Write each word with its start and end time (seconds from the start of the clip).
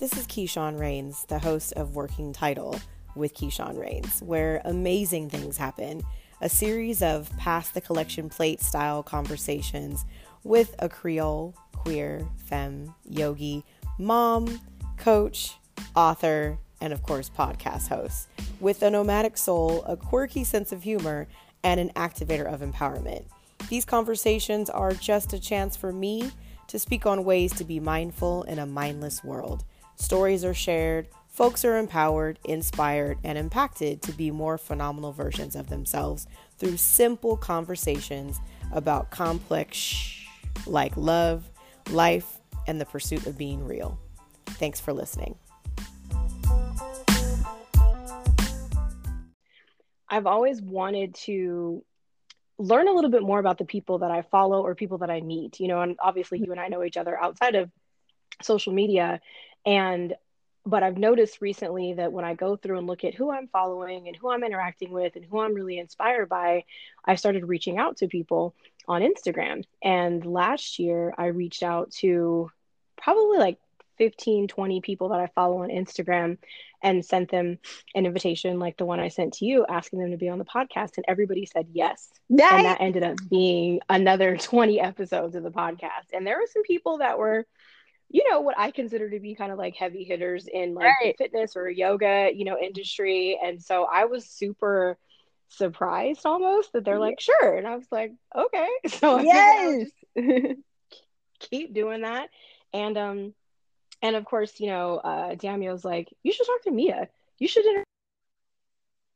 This 0.00 0.16
is 0.16 0.26
Keyshawn 0.26 0.80
Rains, 0.80 1.26
the 1.28 1.38
host 1.38 1.74
of 1.74 1.94
Working 1.94 2.32
Title 2.32 2.80
with 3.14 3.34
Keyshawn 3.34 3.78
Rains, 3.78 4.22
where 4.22 4.62
amazing 4.64 5.28
things 5.28 5.58
happen. 5.58 6.02
A 6.40 6.48
series 6.48 7.02
of 7.02 7.30
pass 7.36 7.68
the 7.68 7.82
collection 7.82 8.30
plate 8.30 8.62
style 8.62 9.02
conversations 9.02 10.06
with 10.42 10.74
a 10.78 10.88
Creole, 10.88 11.54
queer, 11.72 12.26
femme, 12.46 12.94
yogi, 13.04 13.62
mom, 13.98 14.62
coach, 14.96 15.58
author, 15.94 16.56
and 16.80 16.94
of 16.94 17.02
course, 17.02 17.28
podcast 17.28 17.88
host. 17.88 18.28
With 18.58 18.82
a 18.82 18.88
nomadic 18.88 19.36
soul, 19.36 19.82
a 19.82 19.98
quirky 19.98 20.44
sense 20.44 20.72
of 20.72 20.82
humor, 20.82 21.28
and 21.62 21.78
an 21.78 21.90
activator 21.90 22.50
of 22.50 22.62
empowerment. 22.62 23.24
These 23.68 23.84
conversations 23.84 24.70
are 24.70 24.92
just 24.92 25.34
a 25.34 25.38
chance 25.38 25.76
for 25.76 25.92
me 25.92 26.32
to 26.68 26.78
speak 26.78 27.04
on 27.04 27.22
ways 27.24 27.52
to 27.52 27.64
be 27.64 27.80
mindful 27.80 28.44
in 28.44 28.58
a 28.58 28.64
mindless 28.64 29.22
world. 29.22 29.62
Stories 30.00 30.46
are 30.46 30.54
shared, 30.54 31.08
folks 31.28 31.62
are 31.62 31.76
empowered, 31.76 32.38
inspired, 32.44 33.18
and 33.22 33.36
impacted 33.36 34.00
to 34.00 34.12
be 34.12 34.30
more 34.30 34.56
phenomenal 34.56 35.12
versions 35.12 35.54
of 35.54 35.68
themselves 35.68 36.26
through 36.56 36.78
simple 36.78 37.36
conversations 37.36 38.40
about 38.72 39.10
complex 39.10 40.26
like 40.66 40.96
love, 40.96 41.44
life, 41.90 42.38
and 42.66 42.80
the 42.80 42.86
pursuit 42.86 43.26
of 43.26 43.36
being 43.36 43.62
real. 43.62 43.98
Thanks 44.46 44.80
for 44.80 44.94
listening. 44.94 45.36
I've 50.08 50.26
always 50.26 50.62
wanted 50.62 51.14
to 51.26 51.84
learn 52.58 52.88
a 52.88 52.92
little 52.92 53.10
bit 53.10 53.22
more 53.22 53.38
about 53.38 53.58
the 53.58 53.66
people 53.66 53.98
that 53.98 54.10
I 54.10 54.22
follow 54.22 54.62
or 54.62 54.74
people 54.74 54.98
that 54.98 55.10
I 55.10 55.20
meet, 55.20 55.60
you 55.60 55.68
know, 55.68 55.82
and 55.82 55.96
obviously 56.00 56.38
you 56.38 56.50
and 56.52 56.60
I 56.60 56.68
know 56.68 56.82
each 56.82 56.96
other 56.96 57.20
outside 57.22 57.54
of 57.54 57.70
social 58.42 58.72
media. 58.72 59.20
And, 59.64 60.14
but 60.66 60.82
I've 60.82 60.98
noticed 60.98 61.40
recently 61.40 61.94
that 61.94 62.12
when 62.12 62.24
I 62.24 62.34
go 62.34 62.56
through 62.56 62.78
and 62.78 62.86
look 62.86 63.04
at 63.04 63.14
who 63.14 63.30
I'm 63.30 63.48
following 63.48 64.08
and 64.08 64.16
who 64.16 64.30
I'm 64.30 64.44
interacting 64.44 64.90
with 64.90 65.16
and 65.16 65.24
who 65.24 65.40
I'm 65.40 65.54
really 65.54 65.78
inspired 65.78 66.28
by, 66.28 66.64
I 67.04 67.14
started 67.14 67.48
reaching 67.48 67.78
out 67.78 67.98
to 67.98 68.08
people 68.08 68.54
on 68.86 69.02
Instagram. 69.02 69.64
And 69.82 70.24
last 70.24 70.78
year 70.78 71.14
I 71.16 71.26
reached 71.26 71.62
out 71.62 71.92
to 71.92 72.50
probably 72.96 73.38
like 73.38 73.58
15, 74.00 74.48
20 74.48 74.80
people 74.80 75.10
that 75.10 75.20
I 75.20 75.26
follow 75.34 75.62
on 75.62 75.68
Instagram 75.68 76.38
and 76.82 77.04
sent 77.04 77.30
them 77.30 77.58
an 77.94 78.06
invitation 78.06 78.58
like 78.58 78.78
the 78.78 78.86
one 78.86 78.98
I 78.98 79.08
sent 79.08 79.34
to 79.34 79.44
you, 79.44 79.66
asking 79.68 79.98
them 79.98 80.10
to 80.12 80.16
be 80.16 80.30
on 80.30 80.38
the 80.38 80.44
podcast. 80.46 80.96
And 80.96 81.04
everybody 81.06 81.44
said 81.44 81.66
yes. 81.72 82.08
Nice. 82.30 82.52
And 82.52 82.64
that 82.64 82.80
ended 82.80 83.02
up 83.02 83.18
being 83.28 83.80
another 83.90 84.36
20 84.40 84.80
episodes 84.80 85.36
of 85.36 85.42
the 85.42 85.50
podcast. 85.50 86.14
And 86.14 86.26
there 86.26 86.38
were 86.38 86.48
some 86.50 86.62
people 86.62 86.98
that 86.98 87.18
were, 87.18 87.46
you 88.10 88.28
know, 88.28 88.40
what 88.40 88.58
I 88.58 88.72
consider 88.72 89.08
to 89.08 89.20
be 89.20 89.34
kind 89.34 89.52
of 89.52 89.58
like 89.58 89.76
heavy 89.76 90.02
hitters 90.02 90.48
in 90.52 90.74
like 90.74 90.92
right. 91.00 91.14
fitness 91.16 91.56
or 91.56 91.70
yoga, 91.70 92.30
you 92.34 92.44
know, 92.44 92.58
industry. 92.58 93.38
And 93.42 93.62
so 93.62 93.84
I 93.84 94.06
was 94.06 94.26
super 94.26 94.98
surprised 95.48 96.26
almost 96.26 96.72
that 96.72 96.84
they're 96.84 96.98
like, 96.98 97.20
sure. 97.20 97.56
And 97.56 97.66
I 97.66 97.76
was 97.76 97.86
like, 97.90 98.12
okay. 98.36 98.68
So 98.88 99.20
yes. 99.20 99.88
keep 101.38 101.72
doing 101.72 102.02
that. 102.02 102.30
And 102.72 102.98
um 102.98 103.34
and 104.02 104.16
of 104.16 104.24
course, 104.24 104.58
you 104.60 104.68
know, 104.68 104.96
uh, 104.96 105.34
Damio's 105.34 105.84
like, 105.84 106.12
you 106.22 106.32
should 106.32 106.46
talk 106.46 106.62
to 106.62 106.70
Mia. 106.70 107.08
You 107.38 107.48
should. 107.48 107.64
Inter- 107.66 107.84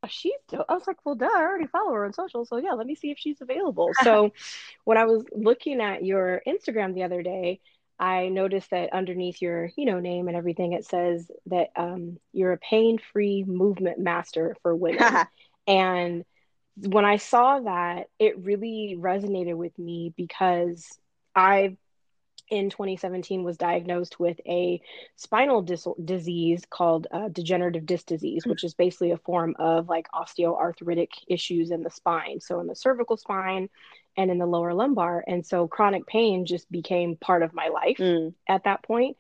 she's. 0.09 0.33
I 0.53 0.75
was 0.75 0.87
like, 0.87 0.99
well, 1.05 1.15
duh, 1.15 1.27
I 1.27 1.41
already 1.41 1.67
follow 1.67 1.93
her 1.93 2.05
on 2.05 2.13
social, 2.13 2.45
so 2.45 2.59
yeah, 2.59 2.73
let 2.73 2.87
me 2.87 2.95
see 2.95 3.11
if 3.11 3.19
she's 3.19 3.41
available. 3.41 3.91
so, 4.03 4.33
when 4.85 4.99
I 4.99 5.05
was 5.05 5.25
looking 5.33 5.81
at 5.81 6.05
your 6.05 6.43
Instagram 6.47 6.95
the 6.95 7.05
other 7.05 7.23
day, 7.23 7.61
I 7.99 8.29
noticed 8.29 8.71
that 8.71 8.93
underneath 8.93 9.41
your, 9.41 9.71
you 9.77 9.87
know, 9.87 10.01
name 10.01 10.29
and 10.29 10.37
everything, 10.37 10.73
it 10.73 10.85
says 10.85 11.31
that 11.47 11.71
um, 11.77 12.19
you're 12.33 12.53
a 12.53 12.59
pain-free 12.59 13.45
movement 13.45 13.99
master 13.99 14.57
for 14.63 14.75
women. 14.75 15.27
and 15.67 16.25
when 16.77 17.05
I 17.05 17.19
saw 17.19 17.61
that, 17.61 18.09
it 18.19 18.39
really 18.45 18.97
resonated 18.99 19.57
with 19.57 19.79
me 19.79 20.13
because 20.17 20.87
I've 21.35 21.77
in 22.51 22.69
2017 22.69 23.43
was 23.43 23.57
diagnosed 23.57 24.21
with 24.21 24.39
a 24.47 24.81
spinal 25.17 25.63
dis- 25.63 25.89
disease 26.05 26.63
called 26.69 27.07
uh, 27.11 27.29
degenerative 27.29 27.87
disc 27.87 28.07
disease, 28.07 28.45
which 28.47 28.65
is 28.65 28.75
basically 28.75 29.13
a 29.13 29.19
form 29.19 29.57
of 29.59 29.89
like 29.89 30.07
osteoarthritic 30.13 31.09
issues 31.27 31.71
in 31.71 31.83
the 31.83 31.91
spine. 31.91 32.41
So 32.41 32.61
in 32.61 32.67
the 32.67 32.77
cervical 32.77 33.17
spine 33.17 33.71
and 34.17 34.31
in 34.31 34.39
the 34.39 34.47
lower 34.47 34.75
lumbar. 34.75 35.25
And 35.27 35.45
so 35.45 35.67
chronic 35.67 36.07
pain 36.07 36.47
just 36.47 36.71
became 36.71 37.17
part 37.17 37.43
of 37.43 37.55
my 37.55 37.69
life 37.69 37.99
mm. 37.99 38.35
at 38.49 38.65
that 38.65 38.83
point. 38.83 39.17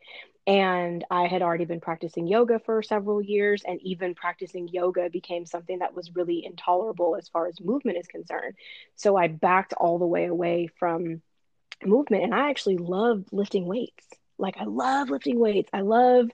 And 0.46 1.04
I 1.10 1.26
had 1.26 1.40
already 1.40 1.64
been 1.64 1.80
practicing 1.80 2.26
yoga 2.26 2.58
for 2.58 2.82
several 2.82 3.22
years, 3.22 3.62
and 3.66 3.80
even 3.80 4.14
practicing 4.14 4.68
yoga 4.68 5.08
became 5.08 5.46
something 5.46 5.78
that 5.78 5.94
was 5.94 6.14
really 6.14 6.44
intolerable 6.44 7.16
as 7.16 7.28
far 7.28 7.46
as 7.46 7.60
movement 7.62 7.96
is 7.96 8.06
concerned. 8.06 8.54
So 8.94 9.16
I 9.16 9.28
backed 9.28 9.72
all 9.72 9.98
the 9.98 10.06
way 10.06 10.26
away 10.26 10.68
from 10.78 11.22
movement 11.82 12.24
and 12.24 12.34
I 12.34 12.50
actually 12.50 12.76
love 12.78 13.24
lifting 13.32 13.66
weights. 13.66 14.06
Like 14.36 14.56
I 14.58 14.64
love 14.64 15.10
lifting 15.10 15.38
weights. 15.38 15.70
I 15.72 15.82
love, 15.82 16.28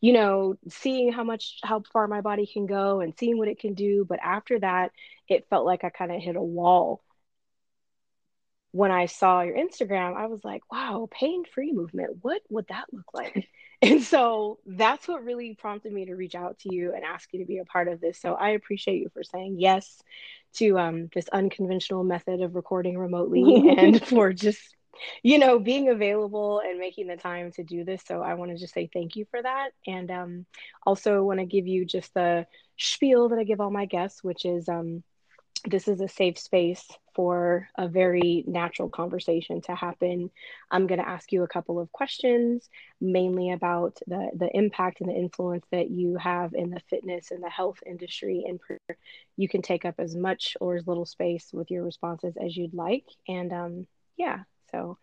you 0.00 0.12
know, 0.12 0.56
seeing 0.68 1.12
how 1.12 1.24
much 1.24 1.58
how 1.62 1.82
far 1.92 2.08
my 2.08 2.20
body 2.20 2.46
can 2.46 2.66
go 2.66 3.00
and 3.00 3.14
seeing 3.16 3.38
what 3.38 3.48
it 3.48 3.60
can 3.60 3.74
do, 3.74 4.04
but 4.08 4.18
after 4.22 4.58
that 4.60 4.90
it 5.28 5.46
felt 5.48 5.64
like 5.64 5.84
I 5.84 5.90
kind 5.90 6.12
of 6.12 6.20
hit 6.20 6.36
a 6.36 6.42
wall. 6.42 7.02
When 8.74 8.90
I 8.90 9.06
saw 9.06 9.42
your 9.42 9.56
Instagram, 9.56 10.16
I 10.16 10.26
was 10.26 10.42
like, 10.42 10.62
wow, 10.70 11.08
pain-free 11.12 11.72
movement. 11.72 12.18
What 12.22 12.42
would 12.50 12.66
that 12.70 12.86
look 12.92 13.06
like? 13.14 13.48
and 13.82 14.02
so 14.02 14.58
that's 14.66 15.06
what 15.06 15.22
really 15.22 15.54
prompted 15.54 15.92
me 15.92 16.06
to 16.06 16.16
reach 16.16 16.34
out 16.34 16.58
to 16.60 16.74
you 16.74 16.92
and 16.92 17.04
ask 17.04 17.32
you 17.32 17.38
to 17.38 17.46
be 17.46 17.58
a 17.58 17.64
part 17.64 17.86
of 17.86 18.00
this. 18.00 18.20
So 18.20 18.34
I 18.34 18.50
appreciate 18.50 19.00
you 19.00 19.10
for 19.14 19.22
saying 19.22 19.60
yes 19.60 20.02
to 20.54 20.76
um, 20.76 21.08
this 21.14 21.28
unconventional 21.28 22.02
method 22.02 22.40
of 22.40 22.56
recording 22.56 22.98
remotely 22.98 23.74
and 23.78 24.04
for 24.04 24.32
just 24.32 24.74
you 25.22 25.38
know, 25.38 25.58
being 25.58 25.88
available 25.88 26.60
and 26.64 26.78
making 26.78 27.06
the 27.06 27.16
time 27.16 27.52
to 27.52 27.62
do 27.62 27.84
this. 27.84 28.02
So 28.06 28.22
I 28.22 28.34
want 28.34 28.50
to 28.50 28.58
just 28.58 28.74
say 28.74 28.88
thank 28.92 29.16
you 29.16 29.26
for 29.30 29.40
that. 29.40 29.70
And 29.86 30.10
um, 30.10 30.46
also 30.86 31.22
want 31.22 31.40
to 31.40 31.46
give 31.46 31.66
you 31.66 31.84
just 31.84 32.12
the 32.14 32.46
spiel 32.76 33.28
that 33.28 33.38
I 33.38 33.44
give 33.44 33.60
all 33.60 33.70
my 33.70 33.86
guests, 33.86 34.22
which 34.22 34.44
is 34.44 34.68
um, 34.68 35.02
this 35.66 35.88
is 35.88 36.00
a 36.00 36.08
safe 36.08 36.38
space 36.38 36.86
for 37.14 37.68
a 37.78 37.88
very 37.88 38.44
natural 38.46 38.88
conversation 38.88 39.60
to 39.62 39.74
happen. 39.74 40.30
I'm 40.70 40.86
going 40.86 41.00
to 41.00 41.08
ask 41.08 41.32
you 41.32 41.42
a 41.42 41.48
couple 41.48 41.78
of 41.78 41.92
questions, 41.92 42.68
mainly 43.00 43.50
about 43.52 43.98
the, 44.06 44.30
the 44.36 44.50
impact 44.54 45.00
and 45.00 45.08
the 45.08 45.14
influence 45.14 45.64
that 45.70 45.90
you 45.90 46.16
have 46.16 46.54
in 46.54 46.70
the 46.70 46.82
fitness 46.90 47.30
and 47.30 47.42
the 47.42 47.48
health 47.48 47.78
industry. 47.86 48.44
And 48.46 48.60
you 49.36 49.48
can 49.48 49.62
take 49.62 49.84
up 49.84 49.94
as 49.98 50.14
much 50.14 50.56
or 50.60 50.76
as 50.76 50.86
little 50.86 51.06
space 51.06 51.50
with 51.52 51.70
your 51.70 51.84
responses 51.84 52.34
as 52.36 52.56
you'd 52.56 52.74
like. 52.74 53.06
And 53.28 53.52
um, 53.52 53.86
yeah, 54.16 54.40
so 54.70 54.98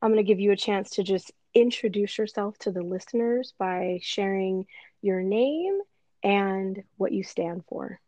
I'm 0.00 0.12
going 0.12 0.24
to 0.24 0.28
give 0.28 0.40
you 0.40 0.52
a 0.52 0.56
chance 0.56 0.90
to 0.90 1.02
just 1.02 1.32
introduce 1.52 2.16
yourself 2.16 2.56
to 2.58 2.70
the 2.70 2.82
listeners 2.82 3.54
by 3.58 3.98
sharing 4.02 4.66
your 5.02 5.20
name 5.20 5.80
and 6.22 6.82
what 6.96 7.12
you 7.12 7.22
stand 7.22 7.64
for. 7.68 8.00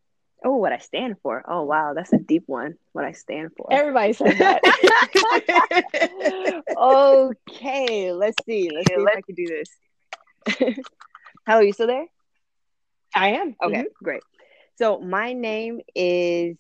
Oh, 0.44 0.56
what 0.56 0.72
I 0.72 0.78
stand 0.78 1.16
for. 1.22 1.42
Oh, 1.48 1.62
wow. 1.64 1.94
That's 1.94 2.12
a 2.12 2.18
deep 2.18 2.44
one. 2.46 2.74
What 2.92 3.04
I 3.04 3.12
stand 3.12 3.50
for. 3.56 3.66
Everybody 3.72 4.12
said 4.12 4.38
that. 4.38 4.62
okay. 6.78 8.12
Let's 8.12 8.44
see. 8.44 8.70
Let's 8.72 8.88
see 8.88 8.94
if 8.94 9.08
I 9.08 9.20
can 9.20 9.34
do 9.34 9.46
this. 9.46 10.76
Hello, 11.46 11.60
you 11.60 11.72
still 11.72 11.86
there? 11.86 12.06
I 13.14 13.28
am. 13.30 13.56
Okay, 13.62 13.76
mm-hmm. 13.78 14.04
great. 14.04 14.22
So, 14.76 15.00
my 15.00 15.32
name 15.32 15.80
is 15.94 16.56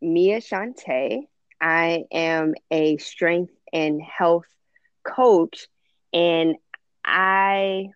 Mia 0.00 0.40
Shante. 0.40 1.20
I 1.60 2.04
am 2.10 2.54
a 2.70 2.96
strength 2.96 3.52
and 3.72 4.02
health 4.02 4.46
coach. 5.04 5.68
And 6.12 6.56
I, 7.04 7.90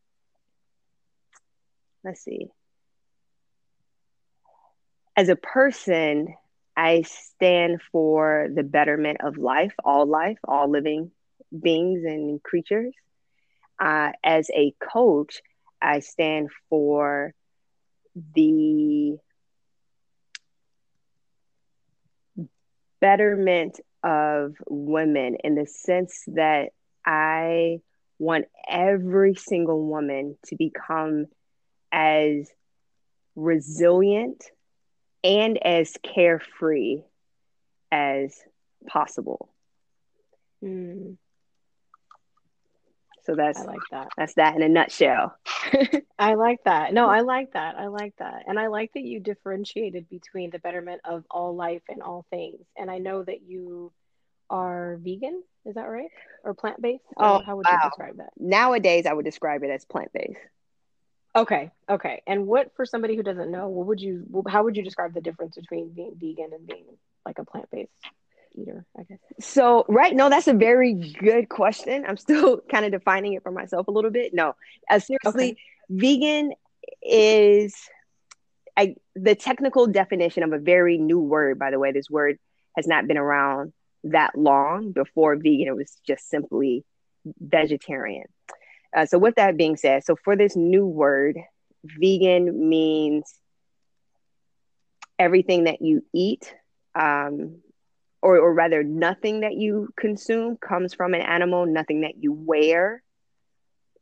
let's 2.04 2.22
see, 2.22 2.48
as 5.16 5.28
a 5.28 5.36
person, 5.36 6.34
I 6.76 7.02
stand 7.02 7.80
for 7.92 8.48
the 8.54 8.62
betterment 8.62 9.18
of 9.22 9.38
life, 9.38 9.74
all 9.84 10.06
life, 10.06 10.38
all 10.46 10.70
living 10.70 11.10
beings 11.62 12.02
and 12.04 12.42
creatures. 12.42 12.94
Uh, 13.80 14.12
as 14.24 14.48
a 14.54 14.74
coach, 14.92 15.40
I 15.80 16.00
stand 16.00 16.50
for 16.68 17.34
the 18.34 19.16
betterment 23.00 23.80
of 24.02 24.54
women 24.68 25.36
in 25.42 25.54
the 25.54 25.66
sense 25.66 26.24
that 26.28 26.70
I 27.04 27.78
want 28.18 28.46
every 28.68 29.34
single 29.34 29.86
woman 29.86 30.36
to 30.46 30.56
become 30.56 31.26
as 31.92 32.50
resilient 33.36 34.44
and 35.26 35.58
as 35.58 35.96
carefree 36.02 37.02
as 37.90 38.40
possible. 38.86 39.48
Mm. 40.64 41.16
So 43.24 43.34
that's 43.34 43.58
I 43.58 43.64
like 43.64 43.80
that. 43.90 44.08
That's 44.16 44.34
that 44.34 44.54
in 44.54 44.62
a 44.62 44.68
nutshell. 44.68 45.36
I 46.18 46.34
like 46.34 46.62
that. 46.64 46.94
No, 46.94 47.08
I 47.08 47.22
like 47.22 47.54
that. 47.54 47.76
I 47.76 47.88
like 47.88 48.14
that. 48.20 48.44
And 48.46 48.56
I 48.56 48.68
like 48.68 48.92
that 48.94 49.02
you 49.02 49.18
differentiated 49.18 50.08
between 50.08 50.50
the 50.50 50.60
betterment 50.60 51.00
of 51.04 51.24
all 51.28 51.56
life 51.56 51.82
and 51.88 52.02
all 52.02 52.24
things. 52.30 52.64
And 52.78 52.88
I 52.88 52.98
know 52.98 53.24
that 53.24 53.42
you 53.42 53.92
are 54.48 55.00
vegan, 55.02 55.42
is 55.64 55.74
that 55.74 55.88
right? 55.88 56.10
Or 56.44 56.54
plant 56.54 56.80
based? 56.80 57.02
Oh, 57.16 57.42
how 57.44 57.56
would 57.56 57.66
wow. 57.68 57.80
you 57.82 57.90
describe 57.90 58.18
that? 58.18 58.30
Nowadays, 58.38 59.06
I 59.06 59.12
would 59.12 59.24
describe 59.24 59.64
it 59.64 59.70
as 59.70 59.84
plant 59.84 60.12
based. 60.12 60.38
Okay, 61.36 61.70
okay. 61.90 62.22
And 62.26 62.46
what 62.46 62.72
for 62.76 62.86
somebody 62.86 63.14
who 63.14 63.22
doesn't 63.22 63.50
know, 63.50 63.68
what 63.68 63.86
would 63.88 64.00
you 64.00 64.44
how 64.48 64.64
would 64.64 64.76
you 64.76 64.82
describe 64.82 65.12
the 65.12 65.20
difference 65.20 65.56
between 65.56 65.92
being 65.92 66.14
vegan 66.18 66.50
and 66.54 66.66
being 66.66 66.86
like 67.26 67.38
a 67.38 67.44
plant-based 67.44 67.90
eater, 68.56 68.86
I 68.98 69.02
guess? 69.02 69.18
So, 69.40 69.84
right, 69.88 70.16
no, 70.16 70.30
that's 70.30 70.48
a 70.48 70.54
very 70.54 70.94
good 70.94 71.50
question. 71.50 72.06
I'm 72.08 72.16
still 72.16 72.60
kind 72.72 72.86
of 72.86 72.92
defining 72.92 73.34
it 73.34 73.42
for 73.42 73.52
myself 73.52 73.88
a 73.88 73.90
little 73.90 74.10
bit. 74.10 74.32
No, 74.32 74.54
uh, 74.90 74.98
seriously, 74.98 75.50
Okay. 75.50 75.56
vegan 75.90 76.52
is 77.02 77.76
I, 78.76 78.96
the 79.14 79.34
technical 79.34 79.86
definition 79.86 80.42
of 80.42 80.52
a 80.52 80.58
very 80.58 80.96
new 80.96 81.20
word, 81.20 81.58
by 81.58 81.70
the 81.70 81.78
way. 81.78 81.92
This 81.92 82.08
word 82.08 82.38
has 82.76 82.86
not 82.86 83.06
been 83.06 83.18
around 83.18 83.74
that 84.04 84.38
long. 84.38 84.92
Before 84.92 85.36
vegan, 85.36 85.68
it 85.68 85.76
was 85.76 86.00
just 86.06 86.28
simply 86.30 86.84
vegetarian. 87.40 88.26
Uh, 88.96 89.04
so, 89.04 89.18
with 89.18 89.34
that 89.34 89.58
being 89.58 89.76
said, 89.76 90.02
so 90.04 90.16
for 90.24 90.36
this 90.36 90.56
new 90.56 90.86
word, 90.86 91.36
vegan 91.84 92.68
means 92.68 93.30
everything 95.18 95.64
that 95.64 95.82
you 95.82 96.02
eat, 96.14 96.54
um, 96.94 97.58
or, 98.22 98.38
or 98.38 98.54
rather, 98.54 98.82
nothing 98.82 99.40
that 99.40 99.54
you 99.54 99.90
consume 100.00 100.56
comes 100.56 100.94
from 100.94 101.12
an 101.12 101.20
animal, 101.20 101.66
nothing 101.66 102.00
that 102.00 102.14
you 102.18 102.32
wear 102.32 103.02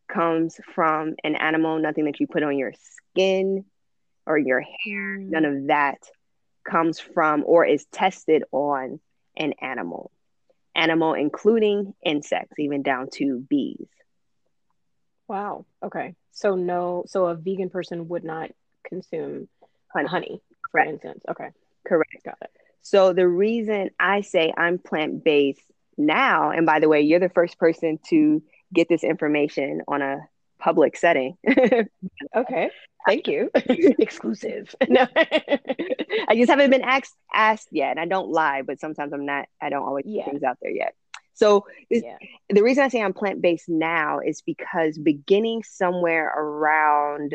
comes 0.08 0.60
from 0.76 1.14
an 1.24 1.34
animal, 1.34 1.80
nothing 1.80 2.04
that 2.04 2.20
you 2.20 2.28
put 2.28 2.44
on 2.44 2.56
your 2.56 2.72
skin 2.78 3.64
or 4.26 4.38
your 4.38 4.60
hair, 4.60 5.16
none 5.18 5.44
of 5.44 5.66
that 5.66 5.98
comes 6.64 7.00
from 7.00 7.42
or 7.44 7.64
is 7.64 7.84
tested 7.90 8.44
on 8.52 9.00
an 9.36 9.54
animal. 9.60 10.12
Animal, 10.76 11.14
including 11.14 11.94
insects, 12.04 12.58
even 12.58 12.82
down 12.82 13.08
to 13.14 13.40
bees. 13.48 13.88
Wow. 15.28 15.64
Okay. 15.82 16.14
So 16.32 16.54
no, 16.54 17.04
so 17.06 17.26
a 17.26 17.34
vegan 17.34 17.70
person 17.70 18.08
would 18.08 18.24
not 18.24 18.50
consume 18.84 19.48
Honey. 19.92 20.08
honey, 20.08 20.42
for 20.70 20.80
Correct. 20.80 20.90
instance. 20.90 21.24
Okay, 21.28 21.48
Correct. 21.86 22.16
got 22.24 22.36
it. 22.42 22.50
So 22.82 23.12
the 23.12 23.26
reason 23.28 23.90
I 24.00 24.20
say 24.22 24.52
I'm 24.56 24.78
plant 24.78 25.24
based 25.24 25.62
now, 25.96 26.50
and 26.50 26.66
by 26.66 26.80
the 26.80 26.88
way, 26.88 27.02
you're 27.02 27.20
the 27.20 27.28
first 27.28 27.58
person 27.58 27.98
to 28.10 28.42
get 28.74 28.88
this 28.88 29.04
information 29.04 29.82
on 29.88 30.02
a 30.02 30.18
public 30.58 30.96
setting. 30.96 31.36
Okay. 32.36 32.70
Thank 33.06 33.28
you. 33.28 33.50
Exclusive. 33.54 34.74
No. 34.88 35.06
I 35.14 36.34
just 36.34 36.50
haven't 36.50 36.70
been 36.70 36.82
asked 36.82 37.14
asked 37.32 37.68
yet, 37.70 37.92
and 37.92 38.00
I 38.00 38.06
don't 38.06 38.30
lie, 38.30 38.62
but 38.62 38.80
sometimes 38.80 39.12
I'm 39.12 39.24
not. 39.26 39.46
I 39.62 39.68
don't 39.70 39.84
always 39.84 40.04
Yeah. 40.06 40.24
put 40.24 40.32
things 40.32 40.42
out 40.42 40.58
there 40.60 40.70
yet. 40.72 40.94
So 41.34 41.66
yeah. 41.90 42.16
the 42.48 42.62
reason 42.62 42.84
I 42.84 42.88
say 42.88 43.02
I'm 43.02 43.12
plant 43.12 43.42
based 43.42 43.68
now 43.68 44.20
is 44.20 44.42
because 44.42 44.96
beginning 44.98 45.62
somewhere 45.64 46.32
around 46.34 47.34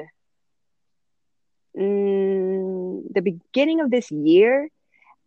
mm, 1.77 3.03
the 3.13 3.21
beginning 3.21 3.81
of 3.81 3.91
this 3.91 4.09
year, 4.11 4.69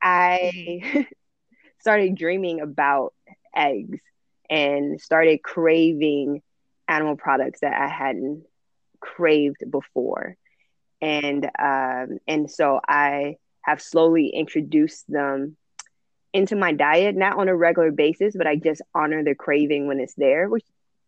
I 0.01 1.07
started 1.81 2.15
dreaming 2.17 2.61
about 2.61 3.15
eggs 3.55 4.01
and 4.49 5.01
started 5.01 5.43
craving 5.43 6.43
animal 6.89 7.17
products 7.17 7.61
that 7.61 7.75
I 7.81 7.89
hadn't 7.89 8.45
craved 9.01 9.65
before. 9.71 10.37
And 11.01 11.45
um, 11.59 12.19
and 12.27 12.51
so 12.51 12.81
I 12.87 13.37
have 13.63 13.83
slowly 13.83 14.29
introduced 14.29 15.05
them 15.09 15.57
into 16.33 16.57
my 16.57 16.73
diet, 16.73 17.15
not 17.17 17.39
on 17.39 17.49
a 17.49 17.57
regular 17.57 17.91
basis, 17.91 18.35
but 18.37 18.47
I 18.47 18.57
just 18.57 18.83
honor 18.95 19.23
the 19.23 19.35
craving 19.35 19.87
when 19.87 20.01
it's 20.01 20.15
there, 20.15 20.49
which 20.49 20.65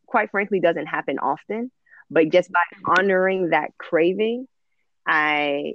quite 0.07 0.31
frankly 0.31 0.61
doesn't 0.61 0.87
happen 0.87 1.19
often. 1.19 1.71
But 2.11 2.29
just 2.31 2.53
by 2.53 2.63
honoring 2.87 3.51
that 3.51 3.71
craving, 3.79 4.47
I 5.07 5.75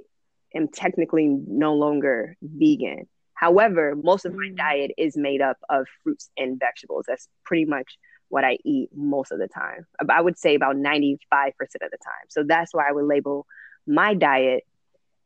am 0.54 0.68
technically 0.68 1.26
no 1.26 1.74
longer 1.74 2.36
vegan. 2.42 3.08
However, 3.34 3.96
most 3.96 4.24
of 4.24 4.32
my 4.34 4.48
Mm. 4.52 4.56
diet 4.56 4.90
is 4.98 5.16
made 5.16 5.40
up 5.40 5.58
of 5.68 5.86
fruits 6.02 6.30
and 6.36 6.58
vegetables. 6.58 7.06
That's 7.08 7.28
pretty 7.44 7.64
much 7.64 7.98
what 8.28 8.44
I 8.44 8.58
eat 8.64 8.90
most 8.94 9.32
of 9.32 9.38
the 9.38 9.48
time. 9.48 9.86
I 10.08 10.20
would 10.20 10.38
say 10.38 10.54
about 10.54 10.76
95% 10.76 11.82
of 11.82 11.90
the 11.90 11.98
time. 11.98 12.26
So 12.28 12.44
that's 12.44 12.72
why 12.74 12.88
I 12.88 12.92
would 12.92 13.06
label 13.06 13.46
my 13.86 14.14
diet 14.14 14.64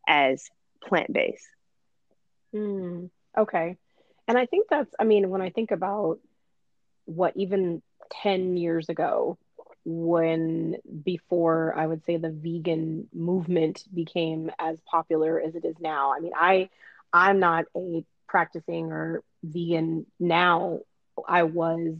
as 0.08 0.48
plant 0.82 1.12
based. 1.12 1.46
Mm, 2.54 3.10
okay. 3.36 3.76
And 4.26 4.38
I 4.38 4.46
think 4.46 4.68
that's, 4.68 4.94
I 4.98 5.04
mean, 5.04 5.30
when 5.30 5.42
I 5.42 5.50
think 5.50 5.70
about 5.70 6.18
what 7.04 7.36
even 7.36 7.82
10 8.22 8.56
years 8.56 8.88
ago, 8.88 9.38
when 9.84 10.76
before 11.04 11.74
I 11.76 11.86
would 11.86 12.04
say 12.04 12.16
the 12.16 12.30
vegan 12.30 13.08
movement 13.12 13.84
became 13.92 14.50
as 14.58 14.78
popular 14.86 15.38
as 15.40 15.54
it 15.54 15.64
is 15.64 15.76
now. 15.78 16.14
I 16.14 16.20
mean, 16.20 16.32
I 16.34 16.70
I'm 17.12 17.38
not 17.38 17.66
a 17.76 18.04
practicing 18.26 18.92
or 18.92 19.22
vegan 19.42 20.06
now. 20.18 20.80
I 21.28 21.44
was 21.44 21.94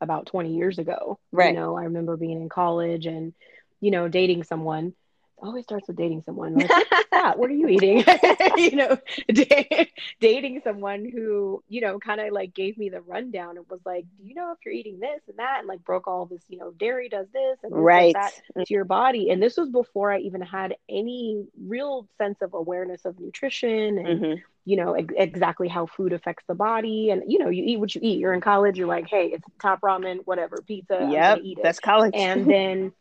about 0.00 0.26
20 0.26 0.54
years 0.54 0.78
ago. 0.78 1.18
Right. 1.32 1.52
You 1.52 1.60
know, 1.60 1.76
I 1.76 1.84
remember 1.84 2.16
being 2.16 2.40
in 2.40 2.48
college 2.48 3.06
and, 3.06 3.34
you 3.80 3.90
know, 3.90 4.08
dating 4.08 4.44
someone. 4.44 4.94
Always 5.38 5.64
starts 5.64 5.86
with 5.88 5.96
dating 5.96 6.22
someone. 6.24 6.54
Like? 6.54 6.70
What 7.36 7.50
are 7.50 7.54
you 7.54 7.68
eating? 7.68 8.04
you 8.56 8.76
know, 8.76 8.96
da- 9.32 9.90
dating 10.20 10.60
someone 10.62 11.04
who, 11.04 11.62
you 11.68 11.80
know, 11.80 11.98
kind 11.98 12.20
of 12.20 12.32
like 12.32 12.54
gave 12.54 12.78
me 12.78 12.88
the 12.88 13.00
rundown 13.00 13.56
and 13.56 13.66
was 13.68 13.80
like, 13.84 14.04
do 14.16 14.24
you 14.26 14.34
know 14.34 14.52
if 14.52 14.58
you're 14.64 14.72
eating 14.74 15.00
this 15.00 15.20
and 15.28 15.38
that? 15.38 15.56
And 15.60 15.68
like 15.68 15.84
broke 15.84 16.06
all 16.06 16.26
this, 16.26 16.42
you 16.48 16.58
know, 16.58 16.70
dairy 16.72 17.08
does 17.08 17.26
this 17.32 17.58
and 17.62 17.72
this 17.72 17.76
does 17.76 17.82
right. 17.84 18.14
that 18.14 18.32
to 18.66 18.72
your 18.72 18.84
body. 18.84 19.30
And 19.30 19.42
this 19.42 19.56
was 19.56 19.68
before 19.70 20.12
I 20.12 20.20
even 20.20 20.40
had 20.40 20.76
any 20.88 21.44
real 21.66 22.06
sense 22.16 22.40
of 22.42 22.54
awareness 22.54 23.04
of 23.04 23.18
nutrition 23.18 23.98
and, 23.98 24.20
Mhm. 24.20 24.42
you 24.64 24.76
know, 24.76 24.92
ex- 24.94 25.14
exactly 25.16 25.68
how 25.68 25.86
food 25.86 26.12
affects 26.12 26.44
the 26.46 26.54
body. 26.54 27.10
And, 27.10 27.24
you 27.30 27.38
know, 27.40 27.48
you 27.48 27.64
eat 27.64 27.80
what 27.80 27.94
you 27.94 28.00
eat. 28.04 28.18
You're 28.20 28.34
in 28.34 28.40
college, 28.40 28.78
you're 28.78 28.86
like, 28.88 29.08
hey, 29.08 29.26
it's 29.32 29.44
top 29.60 29.80
ramen, 29.80 30.18
whatever, 30.24 30.58
pizza, 30.66 31.08
Yep. 31.10 31.36
gonna 31.38 31.48
eat 31.48 31.58
it 31.58 31.62
That's 31.64 31.80
college. 31.80 32.14
and 32.14 32.46
then 32.46 32.92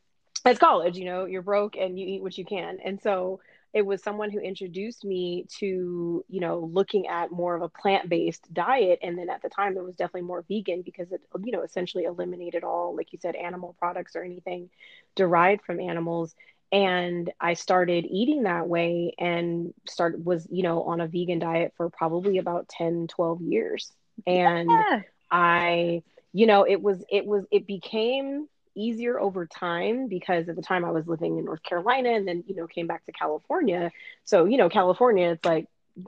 it's 0.45 0.59
college 0.59 0.97
you 0.97 1.05
know 1.05 1.25
you're 1.25 1.41
broke 1.41 1.75
and 1.77 1.99
you 1.99 2.07
eat 2.07 2.21
what 2.21 2.37
you 2.37 2.45
can. 2.45 2.79
And 2.83 3.01
so 3.01 3.39
it 3.73 3.85
was 3.85 4.01
someone 4.01 4.31
who 4.31 4.39
introduced 4.39 5.03
me 5.03 5.45
to 5.59 6.23
you 6.27 6.39
know 6.39 6.69
looking 6.71 7.07
at 7.07 7.31
more 7.31 7.55
of 7.55 7.61
a 7.61 7.69
plant-based 7.69 8.53
diet. 8.53 8.99
And 9.01 9.17
then 9.17 9.29
at 9.29 9.41
the 9.41 9.49
time 9.49 9.77
it 9.77 9.83
was 9.83 9.95
definitely 9.95 10.27
more 10.27 10.45
vegan 10.47 10.81
because 10.81 11.11
it 11.11 11.21
you 11.43 11.51
know 11.51 11.61
essentially 11.61 12.05
eliminated 12.05 12.63
all 12.63 12.95
like 12.95 13.11
you 13.13 13.19
said 13.21 13.35
animal 13.35 13.75
products 13.79 14.15
or 14.15 14.23
anything 14.23 14.69
derived 15.15 15.63
from 15.63 15.79
animals. 15.79 16.35
And 16.71 17.31
i 17.39 17.53
started 17.53 18.05
eating 18.09 18.43
that 18.43 18.67
way 18.67 19.13
and 19.19 19.73
started 19.87 20.25
was 20.25 20.47
you 20.49 20.63
know 20.63 20.83
on 20.83 20.99
a 20.99 21.07
vegan 21.07 21.39
diet 21.39 21.73
for 21.77 21.89
probably 21.89 22.37
about 22.37 22.67
10 22.69 23.07
12 23.07 23.41
years. 23.41 23.91
And 24.25 24.69
yeah. 24.69 25.01
I, 25.31 26.03
you 26.33 26.47
know, 26.47 26.63
it 26.63 26.81
was, 26.81 27.03
it 27.09 27.25
was, 27.25 27.45
it 27.51 27.67
became 27.67 28.47
easier 28.75 29.19
over 29.19 29.45
time 29.45 30.07
because 30.07 30.49
at 30.49 30.55
the 30.55 30.61
time 30.61 30.85
I 30.85 30.91
was 30.91 31.07
living 31.07 31.37
in 31.37 31.45
North 31.45 31.63
Carolina 31.63 32.09
and 32.09 32.27
then, 32.27 32.43
you 32.47 32.55
know, 32.55 32.67
came 32.67 32.87
back 32.87 33.05
to 33.05 33.11
California. 33.11 33.91
So, 34.23 34.45
you 34.45 34.57
know, 34.57 34.69
California, 34.69 35.31
it's 35.31 35.45
like 35.45 35.67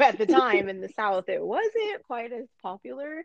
at 0.00 0.18
the 0.18 0.26
time 0.26 0.68
in 0.68 0.80
the 0.80 0.90
South, 0.90 1.28
it 1.28 1.42
wasn't 1.42 2.02
quite 2.06 2.32
as 2.32 2.46
popular. 2.62 3.24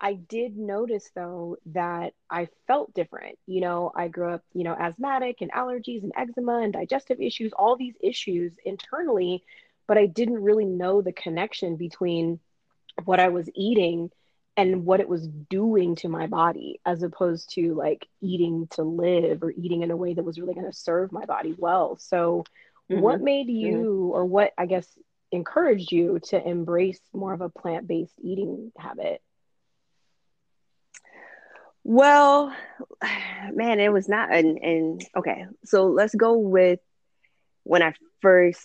I 0.00 0.14
did 0.14 0.56
notice 0.56 1.10
though 1.14 1.56
that 1.66 2.14
I 2.30 2.48
felt 2.66 2.94
different. 2.94 3.38
You 3.46 3.60
know, 3.60 3.92
I 3.94 4.08
grew 4.08 4.32
up, 4.32 4.42
you 4.52 4.64
know, 4.64 4.76
asthmatic 4.78 5.38
and 5.40 5.52
allergies 5.52 6.02
and 6.02 6.12
eczema 6.16 6.60
and 6.60 6.72
digestive 6.72 7.20
issues, 7.20 7.52
all 7.52 7.76
these 7.76 7.94
issues 8.00 8.52
internally, 8.64 9.42
but 9.86 9.98
I 9.98 10.06
didn't 10.06 10.42
really 10.42 10.66
know 10.66 11.02
the 11.02 11.12
connection 11.12 11.76
between 11.76 12.38
what 13.04 13.20
I 13.20 13.28
was 13.28 13.48
eating 13.54 14.10
and 14.58 14.84
what 14.84 14.98
it 14.98 15.08
was 15.08 15.28
doing 15.28 15.94
to 15.94 16.08
my 16.08 16.26
body 16.26 16.80
as 16.84 17.04
opposed 17.04 17.54
to 17.54 17.74
like 17.74 18.04
eating 18.20 18.66
to 18.72 18.82
live 18.82 19.40
or 19.44 19.52
eating 19.52 19.82
in 19.82 19.92
a 19.92 19.96
way 19.96 20.12
that 20.12 20.24
was 20.24 20.36
really 20.36 20.52
going 20.52 20.66
to 20.66 20.76
serve 20.76 21.12
my 21.12 21.24
body 21.24 21.54
well. 21.56 21.96
So, 22.00 22.44
mm-hmm. 22.90 23.00
what 23.00 23.20
made 23.20 23.48
you, 23.48 24.10
or 24.12 24.26
what 24.26 24.52
I 24.58 24.66
guess 24.66 24.86
encouraged 25.30 25.92
you 25.92 26.18
to 26.24 26.44
embrace 26.44 27.00
more 27.12 27.32
of 27.32 27.40
a 27.40 27.48
plant 27.48 27.86
based 27.86 28.14
eating 28.20 28.72
habit? 28.76 29.22
Well, 31.84 32.52
man, 33.52 33.78
it 33.78 33.92
was 33.92 34.08
not 34.08 34.34
an 34.34 34.58
and 34.58 35.06
okay. 35.16 35.46
So 35.66 35.86
let's 35.86 36.16
go 36.16 36.36
with 36.36 36.80
when 37.62 37.84
I 37.84 37.94
first 38.20 38.60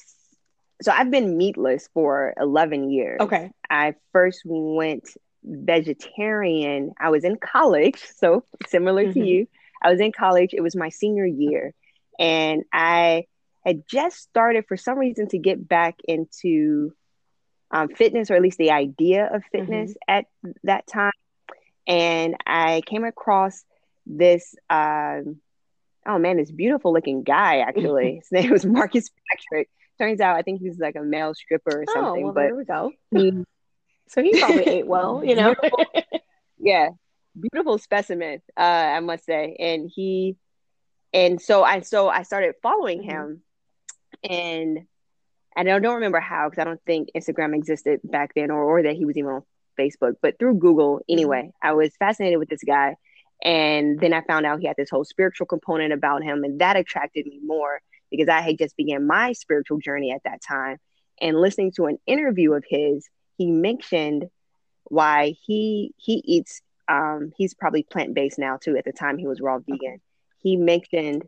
so 0.82 0.92
I've 0.92 1.12
been 1.12 1.38
meatless 1.38 1.88
for 1.94 2.34
11 2.40 2.90
years. 2.90 3.22
Okay. 3.22 3.52
I 3.70 3.94
first 4.12 4.42
went 4.44 5.08
vegetarian. 5.44 6.94
I 7.00 7.10
was 7.10 7.24
in 7.24 7.38
college, 7.38 8.02
so 8.16 8.46
similar 8.68 9.04
mm-hmm. 9.04 9.20
to 9.20 9.26
you. 9.26 9.48
I 9.82 9.92
was 9.92 10.00
in 10.00 10.12
college. 10.12 10.54
It 10.54 10.62
was 10.62 10.76
my 10.76 10.90
senior 10.90 11.26
year, 11.26 11.74
and 12.20 12.64
I 12.72 13.26
had 13.66 13.84
just 13.88 14.18
started 14.18 14.66
for 14.68 14.78
some 14.78 14.98
reason 14.98 15.28
to 15.30 15.38
get 15.38 15.68
back 15.68 15.96
into 16.06 16.94
um, 17.72 17.90
fitness, 17.90 18.30
or 18.30 18.36
at 18.36 18.42
least 18.42 18.58
the 18.58 18.72
idea 18.72 19.30
of 19.34 19.44
fitness 19.52 19.92
mm-hmm. 19.92 20.18
at 20.18 20.26
that 20.64 20.88
time. 20.88 21.12
And 21.88 22.36
I 22.46 22.82
came 22.86 23.04
across 23.04 23.64
this. 24.06 24.56
Um, 24.70 25.42
oh 26.06 26.20
man, 26.20 26.38
this 26.38 26.52
beautiful 26.52 26.94
looking 26.94 27.24
guy. 27.24 27.60
Actually, 27.60 28.16
his 28.22 28.32
name 28.32 28.52
was 28.52 28.66
Marcus 28.66 29.10
Patrick. 29.30 29.70
Turns 29.98 30.22
out, 30.22 30.36
I 30.36 30.42
think 30.42 30.62
he's 30.62 30.80
like 30.80 30.96
a 30.96 31.02
male 31.02 31.34
stripper 31.34 31.82
or 31.82 31.86
something. 31.94 32.24
Oh, 32.24 32.26
well, 32.26 32.34
but 32.34 32.42
there 32.42 32.56
we 32.56 32.66
go. 32.66 32.92
He, 33.12 33.46
so 34.14 34.22
he 34.22 34.40
probably 34.40 34.64
ate 34.68 34.88
well, 34.88 35.24
you 35.24 35.36
know. 35.36 35.56
yeah, 36.60 36.90
beautiful 37.40 37.78
specimen, 37.78 38.42
uh, 38.58 38.62
I 38.62 39.00
must 39.00 39.26
say. 39.26 39.56
And 39.60 39.92
he, 39.94 40.38
and 41.14 41.42
so 41.42 41.64
I, 41.64 41.82
so 41.82 42.10
I 42.10 42.24
started 42.24 42.56
following 42.62 43.02
mm-hmm. 43.02 43.10
him, 43.10 43.42
and 44.24 44.80
and 45.56 45.70
I 45.70 45.80
don't 45.80 45.96
remember 45.96 46.20
how 46.20 46.50
because 46.50 46.62
I 46.62 46.66
don't 46.66 46.82
think 46.86 47.10
Instagram 47.16 47.56
existed 47.56 48.02
back 48.04 48.34
then, 48.36 48.52
or 48.52 48.64
or 48.64 48.84
that 48.84 48.96
he 48.96 49.06
was 49.06 49.18
even 49.18 49.32
on 49.32 49.44
Facebook. 49.80 50.16
But 50.22 50.38
through 50.38 50.56
Google, 50.56 50.98
mm-hmm. 50.98 51.14
anyway, 51.14 51.52
I 51.62 51.74
was 51.74 51.96
fascinated 51.98 52.38
with 52.38 52.50
this 52.50 52.64
guy, 52.64 52.96
and 53.44 54.00
then 54.00 54.14
I 54.14 54.22
found 54.22 54.46
out 54.46 54.60
he 54.60 54.68
had 54.68 54.78
this 54.78 54.90
whole 54.90 55.06
spiritual 55.06 55.48
component 55.48 55.92
about 55.92 56.24
him, 56.24 56.44
and 56.44 56.62
that 56.62 56.78
attracted 56.78 57.26
me 57.26 57.40
more 57.44 57.82
because 58.12 58.30
I 58.30 58.42
had 58.42 58.60
just 58.60 58.78
began 58.78 59.08
my 59.08 59.34
spiritual 59.34 59.80
journey 59.80 60.12
at 60.12 60.22
that 60.24 60.40
time. 60.48 60.78
And 61.20 61.40
listening 61.40 61.72
to 61.78 61.86
an 61.86 61.98
interview 62.06 62.54
of 62.54 62.64
his, 62.68 63.08
he 63.38 63.52
mentioned 63.52 64.30
why 64.86 65.36
he 65.46 65.94
he 65.98 66.22
eats 66.26 66.62
um, 66.88 67.32
he's 67.38 67.54
probably 67.54 67.84
plant 67.84 68.14
based 68.14 68.38
now 68.38 68.58
too. 68.58 68.78
At 68.78 68.86
the 68.86 68.92
time, 68.92 69.18
he 69.18 69.28
was 69.28 69.42
raw 69.42 69.60
vegan. 69.60 70.02
He 70.40 70.58
mentioned 70.58 71.24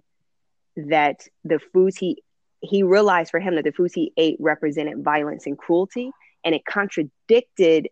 that 0.76 1.28
the 1.44 1.60
foods 1.60 1.98
he 1.98 2.22
he 2.62 2.84
realized 2.84 3.32
for 3.32 3.40
him 3.40 3.56
that 3.56 3.64
the 3.64 3.72
foods 3.72 3.94
he 3.94 4.12
ate 4.18 4.38
represented 4.40 5.04
violence 5.04 5.46
and 5.46 5.58
cruelty, 5.58 6.12
and 6.44 6.54
it 6.56 6.66
contradicted 6.66 7.90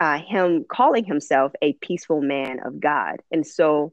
uh, 0.00 0.18
him 0.18 0.64
calling 0.68 1.04
himself 1.04 1.52
a 1.62 1.72
peaceful 1.74 2.20
man 2.20 2.60
of 2.64 2.80
God. 2.80 3.22
And 3.30 3.46
so, 3.46 3.92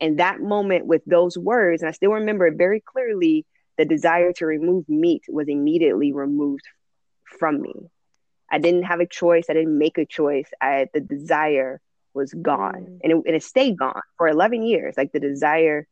in 0.00 0.16
that 0.16 0.40
moment, 0.40 0.86
with 0.86 1.02
those 1.06 1.36
words, 1.38 1.82
and 1.82 1.88
I 1.88 1.92
still 1.92 2.12
remember 2.12 2.46
it 2.46 2.56
very 2.56 2.80
clearly, 2.80 3.46
the 3.78 3.84
desire 3.84 4.32
to 4.34 4.46
remove 4.46 4.88
meat 4.88 5.22
was 5.28 5.48
immediately 5.48 6.12
removed 6.12 6.66
from 7.38 7.60
me. 7.60 7.74
I 8.50 8.58
didn't 8.58 8.84
have 8.84 9.00
a 9.00 9.06
choice. 9.06 9.46
I 9.48 9.54
didn't 9.54 9.76
make 9.78 9.98
a 9.98 10.06
choice. 10.06 10.48
I 10.60 10.88
the 10.92 11.00
desire 11.00 11.80
was 12.12 12.32
gone 12.32 12.86
mm. 12.88 13.00
and, 13.02 13.12
it, 13.12 13.22
and 13.26 13.36
it 13.36 13.42
stayed 13.42 13.76
gone 13.76 14.00
for 14.16 14.28
11 14.28 14.62
years. 14.62 14.94
Like 14.96 15.12
the 15.12 15.20
desire 15.20 15.86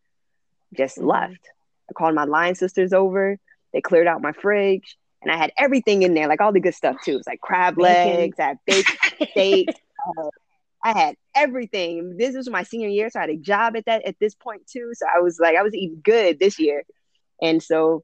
just 0.74 0.98
mm. 0.98 1.06
left. 1.06 1.50
I 1.90 1.92
called 1.94 2.14
my 2.14 2.24
line 2.24 2.54
sisters 2.54 2.92
over. 2.92 3.38
They 3.72 3.80
cleared 3.80 4.06
out 4.06 4.22
my 4.22 4.32
fridge 4.32 4.96
and 5.22 5.30
I 5.30 5.36
had 5.36 5.52
everything 5.58 6.02
in 6.02 6.14
there, 6.14 6.28
like 6.28 6.40
all 6.40 6.52
the 6.52 6.60
good 6.60 6.74
stuff 6.74 6.96
too. 7.04 7.12
It 7.12 7.18
was 7.18 7.26
like 7.26 7.40
crab 7.40 7.78
legs, 7.78 8.38
I 8.38 8.42
had 8.42 8.58
baked 8.66 8.96
steak. 9.30 9.68
Uh, 9.68 10.28
I 10.84 10.98
had 10.98 11.16
everything. 11.34 12.16
This 12.16 12.34
was 12.34 12.50
my 12.50 12.64
senior 12.64 12.88
year, 12.88 13.08
so 13.08 13.20
I 13.20 13.22
had 13.22 13.30
a 13.30 13.36
job 13.36 13.76
at 13.76 13.84
that 13.86 14.04
at 14.04 14.18
this 14.18 14.34
point 14.34 14.66
too. 14.66 14.90
So 14.94 15.06
I 15.12 15.20
was 15.20 15.38
like, 15.38 15.56
I 15.56 15.62
was 15.62 15.74
eating 15.74 16.00
good 16.02 16.40
this 16.40 16.58
year, 16.58 16.82
and 17.40 17.62
so 17.62 18.02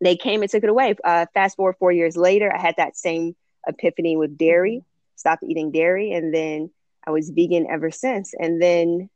they 0.00 0.16
came 0.16 0.42
and 0.42 0.50
took 0.50 0.62
it 0.62 0.70
away. 0.70 0.94
Uh, 1.02 1.26
fast 1.34 1.56
forward 1.56 1.76
four 1.78 1.90
years 1.90 2.16
later, 2.16 2.54
I 2.54 2.60
had 2.60 2.76
that 2.78 2.96
same 2.96 3.34
epiphany 3.68 4.16
with 4.16 4.36
dairy. 4.38 4.78
Mm-hmm. 4.78 4.84
Stopped 5.16 5.42
eating 5.42 5.72
dairy, 5.72 6.12
and 6.12 6.32
then 6.32 6.70
I 7.06 7.10
was 7.10 7.30
vegan 7.30 7.66
ever 7.68 7.90
since. 7.90 8.34
And 8.38 8.62
then 8.62 9.10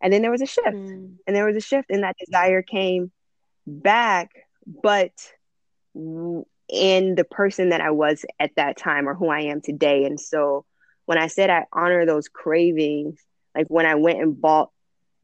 and 0.00 0.12
then 0.12 0.22
there 0.22 0.30
was 0.30 0.42
a 0.42 0.46
shift. 0.46 0.68
Mm. 0.68 1.16
And 1.26 1.36
there 1.36 1.46
was 1.46 1.56
a 1.56 1.60
shift 1.60 1.90
and 1.90 2.02
that 2.02 2.16
desire 2.18 2.62
came 2.62 3.10
back, 3.66 4.30
but 4.82 5.12
in 5.94 7.14
the 7.14 7.24
person 7.24 7.70
that 7.70 7.80
I 7.80 7.90
was 7.90 8.24
at 8.38 8.54
that 8.56 8.76
time 8.76 9.08
or 9.08 9.14
who 9.14 9.28
I 9.28 9.42
am 9.42 9.60
today. 9.60 10.04
And 10.04 10.20
so 10.20 10.64
when 11.06 11.18
I 11.18 11.28
said 11.28 11.50
I 11.50 11.64
honor 11.72 12.04
those 12.04 12.28
cravings, 12.28 13.20
like 13.54 13.68
when 13.68 13.86
I 13.86 13.94
went 13.94 14.20
and 14.20 14.40
bought 14.40 14.70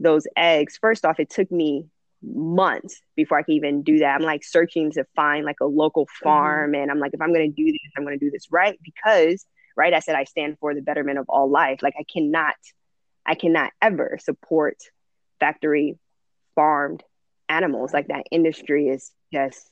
those 0.00 0.26
eggs, 0.36 0.78
first 0.80 1.04
off, 1.04 1.20
it 1.20 1.30
took 1.30 1.50
me 1.50 1.86
months 2.22 3.00
before 3.16 3.38
I 3.38 3.42
could 3.42 3.54
even 3.54 3.82
do 3.82 3.98
that. 3.98 4.14
I'm 4.14 4.22
like 4.22 4.44
searching 4.44 4.92
to 4.92 5.04
find 5.16 5.44
like 5.44 5.60
a 5.60 5.66
local 5.66 6.04
mm-hmm. 6.06 6.24
farm. 6.24 6.72
Mm-hmm. 6.72 6.82
And 6.82 6.90
I'm 6.90 6.98
like, 6.98 7.14
if 7.14 7.20
I'm 7.20 7.32
going 7.32 7.50
to 7.50 7.54
do 7.54 7.70
this, 7.70 7.92
I'm 7.96 8.04
going 8.04 8.18
to 8.18 8.24
do 8.24 8.30
this 8.30 8.46
right 8.50 8.78
because 8.82 9.44
right? 9.76 9.94
I 9.94 10.00
said 10.00 10.14
I 10.14 10.24
stand 10.24 10.58
for 10.58 10.74
the 10.74 10.82
betterment 10.82 11.18
of 11.18 11.26
all 11.28 11.50
life. 11.50 11.80
Like 11.82 11.94
I 11.98 12.04
cannot, 12.04 12.54
I 13.24 13.34
cannot 13.34 13.70
ever 13.80 14.18
support 14.22 14.76
factory 15.40 15.98
farmed 16.54 17.02
animals. 17.48 17.92
Like 17.92 18.08
that 18.08 18.26
industry 18.30 18.88
is 18.88 19.10
just 19.32 19.70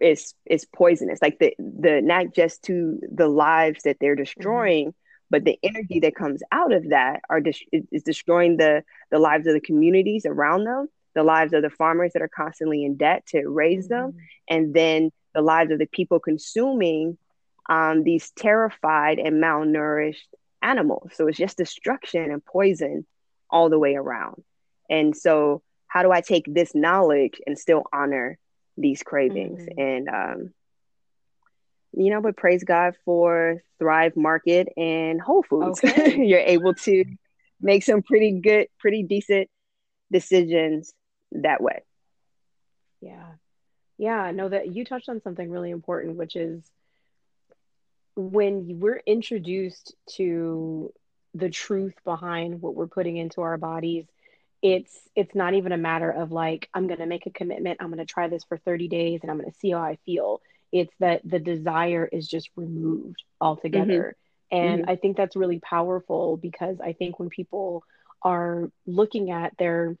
is 0.00 0.34
is 0.44 0.66
poisonous. 0.66 1.20
Like 1.22 1.38
the 1.38 1.54
the 1.58 2.00
not 2.02 2.34
just 2.34 2.62
to 2.64 2.98
the 3.12 3.28
lives 3.28 3.82
that 3.84 3.96
they're 4.00 4.16
destroying, 4.16 4.88
mm-hmm. 4.88 5.30
but 5.30 5.44
the 5.44 5.58
energy 5.62 6.00
that 6.00 6.14
comes 6.14 6.42
out 6.52 6.72
of 6.72 6.90
that 6.90 7.20
are 7.28 7.40
dis- 7.40 7.62
is 7.72 8.02
destroying 8.02 8.56
the 8.56 8.82
the 9.10 9.18
lives 9.18 9.46
of 9.46 9.54
the 9.54 9.60
communities 9.60 10.26
around 10.26 10.64
them, 10.64 10.88
the 11.16 11.24
lives 11.24 11.54
of 11.54 11.62
the 11.62 11.70
farmers 11.70 12.12
that 12.12 12.22
are 12.22 12.28
constantly 12.28 12.84
in 12.84 12.96
debt 12.96 13.24
to 13.26 13.48
raise 13.48 13.88
mm-hmm. 13.88 14.12
them, 14.12 14.16
and 14.48 14.72
then 14.74 15.10
the 15.34 15.40
lives 15.40 15.72
of 15.72 15.78
the 15.78 15.86
people 15.86 16.20
consuming 16.20 17.18
um, 17.68 18.04
these 18.04 18.30
terrified 18.32 19.18
and 19.18 19.42
malnourished 19.42 20.28
animals. 20.62 21.12
So 21.14 21.26
it's 21.26 21.38
just 21.38 21.56
destruction 21.56 22.30
and 22.30 22.44
poison 22.44 23.06
all 23.50 23.70
the 23.70 23.78
way 23.78 23.94
around. 23.96 24.44
And 24.88 25.16
so, 25.16 25.62
how 25.88 26.02
do 26.02 26.12
I 26.12 26.20
take 26.20 26.44
this 26.46 26.74
knowledge 26.74 27.40
and 27.46 27.58
still 27.58 27.84
honor 27.92 28.38
these 28.76 29.02
cravings? 29.02 29.62
Mm-hmm. 29.62 29.80
And, 29.80 30.08
um, 30.08 30.54
you 31.92 32.10
know, 32.10 32.20
but 32.20 32.36
praise 32.36 32.62
God 32.62 32.94
for 33.06 33.62
Thrive 33.78 34.16
Market 34.16 34.68
and 34.76 35.18
Whole 35.18 35.42
Foods. 35.42 35.80
Okay. 35.82 36.22
You're 36.26 36.40
able 36.40 36.74
to 36.74 37.04
make 37.60 37.84
some 37.84 38.02
pretty 38.02 38.32
good, 38.32 38.66
pretty 38.78 39.02
decent 39.02 39.48
decisions 40.12 40.92
that 41.42 41.62
way. 41.62 41.82
Yeah. 43.00 43.32
Yeah. 43.98 44.30
No, 44.32 44.48
that 44.48 44.74
you 44.74 44.84
touched 44.84 45.08
on 45.08 45.22
something 45.22 45.50
really 45.50 45.70
important, 45.70 46.16
which 46.16 46.36
is 46.36 46.62
when 48.14 48.80
we're 48.80 49.02
introduced 49.06 49.94
to 50.16 50.92
the 51.34 51.50
truth 51.50 51.94
behind 52.04 52.62
what 52.62 52.74
we're 52.74 52.86
putting 52.86 53.16
into 53.16 53.42
our 53.42 53.58
bodies 53.58 54.06
it's 54.62 55.08
it's 55.14 55.34
not 55.34 55.54
even 55.54 55.72
a 55.72 55.76
matter 55.76 56.10
of 56.10 56.32
like 56.32 56.68
i'm 56.72 56.86
going 56.86 56.98
to 56.98 57.06
make 57.06 57.26
a 57.26 57.30
commitment 57.30 57.78
i'm 57.80 57.88
going 57.88 57.98
to 57.98 58.06
try 58.06 58.26
this 58.26 58.44
for 58.44 58.56
30 58.56 58.88
days 58.88 59.20
and 59.22 59.30
i'm 59.30 59.38
going 59.38 59.50
to 59.50 59.58
see 59.58 59.70
how 59.70 59.82
i 59.82 59.98
feel 60.06 60.40
it's 60.72 60.92
that 60.98 61.20
the 61.24 61.38
desire 61.38 62.08
is 62.10 62.26
just 62.26 62.50
removed 62.56 63.22
altogether 63.40 64.16
mm-hmm. 64.52 64.64
and 64.64 64.80
mm-hmm. 64.82 64.90
i 64.90 64.96
think 64.96 65.16
that's 65.16 65.36
really 65.36 65.60
powerful 65.60 66.36
because 66.36 66.80
i 66.80 66.92
think 66.92 67.18
when 67.18 67.28
people 67.28 67.84
are 68.22 68.70
looking 68.86 69.30
at 69.30 69.56
their 69.58 69.96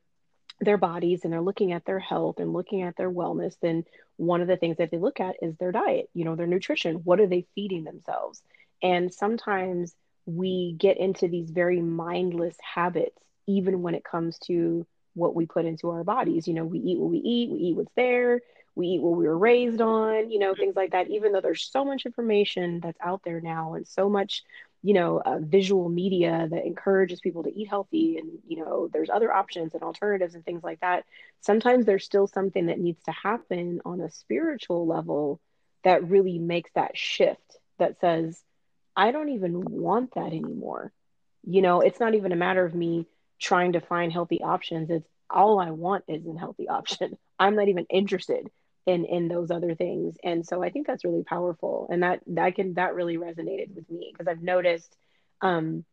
their 0.60 0.78
bodies 0.78 1.20
and 1.24 1.32
they're 1.32 1.40
looking 1.40 1.72
at 1.72 1.84
their 1.84 1.98
health 1.98 2.38
and 2.38 2.52
looking 2.52 2.82
at 2.82 2.96
their 2.96 3.10
wellness, 3.10 3.54
then 3.60 3.84
one 4.16 4.40
of 4.40 4.48
the 4.48 4.56
things 4.56 4.78
that 4.78 4.90
they 4.90 4.98
look 4.98 5.20
at 5.20 5.36
is 5.42 5.56
their 5.56 5.72
diet, 5.72 6.08
you 6.14 6.24
know, 6.24 6.34
their 6.34 6.46
nutrition. 6.46 6.96
What 6.96 7.20
are 7.20 7.26
they 7.26 7.46
feeding 7.54 7.84
themselves? 7.84 8.42
And 8.82 9.12
sometimes 9.12 9.94
we 10.24 10.74
get 10.78 10.98
into 10.98 11.28
these 11.28 11.50
very 11.50 11.80
mindless 11.80 12.56
habits, 12.62 13.18
even 13.46 13.82
when 13.82 13.94
it 13.94 14.04
comes 14.04 14.38
to 14.40 14.86
what 15.14 15.34
we 15.34 15.46
put 15.46 15.64
into 15.64 15.90
our 15.90 16.04
bodies. 16.04 16.48
You 16.48 16.54
know, 16.54 16.64
we 16.64 16.78
eat 16.78 16.98
what 16.98 17.10
we 17.10 17.18
eat, 17.18 17.50
we 17.50 17.58
eat 17.58 17.76
what's 17.76 17.92
there, 17.94 18.40
we 18.74 18.88
eat 18.88 19.02
what 19.02 19.16
we 19.16 19.26
were 19.26 19.38
raised 19.38 19.80
on, 19.80 20.30
you 20.30 20.38
know, 20.38 20.52
mm-hmm. 20.52 20.60
things 20.60 20.76
like 20.76 20.92
that. 20.92 21.08
Even 21.10 21.32
though 21.32 21.40
there's 21.40 21.68
so 21.70 21.84
much 21.84 22.06
information 22.06 22.80
that's 22.80 22.98
out 23.00 23.22
there 23.24 23.40
now 23.40 23.74
and 23.74 23.86
so 23.86 24.08
much 24.08 24.44
you 24.86 24.94
know 24.94 25.20
uh, 25.26 25.38
visual 25.40 25.88
media 25.88 26.46
that 26.48 26.64
encourages 26.64 27.18
people 27.18 27.42
to 27.42 27.52
eat 27.52 27.68
healthy 27.68 28.18
and 28.18 28.30
you 28.46 28.56
know 28.56 28.88
there's 28.92 29.10
other 29.10 29.32
options 29.32 29.74
and 29.74 29.82
alternatives 29.82 30.36
and 30.36 30.44
things 30.44 30.62
like 30.62 30.78
that 30.78 31.04
sometimes 31.40 31.84
there's 31.84 32.04
still 32.04 32.28
something 32.28 32.66
that 32.66 32.78
needs 32.78 33.02
to 33.02 33.10
happen 33.10 33.80
on 33.84 34.00
a 34.00 34.08
spiritual 34.10 34.86
level 34.86 35.40
that 35.82 36.08
really 36.08 36.38
makes 36.38 36.70
that 36.76 36.96
shift 36.96 37.58
that 37.80 37.98
says 38.00 38.40
i 38.96 39.10
don't 39.10 39.30
even 39.30 39.60
want 39.64 40.14
that 40.14 40.32
anymore. 40.32 40.92
You 41.42 41.62
know 41.62 41.80
it's 41.80 41.98
not 41.98 42.14
even 42.14 42.30
a 42.30 42.36
matter 42.36 42.64
of 42.64 42.72
me 42.72 43.06
trying 43.40 43.72
to 43.72 43.80
find 43.80 44.12
healthy 44.12 44.40
options. 44.40 44.88
It's 44.88 45.08
all 45.28 45.58
i 45.58 45.72
want 45.72 46.04
is 46.06 46.24
a 46.28 46.38
healthy 46.38 46.68
option. 46.68 47.18
I'm 47.40 47.56
not 47.56 47.66
even 47.68 47.86
interested 47.90 48.48
in 48.86 49.04
in 49.04 49.28
those 49.28 49.50
other 49.50 49.74
things. 49.74 50.16
And 50.22 50.46
so 50.46 50.62
i 50.62 50.70
think 50.70 50.86
that's 50.86 51.04
really 51.04 51.24
powerful. 51.24 51.88
And 51.90 52.02
that 52.02 52.20
that 52.28 52.54
can 52.54 52.74
that 52.74 52.94
really 52.94 53.18
resonated 53.18 53.74
with 53.74 53.90
me 53.90 54.10
because 54.12 54.28
i've 54.28 54.42
noticed 54.42 54.96
um 55.42 55.84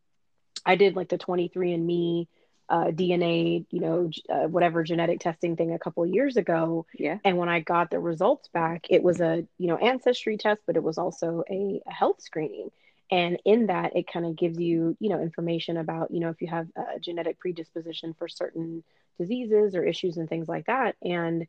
i 0.64 0.76
did 0.76 0.96
like 0.96 1.08
the 1.08 1.18
23andme 1.18 2.26
uh, 2.66 2.86
dna 2.86 3.66
you 3.70 3.80
know 3.80 4.10
uh, 4.30 4.48
whatever 4.48 4.82
genetic 4.82 5.20
testing 5.20 5.54
thing 5.54 5.74
a 5.74 5.78
couple 5.78 6.06
years 6.06 6.38
ago. 6.38 6.86
Yeah. 6.94 7.18
And 7.24 7.36
when 7.36 7.48
i 7.48 7.60
got 7.60 7.90
the 7.90 7.98
results 7.98 8.48
back 8.48 8.86
it 8.88 9.02
was 9.02 9.20
a 9.20 9.44
you 9.58 9.66
know 9.66 9.76
ancestry 9.76 10.38
test 10.38 10.62
but 10.66 10.76
it 10.76 10.82
was 10.82 10.96
also 10.96 11.44
a, 11.50 11.82
a 11.86 11.92
health 11.92 12.22
screening. 12.22 12.70
And 13.10 13.38
in 13.44 13.66
that 13.66 13.96
it 13.96 14.10
kind 14.10 14.24
of 14.24 14.36
gives 14.36 14.58
you 14.58 14.96
you 14.98 15.10
know 15.10 15.20
information 15.20 15.76
about 15.76 16.10
you 16.10 16.20
know 16.20 16.30
if 16.30 16.40
you 16.40 16.48
have 16.48 16.68
a 16.76 16.98
genetic 17.00 17.38
predisposition 17.38 18.14
for 18.14 18.28
certain 18.28 18.82
diseases 19.18 19.74
or 19.74 19.84
issues 19.84 20.16
and 20.16 20.28
things 20.28 20.48
like 20.48 20.66
that. 20.66 20.96
And 21.02 21.46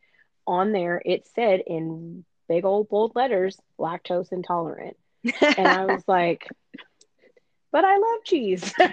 on 0.48 0.72
there 0.72 1.02
it 1.06 1.28
said 1.36 1.62
in 1.66 2.24
big 2.48 2.66
old 2.66 2.90
bold 2.90 3.14
letters 3.16 3.60
lactose 3.80 4.32
intolerant 4.32 4.98
and 5.42 5.68
i 5.68 5.86
was 5.86 6.04
like 6.08 6.48
but 7.72 7.84
i 7.84 7.98
love 7.98 8.24
cheese 8.24 8.74
i 8.80 8.90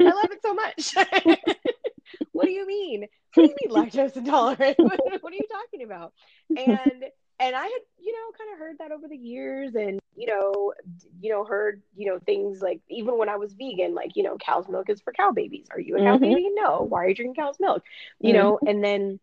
love 0.00 0.30
it 0.30 0.42
so 0.42 0.54
much 0.54 0.94
what 2.32 2.44
do 2.44 2.52
you 2.52 2.66
mean 2.66 3.06
what 3.34 3.44
do 3.44 3.50
you 3.50 3.56
mean 3.68 3.84
lactose 3.84 4.16
intolerant 4.16 4.78
what, 4.78 5.00
are 5.00 5.32
you 5.32 5.42
talking 5.50 5.82
about 5.82 6.12
and 6.56 7.04
and 7.38 7.54
I 7.54 7.62
had, 7.62 7.80
you 7.98 8.12
know, 8.12 8.36
kind 8.38 8.52
of 8.52 8.58
heard 8.58 8.78
that 8.78 8.92
over 8.92 9.08
the 9.08 9.16
years 9.16 9.74
and, 9.74 10.00
you 10.14 10.26
know, 10.26 10.72
you 11.20 11.30
know, 11.30 11.44
heard, 11.44 11.82
you 11.94 12.10
know, 12.10 12.18
things 12.18 12.62
like 12.62 12.80
even 12.88 13.18
when 13.18 13.28
I 13.28 13.36
was 13.36 13.52
vegan, 13.52 13.94
like, 13.94 14.16
you 14.16 14.22
know, 14.22 14.38
cow's 14.38 14.68
milk 14.68 14.88
is 14.88 15.02
for 15.02 15.12
cow 15.12 15.32
babies. 15.32 15.66
Are 15.70 15.80
you 15.80 15.96
a 15.96 15.98
cow 15.98 16.14
mm-hmm. 16.14 16.22
baby? 16.22 16.48
No. 16.54 16.86
Why 16.88 17.04
are 17.04 17.08
you 17.08 17.14
drinking 17.14 17.34
cow's 17.34 17.60
milk? 17.60 17.82
You 18.20 18.32
mm-hmm. 18.32 18.42
know, 18.42 18.58
and 18.66 18.82
then 18.82 19.20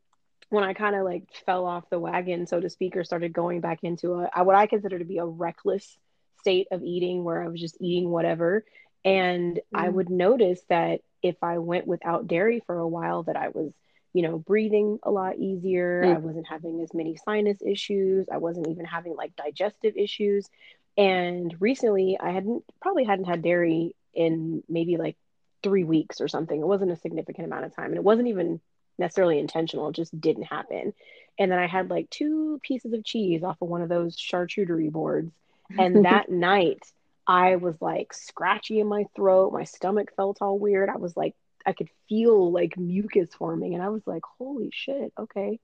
when 0.53 0.63
I 0.63 0.73
kind 0.73 0.95
of 0.95 1.03
like 1.03 1.23
fell 1.45 1.65
off 1.65 1.89
the 1.89 1.99
wagon, 1.99 2.47
so 2.47 2.59
to 2.59 2.69
speak, 2.69 2.95
or 2.95 3.03
started 3.03 3.33
going 3.33 3.61
back 3.61 3.79
into 3.83 4.13
a, 4.13 4.43
what 4.43 4.55
I 4.55 4.67
consider 4.67 4.99
to 4.99 5.05
be 5.05 5.17
a 5.17 5.25
reckless 5.25 5.97
state 6.39 6.67
of 6.71 6.83
eating 6.83 7.23
where 7.23 7.41
I 7.41 7.47
was 7.47 7.59
just 7.59 7.77
eating 7.81 8.09
whatever. 8.09 8.63
And 9.03 9.55
mm-hmm. 9.55 9.77
I 9.77 9.89
would 9.89 10.09
notice 10.09 10.61
that 10.69 11.01
if 11.21 11.35
I 11.41 11.57
went 11.57 11.87
without 11.87 12.27
dairy 12.27 12.61
for 12.65 12.77
a 12.77 12.87
while, 12.87 13.23
that 13.23 13.35
I 13.35 13.49
was 13.49 13.73
you 14.13 14.21
know, 14.21 14.37
breathing 14.37 14.99
a 15.01 15.09
lot 15.09 15.37
easier. 15.39 16.03
Mm. 16.05 16.15
I 16.15 16.19
wasn't 16.19 16.47
having 16.47 16.81
as 16.81 16.93
many 16.93 17.17
sinus 17.25 17.57
issues. 17.65 18.27
I 18.31 18.37
wasn't 18.37 18.67
even 18.69 18.85
having 18.85 19.15
like 19.15 19.35
digestive 19.35 19.97
issues. 19.97 20.47
And 20.95 21.55
recently, 21.59 22.17
I 22.19 22.29
hadn't 22.29 22.63
probably 22.79 23.03
hadn't 23.05 23.25
had 23.25 23.41
dairy 23.41 23.95
in 24.13 24.63
maybe 24.69 24.97
like 24.97 25.17
three 25.63 25.83
weeks 25.83 26.21
or 26.21 26.27
something. 26.27 26.59
It 26.59 26.67
wasn't 26.67 26.91
a 26.91 26.95
significant 26.97 27.47
amount 27.47 27.65
of 27.65 27.75
time. 27.75 27.87
And 27.87 27.95
it 27.95 28.03
wasn't 28.03 28.27
even 28.27 28.61
necessarily 28.97 29.39
intentional, 29.39 29.89
it 29.89 29.95
just 29.95 30.19
didn't 30.19 30.43
happen. 30.43 30.93
And 31.39 31.51
then 31.51 31.59
I 31.59 31.67
had 31.67 31.89
like 31.89 32.09
two 32.09 32.59
pieces 32.63 32.93
of 32.93 33.03
cheese 33.03 33.43
off 33.43 33.61
of 33.61 33.67
one 33.67 33.81
of 33.81 33.89
those 33.89 34.15
charcuterie 34.15 34.91
boards. 34.91 35.31
And 35.77 36.05
that 36.05 36.29
night, 36.29 36.83
I 37.25 37.55
was 37.55 37.81
like 37.81 38.13
scratchy 38.13 38.79
in 38.79 38.87
my 38.87 39.05
throat. 39.15 39.53
My 39.53 39.63
stomach 39.63 40.13
felt 40.15 40.39
all 40.41 40.59
weird. 40.59 40.89
I 40.89 40.97
was 40.97 41.15
like 41.15 41.35
I 41.65 41.73
could 41.73 41.89
feel 42.09 42.51
like 42.51 42.77
mucus 42.77 43.29
forming, 43.33 43.73
and 43.73 43.83
I 43.83 43.89
was 43.89 44.05
like, 44.05 44.23
"Holy 44.37 44.69
shit! 44.73 45.13
Okay, 45.17 45.59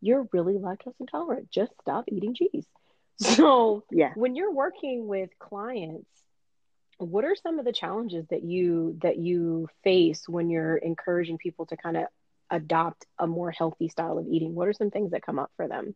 you're 0.00 0.28
really 0.32 0.54
lactose 0.54 0.94
intolerant. 1.00 1.50
Just 1.50 1.72
stop 1.80 2.04
eating 2.08 2.34
cheese." 2.34 2.66
So, 3.20 3.82
yeah, 3.90 4.12
when 4.14 4.36
you're 4.36 4.52
working 4.52 5.08
with 5.08 5.30
clients, 5.40 6.08
what 6.98 7.24
are 7.24 7.34
some 7.34 7.58
of 7.58 7.64
the 7.64 7.72
challenges 7.72 8.24
that 8.28 8.44
you 8.44 8.96
that 9.02 9.18
you 9.18 9.68
face 9.82 10.28
when 10.28 10.50
you're 10.50 10.76
encouraging 10.76 11.36
people 11.36 11.66
to 11.66 11.76
kind 11.76 11.96
of 11.96 12.04
adopt 12.50 13.06
a 13.18 13.26
more 13.26 13.50
healthy 13.50 13.88
style 13.88 14.18
of 14.18 14.26
eating? 14.28 14.54
What 14.54 14.68
are 14.68 14.72
some 14.72 14.90
things 14.90 15.12
that 15.12 15.22
come 15.22 15.38
up 15.38 15.50
for 15.56 15.68
them? 15.68 15.94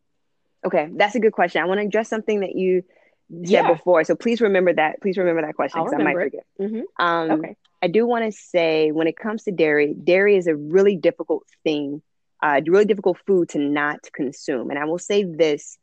Okay, 0.64 0.88
that's 0.94 1.14
a 1.14 1.21
good 1.21 1.32
question. 1.32 1.62
I 1.62 1.66
want 1.66 1.80
to 1.80 1.87
address 1.87 2.09
something 2.09 2.40
that 2.40 2.54
you 2.54 2.85
said 3.30 3.50
yeah. 3.50 3.73
before. 3.73 4.04
So 4.04 4.14
please 4.14 4.40
remember 4.40 4.73
that. 4.75 5.00
Please 5.00 5.16
remember 5.16 5.42
that 5.42 5.54
question 5.54 5.82
because 5.82 5.99
I 5.99 6.02
might 6.02 6.14
forget. 6.14 6.44
Mm-hmm. 6.61 7.04
Um, 7.04 7.30
okay. 7.32 7.56
I 7.82 7.88
do 7.88 8.06
want 8.06 8.25
to 8.25 8.32
say 8.32 8.92
when 8.92 9.09
it 9.09 9.16
comes 9.16 9.44
to 9.44 9.52
dairy, 9.52 9.92
dairy 9.92 10.37
is 10.37 10.47
a 10.47 10.54
really 10.54 10.97
difficult 10.97 11.44
thing, 11.64 12.02
uh, 12.42 12.61
really 12.66 12.85
difficult 12.85 13.18
food 13.26 13.49
to 13.50 13.59
not 13.59 14.00
consume. 14.12 14.71
And 14.71 14.78
I 14.78 14.85
will 14.85 14.99
say 14.99 15.25
this 15.25 15.78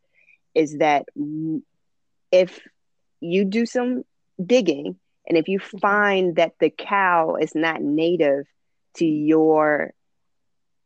is 0.55 0.77
that 0.77 1.05
if 2.31 2.59
you 3.19 3.45
do 3.45 3.65
some 3.65 4.03
digging 4.43 4.97
and 5.27 5.38
if 5.38 5.47
you 5.47 5.59
find 5.59 6.38
that 6.38 6.53
the 6.59 6.69
cow 6.69 7.35
is 7.35 7.53
not 7.53 7.81
native 7.81 8.46
to 8.96 9.05
your 9.05 9.94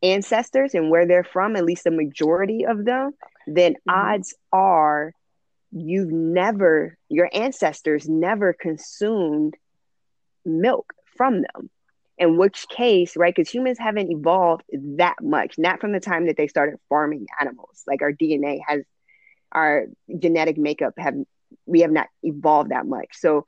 ancestors 0.04 0.76
and 0.76 0.90
where 0.90 1.08
they're 1.08 1.24
from, 1.24 1.56
at 1.56 1.66
least 1.66 1.86
the 1.86 1.92
majority 1.92 2.66
of 2.66 2.86
them, 2.86 3.12
then 3.48 3.74
mm-hmm. 3.74 3.90
odds 3.90 4.36
are 4.52 5.14
you've 5.72 6.12
never, 6.12 6.98
your 7.10 7.30
ancestors 7.34 8.08
never 8.08 8.54
consumed 8.54 9.56
milk 10.46 10.94
from 11.18 11.42
them. 11.42 11.70
In 12.20 12.38
which 12.38 12.68
case, 12.70 13.18
right, 13.18 13.34
because 13.36 13.50
humans 13.50 13.80
haven't 13.80 14.12
evolved 14.12 14.64
that 14.98 15.16
much, 15.20 15.56
not 15.58 15.82
from 15.82 15.94
the 15.94 16.00
time 16.00 16.28
that 16.28 16.38
they 16.38 16.48
started 16.48 16.78
farming 16.88 17.26
animals. 17.42 17.84
Like 17.88 18.04
our 18.04 18.12
DNA 18.12 18.60
has, 18.68 18.84
our 19.52 19.86
genetic 20.20 20.58
makeup 20.58 20.94
have, 21.00 21.16
we 21.66 21.82
have 21.82 21.92
not 21.92 22.08
evolved 22.22 22.70
that 22.70 22.86
much. 22.86 23.08
So, 23.14 23.46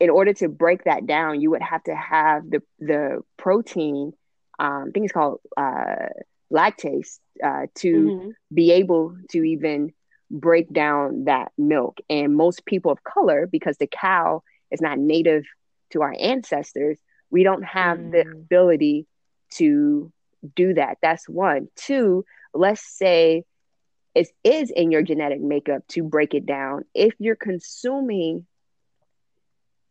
in 0.00 0.10
order 0.10 0.32
to 0.34 0.48
break 0.48 0.84
that 0.84 1.06
down, 1.06 1.40
you 1.40 1.50
would 1.50 1.62
have 1.62 1.82
to 1.84 1.94
have 1.94 2.48
the 2.48 2.62
the 2.78 3.20
protein, 3.36 4.12
um, 4.58 4.86
I 4.88 4.90
think 4.92 5.04
it's 5.04 5.12
called 5.12 5.40
uh, 5.56 6.08
lactase, 6.52 7.18
uh, 7.42 7.66
to 7.76 7.92
mm-hmm. 7.92 8.30
be 8.52 8.72
able 8.72 9.16
to 9.30 9.42
even 9.42 9.92
break 10.30 10.72
down 10.72 11.24
that 11.24 11.52
milk. 11.56 11.98
And 12.08 12.34
most 12.34 12.64
people 12.66 12.92
of 12.92 13.04
color, 13.04 13.46
because 13.46 13.76
the 13.78 13.86
cow 13.86 14.42
is 14.70 14.80
not 14.80 14.98
native 14.98 15.44
to 15.90 16.02
our 16.02 16.14
ancestors, 16.18 16.98
we 17.30 17.42
don't 17.42 17.64
have 17.64 17.98
mm. 17.98 18.12
the 18.12 18.20
ability 18.20 19.06
to 19.54 20.12
do 20.54 20.74
that. 20.74 20.98
That's 21.02 21.28
one. 21.28 21.68
Two, 21.76 22.24
let's 22.54 22.84
say 22.84 23.44
it 24.14 24.28
is 24.44 24.70
in 24.70 24.90
your 24.90 25.02
genetic 25.02 25.40
makeup 25.40 25.86
to 25.88 26.02
break 26.02 26.34
it 26.34 26.46
down. 26.46 26.84
If 26.94 27.14
you're 27.18 27.36
consuming 27.36 28.46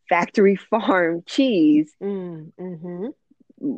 factory 0.08 0.56
farm 0.70 1.22
cheese, 1.26 1.92
mm, 2.02 2.52
hmm 2.58 3.06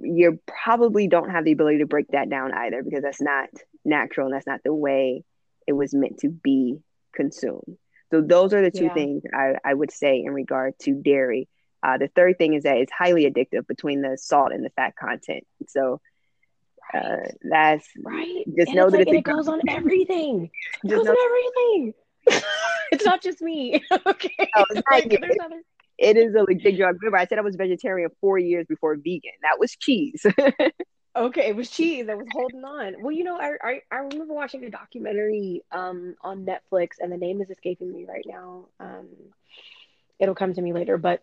you 0.03 0.41
probably 0.47 1.09
don't 1.09 1.31
have 1.31 1.45
the 1.45 1.53
ability 1.53 1.79
to 1.79 1.87
break 1.87 2.09
that 2.09 2.31
down 2.31 2.53
either 2.53 2.83
because 2.83 3.03
that's 3.03 3.21
not 3.21 3.49
natural 3.85 4.27
and 4.27 4.35
that's 4.35 4.47
not 4.47 4.61
the 4.65 4.75
way 4.75 5.25
it 5.67 5.73
was 5.73 5.95
meant 5.95 6.19
to 6.21 6.29
be 6.29 6.79
consumed. 7.15 7.77
So 8.11 8.23
those 8.23 8.55
are 8.55 8.63
the 8.63 8.71
two 8.71 8.85
yeah. 8.85 8.95
things 8.95 9.23
I, 9.35 9.55
I 9.65 9.75
would 9.75 9.91
say 9.91 10.23
in 10.25 10.33
regard 10.33 10.75
to 10.81 10.95
dairy. 10.95 11.49
Uh, 11.83 11.99
the 11.99 12.09
third 12.09 12.39
thing 12.39 12.55
is 12.55 12.65
that 12.65 12.79
it's 12.79 12.93
highly 12.93 13.31
addictive 13.31 13.67
between 13.67 14.01
the 14.01 14.17
salt 14.19 14.53
and 14.53 14.65
the 14.65 14.71
fat 14.71 14.95
content. 14.97 15.45
So 15.69 16.01
uh, 16.93 17.17
that's 17.43 17.87
right. 18.03 18.45
Just 18.57 18.69
and 18.69 18.77
know 18.77 18.91
that 18.91 19.07
like, 19.07 19.09
it 19.09 19.25
goes 19.25 19.49
on 19.49 19.61
everything. 19.69 20.51
It 20.85 20.89
goes 20.89 21.07
on 21.07 21.17
everything. 21.25 21.95
it's 22.93 23.05
not 23.05 23.23
just 23.23 23.41
me. 23.43 23.83
okay. 24.07 24.51
Oh, 24.57 24.65
like, 24.91 25.07
other... 25.43 25.63
It 25.99 26.17
is 26.17 26.35
a 26.35 26.45
big 26.47 26.77
drug. 26.77 26.97
Remember, 27.01 27.19
I 27.19 27.27
said 27.27 27.39
I 27.39 27.43
was 27.43 27.57
vegetarian 27.57 28.11
four 28.21 28.39
years 28.39 28.67
before 28.69 28.95
vegan. 28.97 29.33
That 29.43 29.59
was 29.59 29.73
cheese. 29.77 30.25
okay, 31.17 31.49
it 31.49 31.57
was 31.57 31.71
cheese. 31.71 32.09
I 32.09 32.15
was 32.15 32.27
holding 32.33 32.65
on. 32.65 33.03
Well, 33.03 33.13
you 33.13 33.25
know, 33.25 33.37
I, 33.37 33.55
I 33.63 33.81
I 33.91 33.97
remember 33.97 34.33
watching 34.33 34.65
a 34.65 34.71
documentary 34.71 35.63
um 35.73 36.15
on 36.23 36.47
Netflix, 36.47 36.91
and 37.01 37.11
the 37.11 37.17
name 37.17 37.43
is 37.43 37.51
escaping 37.51 37.93
me 37.93 38.07
right 38.09 38.25
now. 38.27 38.67
Um, 38.79 39.09
it'll 40.21 40.37
come 40.37 40.55
to 40.55 40.63
me 40.63 40.73
later, 40.73 40.99
but 40.99 41.23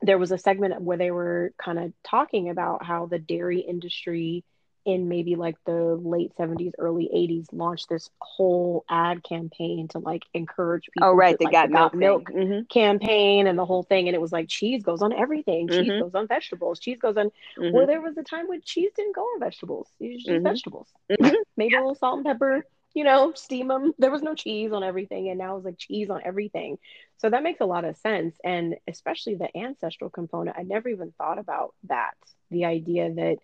there 0.00 0.18
was 0.18 0.30
a 0.32 0.38
segment 0.38 0.80
where 0.82 0.96
they 0.96 1.10
were 1.10 1.52
kind 1.58 1.78
of 1.78 1.92
talking 2.04 2.50
about 2.50 2.84
how 2.84 3.06
the 3.06 3.18
dairy 3.18 3.60
industry 3.60 4.44
in 4.84 5.08
maybe 5.08 5.36
like 5.36 5.56
the 5.64 5.98
late 6.02 6.32
70s 6.38 6.72
early 6.78 7.08
80s 7.14 7.46
launched 7.52 7.88
this 7.88 8.10
whole 8.20 8.84
ad 8.88 9.22
campaign 9.22 9.88
to 9.88 9.98
like 9.98 10.24
encourage 10.34 10.88
people 10.92 11.08
oh 11.08 11.12
right 11.12 11.32
to, 11.32 11.36
they 11.38 11.44
like, 11.46 11.52
got 11.52 11.70
milk, 11.70 11.94
milk. 11.94 12.30
Mm-hmm. 12.30 12.64
campaign 12.64 13.46
and 13.46 13.58
the 13.58 13.64
whole 13.64 13.82
thing 13.82 14.08
and 14.08 14.14
it 14.14 14.20
was 14.20 14.32
like 14.32 14.48
cheese 14.48 14.82
goes 14.82 15.02
on 15.02 15.12
everything 15.12 15.68
cheese 15.68 15.88
mm-hmm. 15.88 16.02
goes 16.02 16.14
on 16.14 16.26
vegetables 16.26 16.78
cheese 16.78 16.98
goes 17.00 17.16
on 17.16 17.30
mm-hmm. 17.58 17.74
well 17.74 17.86
there 17.86 18.00
was 18.00 18.16
a 18.18 18.22
time 18.22 18.48
when 18.48 18.60
cheese 18.62 18.90
didn't 18.94 19.14
go 19.14 19.22
on 19.22 19.40
vegetables 19.40 19.88
it 20.00 20.08
was 20.08 20.16
just 20.16 20.28
mm-hmm. 20.28 20.44
vegetables 20.44 20.88
mm-hmm. 21.10 21.34
maybe 21.56 21.74
a 21.74 21.78
little 21.78 21.94
salt 21.94 22.16
and 22.16 22.26
pepper 22.26 22.64
you 22.94 23.02
know, 23.02 23.32
steam 23.34 23.68
them. 23.68 23.92
There 23.98 24.10
was 24.10 24.22
no 24.22 24.34
cheese 24.34 24.72
on 24.72 24.84
everything, 24.84 25.28
and 25.28 25.36
now 25.36 25.56
it's 25.56 25.64
like 25.64 25.78
cheese 25.78 26.10
on 26.10 26.22
everything. 26.24 26.78
So 27.18 27.28
that 27.28 27.42
makes 27.42 27.60
a 27.60 27.66
lot 27.66 27.84
of 27.84 27.96
sense. 27.96 28.36
And 28.44 28.76
especially 28.86 29.34
the 29.34 29.54
ancestral 29.56 30.10
component, 30.10 30.56
I 30.56 30.62
never 30.62 30.88
even 30.88 31.12
thought 31.18 31.38
about 31.38 31.74
that. 31.88 32.14
The 32.50 32.66
idea 32.66 33.12
that 33.12 33.38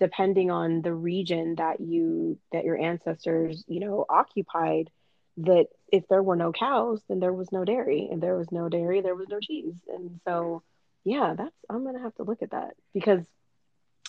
depending 0.00 0.50
on 0.50 0.82
the 0.82 0.94
region 0.94 1.56
that 1.56 1.80
you 1.80 2.38
that 2.52 2.64
your 2.64 2.78
ancestors, 2.78 3.62
you 3.68 3.80
know, 3.80 4.06
occupied, 4.08 4.90
that 5.36 5.66
if 5.92 6.08
there 6.08 6.22
were 6.22 6.36
no 6.36 6.52
cows, 6.52 7.00
then 7.08 7.20
there 7.20 7.32
was 7.32 7.52
no 7.52 7.64
dairy. 7.64 8.08
and 8.10 8.22
there 8.22 8.36
was 8.36 8.50
no 8.50 8.68
dairy, 8.68 9.02
there 9.02 9.14
was 9.14 9.28
no 9.28 9.38
cheese. 9.40 9.74
And 9.88 10.20
so 10.26 10.62
yeah, 11.04 11.34
that's 11.36 11.54
I'm 11.68 11.84
gonna 11.84 12.00
have 12.00 12.14
to 12.16 12.24
look 12.24 12.42
at 12.42 12.50
that 12.50 12.74
because 12.94 13.20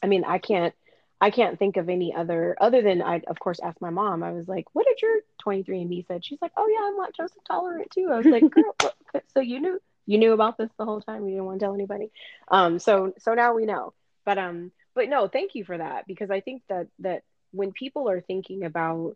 I 0.02 0.08
mean 0.08 0.24
I 0.24 0.40
can't 0.40 0.74
I 1.20 1.30
can't 1.30 1.60
think 1.60 1.78
of 1.78 1.90
any 1.90 2.14
other 2.16 2.56
other 2.60 2.82
than 2.82 3.02
I 3.02 3.22
of 3.28 3.40
course 3.40 3.60
asked 3.62 3.82
my 3.82 3.92
mom. 3.92 4.24
I 4.24 4.32
was 4.32 4.48
like, 4.48 4.66
"What 4.74 4.86
did 4.88 5.02
your 5.02 5.20
23andMe 5.46 6.08
said?" 6.08 6.26
She's 6.26 6.42
like, 6.42 6.54
"Oh 6.58 6.68
yeah, 6.68 6.88
I'm 6.88 7.00
lactose 7.00 7.36
intolerant 7.38 7.92
too." 7.92 8.10
I 8.12 8.18
was 8.18 8.26
like, 8.26 8.50
"Girl, 8.50 8.76
what? 8.82 8.96
so 9.34 9.40
you 9.42 9.60
knew 9.60 9.80
you 10.08 10.18
knew 10.18 10.34
about 10.34 10.58
this 10.58 10.72
the 10.78 10.86
whole 10.86 11.02
time? 11.02 11.26
You 11.26 11.32
didn't 11.32 11.46
want 11.46 11.60
to 11.60 11.66
tell 11.66 11.74
anybody." 11.74 12.12
Um, 12.48 12.80
so 12.80 13.14
so 13.20 13.34
now 13.36 13.54
we 13.54 13.66
know. 13.66 13.94
But 14.26 14.38
um, 14.38 14.72
but 14.96 15.10
no, 15.10 15.28
thank 15.28 15.56
you 15.56 15.64
for 15.64 15.78
that 15.78 16.06
because 16.08 16.32
I 16.32 16.42
think 16.42 16.64
that 16.70 16.88
that 17.00 17.24
when 17.52 17.72
people 17.72 18.10
are 18.10 18.22
thinking 18.22 18.64
about 18.64 19.16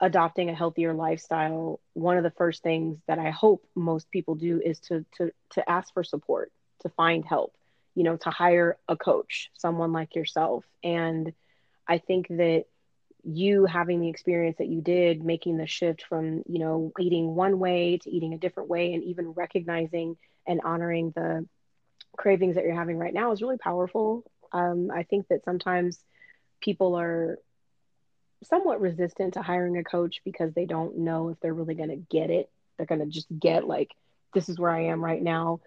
adopting 0.00 0.50
a 0.50 0.54
healthier 0.54 0.92
lifestyle, 0.92 1.80
one 1.94 2.16
of 2.16 2.24
the 2.24 2.30
first 2.30 2.62
things 2.62 2.98
that 3.06 3.18
I 3.18 3.30
hope 3.30 3.64
most 3.74 4.10
people 4.10 4.34
do 4.34 4.60
is 4.64 4.80
to 4.80 5.04
to 5.16 5.30
to 5.50 5.68
ask 5.70 5.92
for 5.94 6.04
support, 6.04 6.52
to 6.80 6.88
find 6.90 7.24
help, 7.24 7.54
you 7.94 8.04
know, 8.04 8.16
to 8.18 8.30
hire 8.30 8.76
a 8.88 8.96
coach, 8.96 9.50
someone 9.54 9.92
like 9.92 10.14
yourself. 10.14 10.64
And 10.82 11.32
I 11.86 11.98
think 11.98 12.28
that 12.28 12.64
you 13.24 13.64
having 13.64 14.00
the 14.00 14.08
experience 14.08 14.58
that 14.58 14.68
you 14.68 14.82
did, 14.82 15.24
making 15.24 15.56
the 15.56 15.66
shift 15.66 16.04
from, 16.08 16.42
you 16.46 16.58
know, 16.58 16.92
eating 17.00 17.34
one 17.34 17.58
way 17.58 17.98
to 17.98 18.10
eating 18.10 18.34
a 18.34 18.38
different 18.38 18.68
way 18.68 18.92
and 18.92 19.02
even 19.04 19.30
recognizing 19.32 20.16
and 20.46 20.60
honoring 20.62 21.12
the 21.14 21.46
cravings 22.16 22.54
that 22.54 22.64
you're 22.64 22.74
having 22.74 22.98
right 22.98 23.14
now 23.14 23.32
is 23.32 23.42
really 23.42 23.58
powerful. 23.58 24.24
Um, 24.54 24.90
I 24.90 25.02
think 25.02 25.28
that 25.28 25.44
sometimes 25.44 25.98
people 26.60 26.94
are 26.94 27.38
somewhat 28.44 28.80
resistant 28.80 29.34
to 29.34 29.42
hiring 29.42 29.76
a 29.76 29.84
coach 29.84 30.20
because 30.24 30.54
they 30.54 30.64
don't 30.64 30.98
know 30.98 31.30
if 31.30 31.40
they're 31.40 31.52
really 31.52 31.74
going 31.74 31.90
to 31.90 31.96
get 31.96 32.30
it. 32.30 32.48
They're 32.76 32.86
going 32.86 33.00
to 33.00 33.06
just 33.06 33.26
get 33.36 33.66
like, 33.66 33.90
this 34.32 34.48
is 34.48 34.58
where 34.58 34.70
I 34.70 34.84
am 34.86 35.04
right 35.04 35.22
now. 35.22 35.60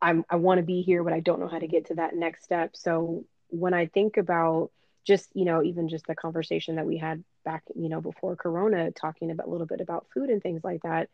I'm, 0.00 0.24
I 0.28 0.36
want 0.36 0.58
to 0.58 0.64
be 0.64 0.82
here, 0.82 1.02
but 1.02 1.12
I 1.12 1.20
don't 1.20 1.40
know 1.40 1.48
how 1.48 1.58
to 1.58 1.66
get 1.66 1.86
to 1.86 1.94
that 1.94 2.14
next 2.14 2.44
step. 2.44 2.76
So 2.76 3.24
when 3.48 3.72
I 3.72 3.86
think 3.86 4.16
about 4.16 4.70
just, 5.06 5.28
you 5.34 5.44
know, 5.44 5.62
even 5.62 5.88
just 5.88 6.06
the 6.06 6.14
conversation 6.14 6.76
that 6.76 6.86
we 6.86 6.98
had 6.98 7.24
back, 7.44 7.62
you 7.74 7.88
know, 7.88 8.00
before 8.00 8.36
Corona, 8.36 8.90
talking 8.90 9.30
about 9.30 9.46
a 9.46 9.50
little 9.50 9.66
bit 9.66 9.80
about 9.80 10.06
food 10.12 10.28
and 10.28 10.42
things 10.42 10.62
like 10.62 10.82
that, 10.82 11.08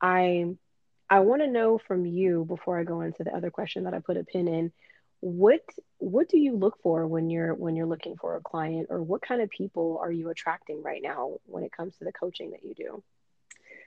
I, 0.00 0.46
I 1.08 1.20
want 1.20 1.42
to 1.42 1.48
know 1.48 1.78
from 1.78 2.06
you 2.06 2.44
before 2.44 2.78
I 2.78 2.84
go 2.84 3.00
into 3.00 3.24
the 3.24 3.34
other 3.34 3.50
question 3.50 3.84
that 3.84 3.94
I 3.94 4.00
put 4.00 4.16
a 4.16 4.24
pin 4.24 4.48
in 4.48 4.72
what 5.20 5.62
what 6.04 6.28
do 6.28 6.38
you 6.38 6.54
look 6.54 6.78
for 6.82 7.06
when 7.06 7.30
you're 7.30 7.54
when 7.54 7.76
you're 7.76 7.86
looking 7.86 8.16
for 8.16 8.36
a 8.36 8.40
client 8.40 8.88
or 8.90 9.02
what 9.02 9.22
kind 9.22 9.40
of 9.40 9.48
people 9.48 9.98
are 10.02 10.12
you 10.12 10.28
attracting 10.28 10.82
right 10.82 11.00
now 11.02 11.32
when 11.46 11.64
it 11.64 11.72
comes 11.72 11.96
to 11.96 12.04
the 12.04 12.12
coaching 12.12 12.50
that 12.50 12.62
you 12.62 12.74
do 12.74 13.02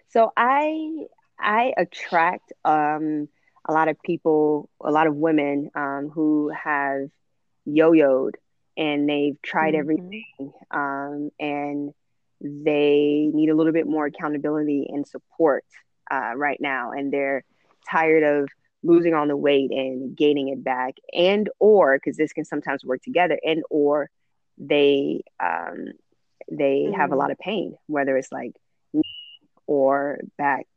so 0.10 0.32
i 0.36 1.06
i 1.40 1.74
attract 1.78 2.52
um 2.66 3.30
a 3.68 3.74
lot 3.74 3.88
of 3.88 4.02
people 4.02 4.70
a 4.84 4.92
lot 4.92 5.06
of 5.08 5.16
women 5.16 5.70
um, 5.76 6.10
who 6.14 6.50
have 6.50 7.10
yo-yoed 7.66 8.36
and 8.76 9.08
they've 9.08 9.40
tried 9.42 9.74
mm-hmm. 9.74 9.80
everything 9.80 10.54
um, 10.72 11.30
and 11.40 11.94
they 12.42 13.30
need 13.34 13.50
a 13.50 13.56
little 13.56 13.74
bit 13.74 13.88
more 13.88 14.06
accountability 14.06 14.88
and 14.90 15.08
support 15.08 15.66
uh, 16.10 16.32
right 16.36 16.60
now 16.62 16.92
and 16.92 17.12
they're 17.12 17.44
tired 17.90 18.24
of 18.24 18.50
losing 18.84 19.14
on 19.14 19.28
the 19.28 19.38
weight 19.38 19.72
and 19.72 20.16
gaining 20.16 20.50
it 20.50 20.64
back 20.64 20.96
and 21.14 21.50
or 21.60 21.98
because 21.98 22.18
this 22.18 22.34
can 22.34 22.46
sometimes 22.46 22.84
work 22.84 23.02
together 23.02 23.40
and 23.44 23.64
or 23.70 24.10
they 24.58 25.22
um 25.40 25.86
they 26.52 26.86
mm-hmm. 26.86 26.94
have 26.94 27.12
a 27.12 27.16
mm. 27.16 27.18
lot 27.18 27.32
of 27.32 27.38
pain 27.40 27.76
whether 27.88 28.16
it's 28.18 28.32
like 28.32 28.52
knee 28.94 29.02
or 29.66 30.20
back 30.38 30.68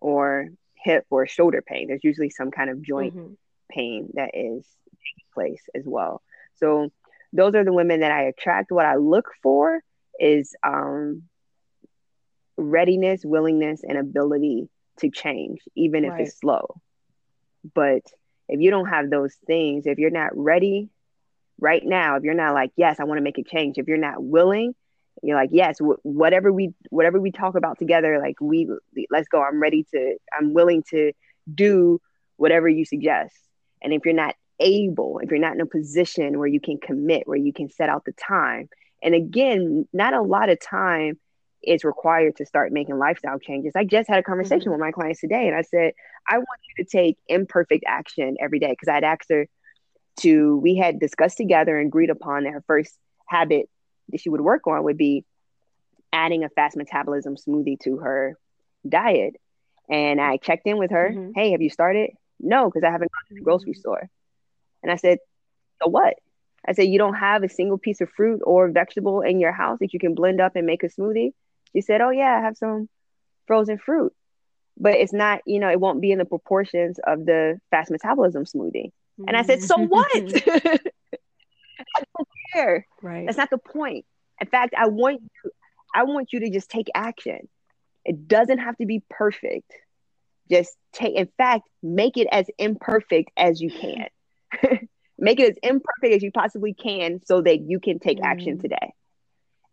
or 0.00 0.48
hip 0.74 1.06
or 1.10 1.26
shoulder 1.26 1.62
pain 1.62 1.88
there's 1.88 2.04
usually 2.04 2.30
some 2.30 2.50
kind 2.50 2.70
of 2.70 2.82
joint 2.82 3.14
mm-hmm. 3.14 3.32
pain 3.70 4.10
that 4.14 4.30
is 4.34 4.64
taking 4.92 5.26
place 5.34 5.62
as 5.74 5.84
well 5.86 6.22
so 6.56 6.90
those 7.32 7.54
are 7.54 7.64
the 7.64 7.72
women 7.72 8.00
that 8.00 8.12
i 8.12 8.22
attract 8.22 8.70
what 8.70 8.86
i 8.86 8.96
look 8.96 9.30
for 9.42 9.80
is 10.20 10.54
um 10.62 11.22
readiness 12.58 13.22
willingness 13.24 13.82
and 13.82 13.98
ability 13.98 14.68
to 14.98 15.10
change 15.10 15.60
even 15.74 16.04
if 16.04 16.12
right. 16.12 16.22
it's 16.22 16.38
slow 16.38 16.80
but 17.74 18.02
if 18.48 18.60
you 18.60 18.70
don't 18.70 18.86
have 18.86 19.10
those 19.10 19.34
things, 19.46 19.86
if 19.86 19.98
you're 19.98 20.10
not 20.10 20.30
ready 20.36 20.88
right 21.58 21.84
now, 21.84 22.16
if 22.16 22.22
you're 22.22 22.34
not 22.34 22.54
like, 22.54 22.70
yes, 22.76 23.00
I 23.00 23.04
want 23.04 23.18
to 23.18 23.22
make 23.22 23.38
a 23.38 23.42
change, 23.42 23.78
if 23.78 23.88
you're 23.88 23.98
not 23.98 24.22
willing, 24.22 24.74
you're 25.22 25.36
like, 25.36 25.50
yes, 25.52 25.78
whatever 26.02 26.52
we 26.52 26.74
whatever 26.90 27.18
we 27.20 27.32
talk 27.32 27.54
about 27.54 27.78
together, 27.78 28.18
like 28.18 28.40
we 28.40 28.68
let's 29.10 29.28
go. 29.28 29.42
I'm 29.42 29.60
ready 29.60 29.86
to. 29.92 30.16
I'm 30.36 30.52
willing 30.52 30.82
to 30.90 31.12
do 31.52 32.00
whatever 32.36 32.68
you 32.68 32.84
suggest. 32.84 33.34
And 33.82 33.92
if 33.92 34.04
you're 34.04 34.14
not 34.14 34.34
able, 34.60 35.20
if 35.22 35.30
you're 35.30 35.40
not 35.40 35.54
in 35.54 35.60
a 35.60 35.66
position 35.66 36.38
where 36.38 36.48
you 36.48 36.60
can 36.60 36.78
commit, 36.78 37.26
where 37.26 37.38
you 37.38 37.52
can 37.52 37.70
set 37.70 37.88
out 37.88 38.04
the 38.04 38.12
time, 38.12 38.68
and 39.02 39.14
again, 39.14 39.88
not 39.92 40.14
a 40.14 40.22
lot 40.22 40.50
of 40.50 40.60
time 40.60 41.18
is 41.66 41.84
required 41.84 42.36
to 42.36 42.46
start 42.46 42.72
making 42.72 42.98
lifestyle 42.98 43.38
changes. 43.38 43.72
I 43.74 43.84
just 43.84 44.08
had 44.08 44.18
a 44.18 44.22
conversation 44.22 44.70
mm-hmm. 44.70 44.72
with 44.72 44.80
my 44.80 44.92
clients 44.92 45.20
today 45.20 45.48
and 45.48 45.56
I 45.56 45.62
said, 45.62 45.92
I 46.28 46.38
want 46.38 46.60
you 46.68 46.84
to 46.84 46.90
take 46.90 47.18
imperfect 47.26 47.84
action 47.86 48.36
every 48.40 48.58
day 48.58 48.70
because 48.70 48.88
I'd 48.88 49.04
asked 49.04 49.30
her 49.30 49.46
to, 50.20 50.56
we 50.56 50.76
had 50.76 50.98
discussed 51.00 51.36
together 51.36 51.78
and 51.78 51.88
agreed 51.88 52.10
upon 52.10 52.44
that 52.44 52.52
her 52.52 52.64
first 52.66 52.96
habit 53.26 53.68
that 54.10 54.20
she 54.20 54.28
would 54.28 54.40
work 54.40 54.66
on 54.66 54.84
would 54.84 54.96
be 54.96 55.24
adding 56.12 56.44
a 56.44 56.48
fast 56.48 56.76
metabolism 56.76 57.36
smoothie 57.36 57.78
to 57.80 57.98
her 57.98 58.38
diet. 58.88 59.34
And 59.90 60.20
I 60.20 60.36
checked 60.36 60.66
in 60.66 60.78
with 60.78 60.90
her, 60.92 61.10
mm-hmm. 61.10 61.32
hey, 61.34 61.52
have 61.52 61.62
you 61.62 61.70
started? 61.70 62.10
No, 62.40 62.66
because 62.66 62.84
I 62.84 62.90
haven't 62.90 63.10
gone 63.12 63.28
to 63.28 63.34
the 63.34 63.40
grocery 63.40 63.72
mm-hmm. 63.72 63.80
store. 63.80 64.08
And 64.82 64.92
I 64.92 64.96
said, 64.96 65.18
so 65.82 65.88
what? 65.88 66.14
I 66.66 66.72
said, 66.72 66.88
you 66.88 66.98
don't 66.98 67.14
have 67.14 67.42
a 67.42 67.48
single 67.48 67.78
piece 67.78 68.00
of 68.00 68.10
fruit 68.10 68.40
or 68.44 68.68
vegetable 68.68 69.20
in 69.20 69.40
your 69.40 69.52
house 69.52 69.78
that 69.80 69.92
you 69.92 70.00
can 70.00 70.14
blend 70.14 70.40
up 70.40 70.56
and 70.56 70.66
make 70.66 70.82
a 70.82 70.88
smoothie? 70.88 71.32
She 71.76 71.82
said, 71.82 72.00
"Oh 72.00 72.08
yeah, 72.08 72.38
I 72.38 72.40
have 72.40 72.56
some 72.56 72.88
frozen 73.46 73.76
fruit, 73.76 74.14
but 74.78 74.94
it's 74.94 75.12
not, 75.12 75.40
you 75.44 75.60
know, 75.60 75.70
it 75.70 75.78
won't 75.78 76.00
be 76.00 76.10
in 76.10 76.16
the 76.16 76.24
proportions 76.24 76.98
of 77.06 77.26
the 77.26 77.60
fast 77.70 77.90
metabolism 77.90 78.44
smoothie." 78.44 78.92
Mm-hmm. 79.20 79.24
And 79.28 79.36
I 79.36 79.42
said, 79.42 79.62
"So 79.62 79.76
mm-hmm. 79.76 79.86
what? 79.86 80.10
I 81.94 82.02
don't 82.16 82.28
care. 82.54 82.86
Right. 83.02 83.26
That's 83.26 83.36
not 83.36 83.50
the 83.50 83.58
point. 83.58 84.06
In 84.40 84.46
fact, 84.46 84.74
I 84.74 84.88
want 84.88 85.20
you, 85.20 85.50
I 85.94 86.04
want 86.04 86.32
you 86.32 86.40
to 86.40 86.50
just 86.50 86.70
take 86.70 86.88
action. 86.94 87.46
It 88.06 88.26
doesn't 88.26 88.58
have 88.58 88.78
to 88.78 88.86
be 88.86 89.02
perfect. 89.10 89.70
Just 90.50 90.74
take. 90.94 91.14
In 91.14 91.28
fact, 91.36 91.68
make 91.82 92.16
it 92.16 92.28
as 92.32 92.46
imperfect 92.56 93.32
as 93.36 93.60
you 93.60 93.70
can." 93.70 94.08
make 95.18 95.40
it 95.40 95.50
as 95.50 95.58
imperfect 95.62 96.14
as 96.14 96.22
you 96.22 96.30
possibly 96.30 96.72
can 96.72 97.20
so 97.24 97.42
that 97.42 97.60
you 97.60 97.80
can 97.80 97.98
take 97.98 98.18
mm. 98.18 98.24
action 98.24 98.58
today 98.58 98.94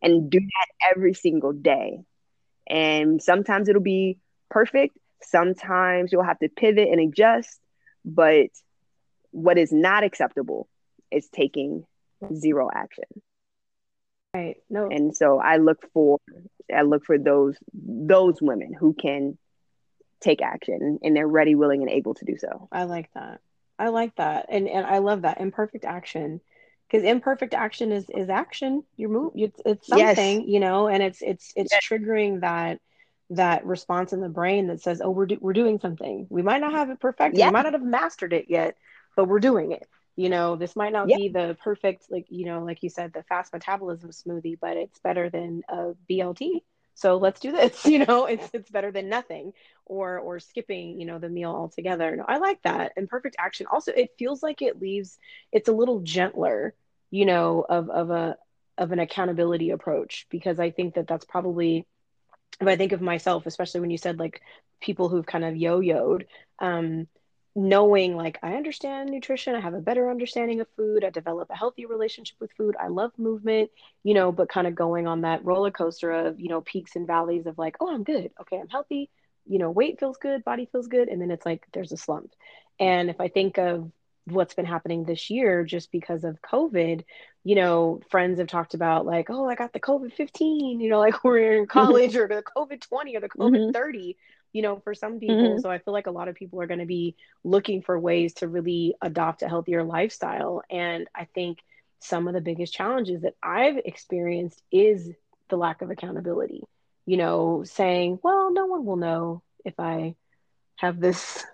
and 0.04 0.30
do 0.30 0.40
that 0.40 0.92
every 0.96 1.14
single 1.14 1.54
day. 1.54 2.04
And 2.68 3.22
sometimes 3.22 3.70
it'll 3.70 3.82
be 3.82 4.18
perfect, 4.50 4.98
sometimes 5.22 6.12
you'll 6.12 6.24
have 6.24 6.40
to 6.40 6.50
pivot 6.50 6.90
and 6.90 7.00
adjust, 7.00 7.60
but 8.06 8.48
what 9.32 9.58
is 9.58 9.72
not 9.72 10.04
acceptable 10.04 10.68
is 11.12 11.28
taking 11.30 11.86
zero 12.36 12.70
action. 12.74 13.06
Right. 14.34 14.58
No. 14.70 14.90
And 14.90 15.16
so 15.16 15.40
I 15.40 15.58
look 15.58 15.80
for 15.94 16.20
I 16.76 16.82
look 16.84 17.06
for 17.06 17.18
those 17.18 17.56
those 17.74 18.42
women 18.42 18.74
who 18.74 18.94
can 18.94 19.38
take 20.22 20.42
action 20.42 21.00
and 21.04 21.16
they're 21.16 21.28
ready, 21.28 21.56
willing, 21.56 21.82
and 21.82 21.92
able 21.92 22.16
to 22.16 22.26
do 22.26 22.38
so. 22.38 22.68
I 22.72 22.86
like 22.86 23.10
that. 23.14 23.42
I 23.78 23.90
like 23.90 24.16
that. 24.16 24.48
And 24.50 24.68
and 24.68 24.86
I 24.86 25.00
love 25.00 25.22
that 25.22 25.40
imperfect 25.40 25.86
action 25.86 26.42
because 26.94 27.08
imperfect 27.08 27.54
action 27.54 27.92
is 27.92 28.06
is 28.10 28.30
action. 28.30 28.84
You 28.98 29.10
move 29.10 29.32
it's, 29.36 29.60
it's 29.66 29.88
something 29.88 30.42
yes. 30.42 30.48
you 30.48 30.60
know 30.60 30.88
and 30.88 31.02
it's 31.02 31.22
it's 31.22 31.52
it's 31.56 31.74
yes. 31.74 31.84
triggering 31.84 32.42
that 32.42 32.80
that 33.32 33.66
response 33.66 34.14
in 34.14 34.22
the 34.22 34.30
brain 34.30 34.68
that 34.68 34.82
says 34.82 35.02
oh 35.04 35.10
we're, 35.10 35.26
do- 35.26 35.40
we're 35.42 35.54
doing 35.54 35.80
something. 35.80 36.28
We 36.30 36.44
might 36.44 36.62
not 36.62 36.74
have 36.74 36.90
it 36.92 37.00
perfect 37.00 37.36
yeah. 37.36 37.48
we 37.48 37.54
might 37.54 37.64
not 37.64 37.74
have 37.74 37.84
mastered 37.84 38.34
it 38.34 38.46
yet 38.48 38.78
but 39.16 39.26
we're 39.26 39.40
doing 39.40 39.72
it. 39.72 39.88
You 40.16 40.30
know 40.30 40.56
this 40.56 40.76
might 40.76 40.94
not 40.94 41.08
be 41.08 41.30
the 41.30 41.58
perfect 41.64 42.06
like 42.12 42.28
you 42.30 42.46
know 42.46 42.64
like 42.64 42.84
you 42.84 42.90
said 42.90 43.12
the 43.14 43.24
fast 43.24 43.52
metabolism 43.52 44.12
smoothie 44.12 44.60
but 44.62 44.78
it's 44.78 45.00
better 45.00 45.32
than 45.32 45.64
a 45.70 45.94
blt 46.10 46.62
so 46.94 47.18
let's 47.18 47.40
do 47.40 47.52
this 47.52 47.86
you 47.88 48.06
know 48.06 48.26
it's 48.26 48.48
it's 48.54 48.70
better 48.70 48.92
than 48.92 49.10
nothing 49.10 49.54
or 49.86 50.20
or 50.20 50.40
skipping 50.40 51.00
you 51.00 51.08
know 51.08 51.18
the 51.18 51.30
meal 51.30 51.50
altogether. 51.50 52.16
No 52.16 52.26
i 52.28 52.38
like 52.38 52.62
that. 52.64 52.94
And 52.96 53.10
perfect 53.10 53.36
action. 53.40 53.66
Also 53.72 53.92
it 53.92 54.12
feels 54.20 54.44
like 54.44 54.62
it 54.62 54.80
leaves 54.80 55.18
it's 55.52 55.70
a 55.70 55.74
little 55.74 56.02
gentler 56.02 56.76
you 57.14 57.28
know 57.28 57.64
of 57.70 57.92
of 57.92 58.10
a 58.10 58.36
of 58.80 58.92
an 58.92 58.98
accountability 58.98 59.70
approach 59.70 60.26
because 60.32 60.60
i 60.60 60.72
think 60.72 60.96
that 60.96 61.08
that's 61.08 61.26
probably 61.26 61.86
if 62.60 62.68
i 62.68 62.76
think 62.76 62.92
of 62.92 63.02
myself 63.02 63.46
especially 63.46 63.82
when 63.82 63.92
you 63.92 64.00
said 64.00 64.18
like 64.18 64.42
people 64.82 65.10
who've 65.10 65.28
kind 65.28 65.46
of 65.46 65.56
yo-yoed 65.56 66.26
um, 66.58 67.08
knowing 67.56 68.16
like 68.16 68.40
i 68.42 68.56
understand 68.56 69.12
nutrition 69.12 69.54
i 69.54 69.60
have 69.60 69.76
a 69.76 69.80
better 69.80 70.10
understanding 70.10 70.60
of 70.60 70.68
food 70.76 71.04
i 71.04 71.12
develop 71.12 71.52
a 71.52 71.56
healthy 71.56 71.86
relationship 71.86 72.36
with 72.40 72.52
food 72.54 72.76
i 72.80 72.88
love 72.88 73.12
movement 73.20 73.70
you 74.02 74.16
know 74.16 74.32
but 74.32 74.50
kind 74.50 74.66
of 74.66 74.74
going 74.74 75.06
on 75.06 75.22
that 75.22 75.46
roller 75.46 75.70
coaster 75.70 76.12
of 76.12 76.40
you 76.40 76.50
know 76.50 76.62
peaks 76.62 76.96
and 76.96 77.06
valleys 77.06 77.46
of 77.46 77.60
like 77.60 77.78
oh 77.80 77.94
i'm 77.94 78.04
good 78.04 78.32
okay 78.42 78.58
i'm 78.58 78.70
healthy 78.70 79.08
you 79.46 79.60
know 79.60 79.70
weight 79.70 80.00
feels 80.00 80.18
good 80.18 80.44
body 80.44 80.68
feels 80.72 80.88
good 80.88 81.10
and 81.10 81.22
then 81.22 81.30
it's 81.30 81.46
like 81.46 81.64
there's 81.74 81.92
a 81.92 81.98
slump. 81.98 82.32
And 82.80 83.12
if 83.12 83.22
i 83.22 83.28
think 83.28 83.60
of 83.60 83.92
what's 84.26 84.54
been 84.54 84.66
happening 84.66 85.04
this 85.04 85.30
year 85.30 85.64
just 85.64 85.92
because 85.92 86.24
of 86.24 86.42
COVID. 86.42 87.04
You 87.44 87.56
know, 87.56 88.02
friends 88.10 88.40
have 88.40 88.48
talked 88.48 88.74
about 88.74 89.06
like, 89.06 89.30
oh, 89.30 89.48
I 89.48 89.56
got 89.56 89.74
the 89.74 89.80
COVID 89.80 90.14
15, 90.14 90.80
you 90.80 90.90
know, 90.90 91.00
like 91.00 91.24
we're 91.24 91.60
in 91.60 91.68
college 91.68 92.16
or 92.16 92.28
the 92.28 92.44
COVID 92.56 92.82
20 92.82 93.16
or 93.16 93.20
the 93.20 93.30
COVID 93.30 93.58
mm-hmm. 93.58 93.72
30, 93.72 94.18
you 94.54 94.62
know, 94.62 94.80
for 94.80 94.94
some 94.94 95.20
people. 95.20 95.36
Mm-hmm. 95.36 95.60
So 95.60 95.70
I 95.70 95.80
feel 95.80 95.94
like 95.94 96.08
a 96.08 96.12
lot 96.12 96.28
of 96.28 96.36
people 96.36 96.62
are 96.62 96.68
going 96.68 96.80
to 96.80 96.86
be 96.86 97.16
looking 97.44 97.82
for 97.82 98.00
ways 98.00 98.34
to 98.36 98.48
really 98.48 98.96
adopt 99.02 99.42
a 99.42 99.50
healthier 99.50 99.84
lifestyle. 99.84 100.62
And 100.70 101.08
I 101.14 101.26
think 101.26 101.60
some 102.00 102.28
of 102.28 102.34
the 102.34 102.42
biggest 102.42 102.74
challenges 102.74 103.22
that 103.22 103.36
I've 103.42 103.78
experienced 103.78 104.62
is 104.72 105.10
the 105.50 105.58
lack 105.58 105.82
of 105.82 105.90
accountability. 105.90 106.64
You 107.06 107.18
know, 107.18 107.64
saying, 107.66 108.20
well, 108.24 108.54
no 108.54 108.66
one 108.66 108.86
will 108.86 108.96
know 108.96 109.42
if 109.66 109.78
I 109.78 110.16
have 110.78 111.00
this 111.00 111.46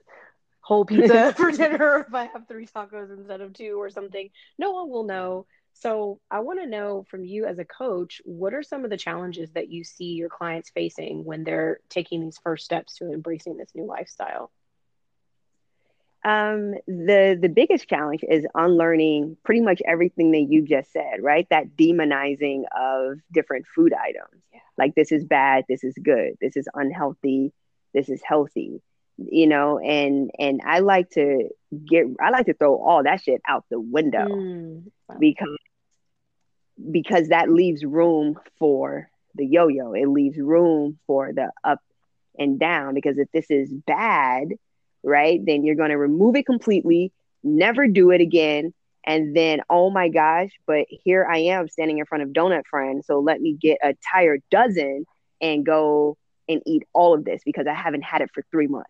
whole 0.69 0.85
pizza 0.85 1.33
for 1.37 1.51
dinner 1.51 2.05
if 2.07 2.13
I 2.13 2.25
have 2.25 2.47
three 2.47 2.67
tacos 2.67 3.11
instead 3.11 3.41
of 3.41 3.53
two 3.53 3.81
or 3.81 3.89
something. 3.89 4.29
No 4.59 4.71
one 4.71 4.89
will 4.89 5.03
know. 5.03 5.47
So 5.73 6.19
I 6.29 6.41
want 6.41 6.59
to 6.61 6.67
know 6.67 7.05
from 7.09 7.25
you 7.25 7.45
as 7.45 7.57
a 7.57 7.65
coach, 7.65 8.21
what 8.23 8.53
are 8.53 8.61
some 8.61 8.83
of 8.83 8.91
the 8.91 8.97
challenges 8.97 9.49
that 9.53 9.69
you 9.69 9.83
see 9.83 10.11
your 10.13 10.29
clients 10.29 10.69
facing 10.69 11.25
when 11.25 11.43
they're 11.43 11.79
taking 11.89 12.21
these 12.21 12.37
first 12.43 12.65
steps 12.65 12.97
to 12.97 13.11
embracing 13.11 13.57
this 13.57 13.71
new 13.73 13.85
lifestyle? 13.85 14.51
Um, 16.23 16.75
the 16.85 17.39
the 17.41 17.49
biggest 17.49 17.87
challenge 17.87 18.23
is 18.29 18.45
unlearning 18.53 19.37
pretty 19.43 19.61
much 19.61 19.81
everything 19.87 20.31
that 20.31 20.47
you 20.51 20.67
just 20.67 20.91
said, 20.91 21.21
right? 21.21 21.47
That 21.49 21.77
demonizing 21.77 22.63
of 22.77 23.19
different 23.31 23.65
food 23.73 23.93
items. 23.93 24.43
Yeah. 24.53 24.59
Like 24.77 24.93
this 24.93 25.11
is 25.11 25.23
bad, 25.23 25.63
this 25.67 25.83
is 25.83 25.95
good, 26.03 26.33
this 26.39 26.57
is 26.57 26.67
unhealthy, 26.75 27.53
this 27.93 28.09
is 28.09 28.21
healthy. 28.23 28.83
You 29.21 29.47
know, 29.47 29.79
and 29.79 30.31
and 30.39 30.61
I 30.65 30.79
like 30.79 31.09
to 31.11 31.49
get 31.85 32.05
I 32.21 32.29
like 32.29 32.45
to 32.45 32.53
throw 32.53 32.75
all 32.81 33.03
that 33.03 33.21
shit 33.21 33.41
out 33.47 33.65
the 33.69 33.79
window 33.79 34.25
mm, 34.25 34.83
wow. 35.07 35.17
because 35.19 35.57
because 36.91 37.27
that 37.27 37.49
leaves 37.49 37.83
room 37.83 38.39
for 38.57 39.09
the 39.35 39.45
yo-yo. 39.45 39.93
It 39.93 40.07
leaves 40.07 40.37
room 40.37 40.99
for 41.05 41.33
the 41.33 41.51
up 41.63 41.79
and 42.37 42.59
down 42.59 42.93
because 42.93 43.17
if 43.17 43.29
this 43.31 43.47
is 43.49 43.71
bad, 43.71 44.49
right, 45.03 45.39
then 45.45 45.63
you're 45.65 45.75
going 45.75 45.89
to 45.89 45.97
remove 45.97 46.35
it 46.35 46.45
completely, 46.45 47.11
never 47.43 47.87
do 47.87 48.11
it 48.11 48.21
again, 48.21 48.73
and 49.05 49.35
then 49.35 49.61
oh 49.69 49.89
my 49.89 50.09
gosh, 50.09 50.51
but 50.65 50.85
here 50.89 51.27
I 51.29 51.39
am 51.39 51.67
standing 51.67 51.97
in 51.97 52.05
front 52.05 52.23
of 52.23 52.29
Donut 52.29 52.65
Friend, 52.67 53.03
so 53.03 53.19
let 53.19 53.41
me 53.41 53.57
get 53.59 53.79
a 53.83 53.95
tire 54.13 54.37
dozen 54.49 55.05
and 55.41 55.65
go 55.65 56.17
and 56.47 56.61
eat 56.65 56.83
all 56.93 57.13
of 57.13 57.25
this 57.25 57.41
because 57.45 57.67
I 57.67 57.73
haven't 57.73 58.03
had 58.03 58.21
it 58.21 58.29
for 58.33 58.43
3 58.51 58.67
months. 58.67 58.89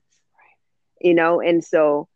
You 1.01 1.13
know, 1.13 1.41
and 1.41 1.63
so 1.63 2.07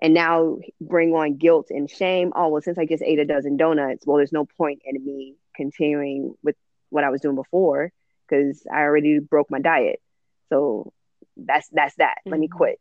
and 0.00 0.14
now 0.14 0.58
bring 0.80 1.12
on 1.12 1.36
guilt 1.36 1.66
and 1.70 1.88
shame. 1.90 2.32
Oh, 2.34 2.48
well, 2.48 2.62
since 2.62 2.78
I 2.78 2.86
just 2.86 3.02
ate 3.02 3.18
a 3.18 3.24
dozen 3.24 3.56
donuts, 3.56 4.06
well, 4.06 4.16
there's 4.16 4.32
no 4.32 4.46
point 4.46 4.80
in 4.84 5.04
me 5.04 5.36
continuing 5.54 6.34
with 6.42 6.56
what 6.88 7.04
I 7.04 7.10
was 7.10 7.20
doing 7.20 7.36
before 7.36 7.92
because 8.28 8.66
I 8.72 8.80
already 8.80 9.18
broke 9.18 9.50
my 9.50 9.60
diet. 9.60 10.00
So 10.48 10.92
that's 11.36 11.68
that's 11.70 11.94
that. 11.96 12.18
Mm-hmm. 12.20 12.30
Let 12.30 12.40
me 12.40 12.48
mm-hmm. 12.48 12.56
quit. 12.56 12.80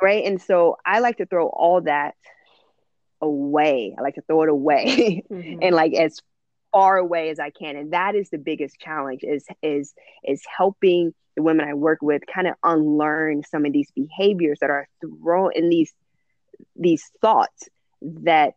Right. 0.00 0.24
And 0.24 0.40
so 0.40 0.76
I 0.84 1.00
like 1.00 1.16
to 1.16 1.26
throw 1.26 1.48
all 1.48 1.80
that 1.82 2.14
away. 3.20 3.94
I 3.98 4.02
like 4.02 4.14
to 4.14 4.22
throw 4.22 4.42
it 4.42 4.48
away 4.48 5.24
mm-hmm. 5.30 5.58
and 5.62 5.74
like 5.74 5.94
as 5.94 6.20
far 6.72 6.96
away 6.96 7.30
as 7.30 7.38
I 7.38 7.50
can. 7.50 7.76
And 7.76 7.92
that 7.92 8.14
is 8.14 8.30
the 8.30 8.38
biggest 8.38 8.78
challenge 8.78 9.22
is 9.22 9.44
is 9.62 9.94
is 10.24 10.42
helping 10.56 11.14
the 11.36 11.42
women 11.42 11.68
I 11.68 11.74
work 11.74 12.00
with 12.02 12.22
kind 12.32 12.46
of 12.46 12.54
unlearn 12.62 13.42
some 13.44 13.64
of 13.64 13.72
these 13.72 13.90
behaviors 13.92 14.58
that 14.60 14.70
are 14.70 14.88
thrown 15.00 15.52
in 15.54 15.68
these 15.68 15.92
these 16.76 17.04
thoughts 17.20 17.68
that 18.02 18.54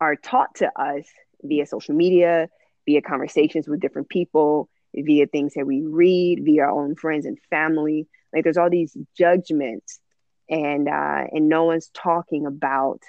are 0.00 0.16
taught 0.16 0.54
to 0.56 0.70
us 0.80 1.04
via 1.42 1.66
social 1.66 1.94
media, 1.94 2.48
via 2.86 3.02
conversations 3.02 3.66
with 3.66 3.80
different 3.80 4.08
people, 4.08 4.68
via 4.94 5.26
things 5.26 5.54
that 5.54 5.66
we 5.66 5.82
read, 5.82 6.44
via 6.44 6.62
our 6.62 6.70
own 6.70 6.94
friends 6.94 7.26
and 7.26 7.38
family. 7.50 8.06
Like 8.32 8.44
there's 8.44 8.58
all 8.58 8.70
these 8.70 8.96
judgments, 9.16 10.00
and 10.50 10.88
uh, 10.88 11.24
and 11.32 11.48
no 11.48 11.64
one's 11.64 11.90
talking 11.94 12.46
about 12.46 13.00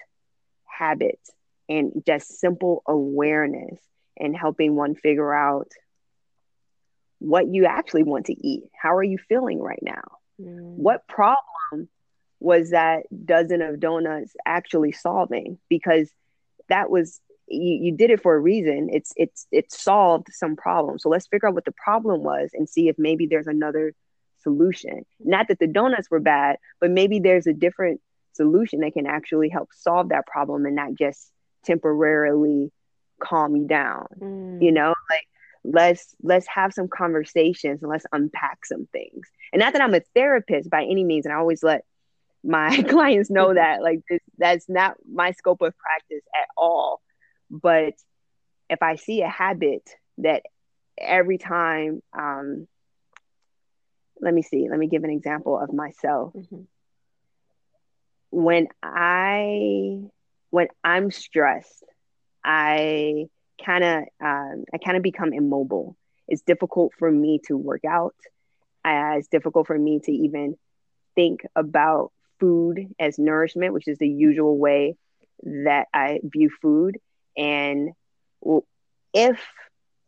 habits 0.65 1.32
and 1.69 1.91
just 2.06 2.39
simple 2.39 2.82
awareness 2.88 3.80
and 4.19 4.36
helping 4.36 4.75
one 4.75 4.95
figure 4.95 5.34
out 5.34 5.71
what 7.19 7.47
you 7.47 7.65
actually 7.65 8.03
want 8.03 8.27
to 8.27 8.47
eat. 8.47 8.63
How 8.80 8.95
are 8.95 9.03
you 9.03 9.17
feeling 9.17 9.60
right 9.60 9.82
now? 9.82 10.03
Mm. 10.39 10.75
What 10.75 11.08
problem 11.08 11.89
was 12.39 12.69
that 12.71 13.03
dozen 13.25 13.62
of 13.62 13.80
donuts 13.80 14.36
actually 14.45 14.91
solving 14.91 15.58
because 15.69 16.10
that 16.69 16.89
was 16.89 17.19
you, 17.47 17.86
you 17.86 17.91
did 17.95 18.12
it 18.12 18.21
for 18.21 18.36
a 18.36 18.39
reason 18.39 18.89
it's 18.91 19.12
it's 19.15 19.47
it 19.51 19.71
solved 19.71 20.27
some 20.32 20.56
problem 20.56 20.99
so 20.99 21.10
let's 21.10 21.27
figure 21.27 21.47
out 21.47 21.56
what 21.56 21.65
the 21.65 21.73
problem 21.84 22.23
was 22.23 22.51
and 22.53 22.69
see 22.69 22.89
if 22.89 22.95
maybe 22.99 23.25
there's 23.25 23.47
another 23.47 23.93
solution 24.43 25.03
not 25.19 25.47
that 25.47 25.58
the 25.58 25.67
donuts 25.67 26.12
were 26.12 26.19
bad 26.19 26.58
but 26.80 26.91
maybe 26.91 27.19
there's 27.19 27.47
a 27.47 27.53
different 27.53 27.99
solution 28.34 28.82
that 28.82 28.93
can 28.93 29.08
actually 29.08 29.49
help 29.49 29.69
solve 29.73 30.10
that 30.10 30.27
problem 30.27 30.65
and 30.65 30.75
not 30.75 30.93
just 30.93 31.32
temporarily 31.65 32.71
calm 33.21 33.56
you 33.56 33.67
down 33.67 34.08
mm. 34.19 34.62
you 34.62 34.71
know 34.71 34.93
like 35.10 35.27
let's 35.63 36.15
let's 36.23 36.47
have 36.47 36.73
some 36.73 36.88
conversations 36.88 37.82
and 37.82 37.91
let's 37.91 38.06
unpack 38.13 38.65
some 38.65 38.88
things 38.91 39.27
and 39.51 39.60
not 39.60 39.73
that 39.73 39.82
i'm 39.82 39.93
a 39.93 40.01
therapist 40.15 40.69
by 40.69 40.84
any 40.84 41.03
means 41.03 41.25
and 41.25 41.34
i 41.34 41.38
always 41.38 41.63
let 41.63 41.84
my 42.43 42.82
clients 42.89 43.30
know 43.30 43.53
that 43.53 43.82
like 43.82 43.99
this, 44.10 44.21
that's 44.38 44.69
not 44.69 44.95
my 45.12 45.32
scope 45.32 45.62
of 45.62 45.73
practice 45.77 46.23
at 46.34 46.47
all 46.56 47.01
but 47.49 47.93
if 48.69 48.82
i 48.82 48.95
see 48.95 49.21
a 49.21 49.30
habit 49.30 49.89
that 50.19 50.43
every 50.97 51.38
time 51.38 52.01
um 52.17 52.67
let 54.21 54.34
me 54.34 54.41
see 54.41 54.67
let 54.69 54.80
me 54.80 54.88
give 54.88 55.03
an 55.03 55.10
example 55.10 55.60
of 55.60 55.73
myself 55.73 56.34
mm-hmm. 56.34 56.62
when 58.32 58.67
i 58.82 60.01
when 60.49 60.67
i'm 60.84 61.12
stressed 61.12 61.84
i 62.47 63.25
kind 63.63 63.83
of 63.83 64.03
um, 64.21 64.63
i 64.73 64.77
kind 64.77 64.97
of 64.97 65.03
become 65.03 65.33
immobile 65.33 65.95
it's 66.27 66.41
difficult 66.41 66.93
for 66.97 67.12
me 67.12 67.39
to 67.47 67.55
work 67.57 67.86
out 67.86 68.15
uh, 68.86 69.15
it's 69.17 69.27
difficult 69.27 69.67
for 69.67 69.77
me 69.77 69.99
to 69.99 70.12
even 70.12 70.55
think 71.15 71.41
about 71.55 72.12
food 72.39 72.93
as 72.99 73.19
nourishment, 73.19 73.73
which 73.73 73.88
is 73.88 73.97
the 73.97 74.07
usual 74.07 74.57
way 74.57 74.95
that 75.43 75.88
I 75.93 76.19
view 76.23 76.49
food. 76.62 76.97
And 77.36 77.89
if 79.13 79.41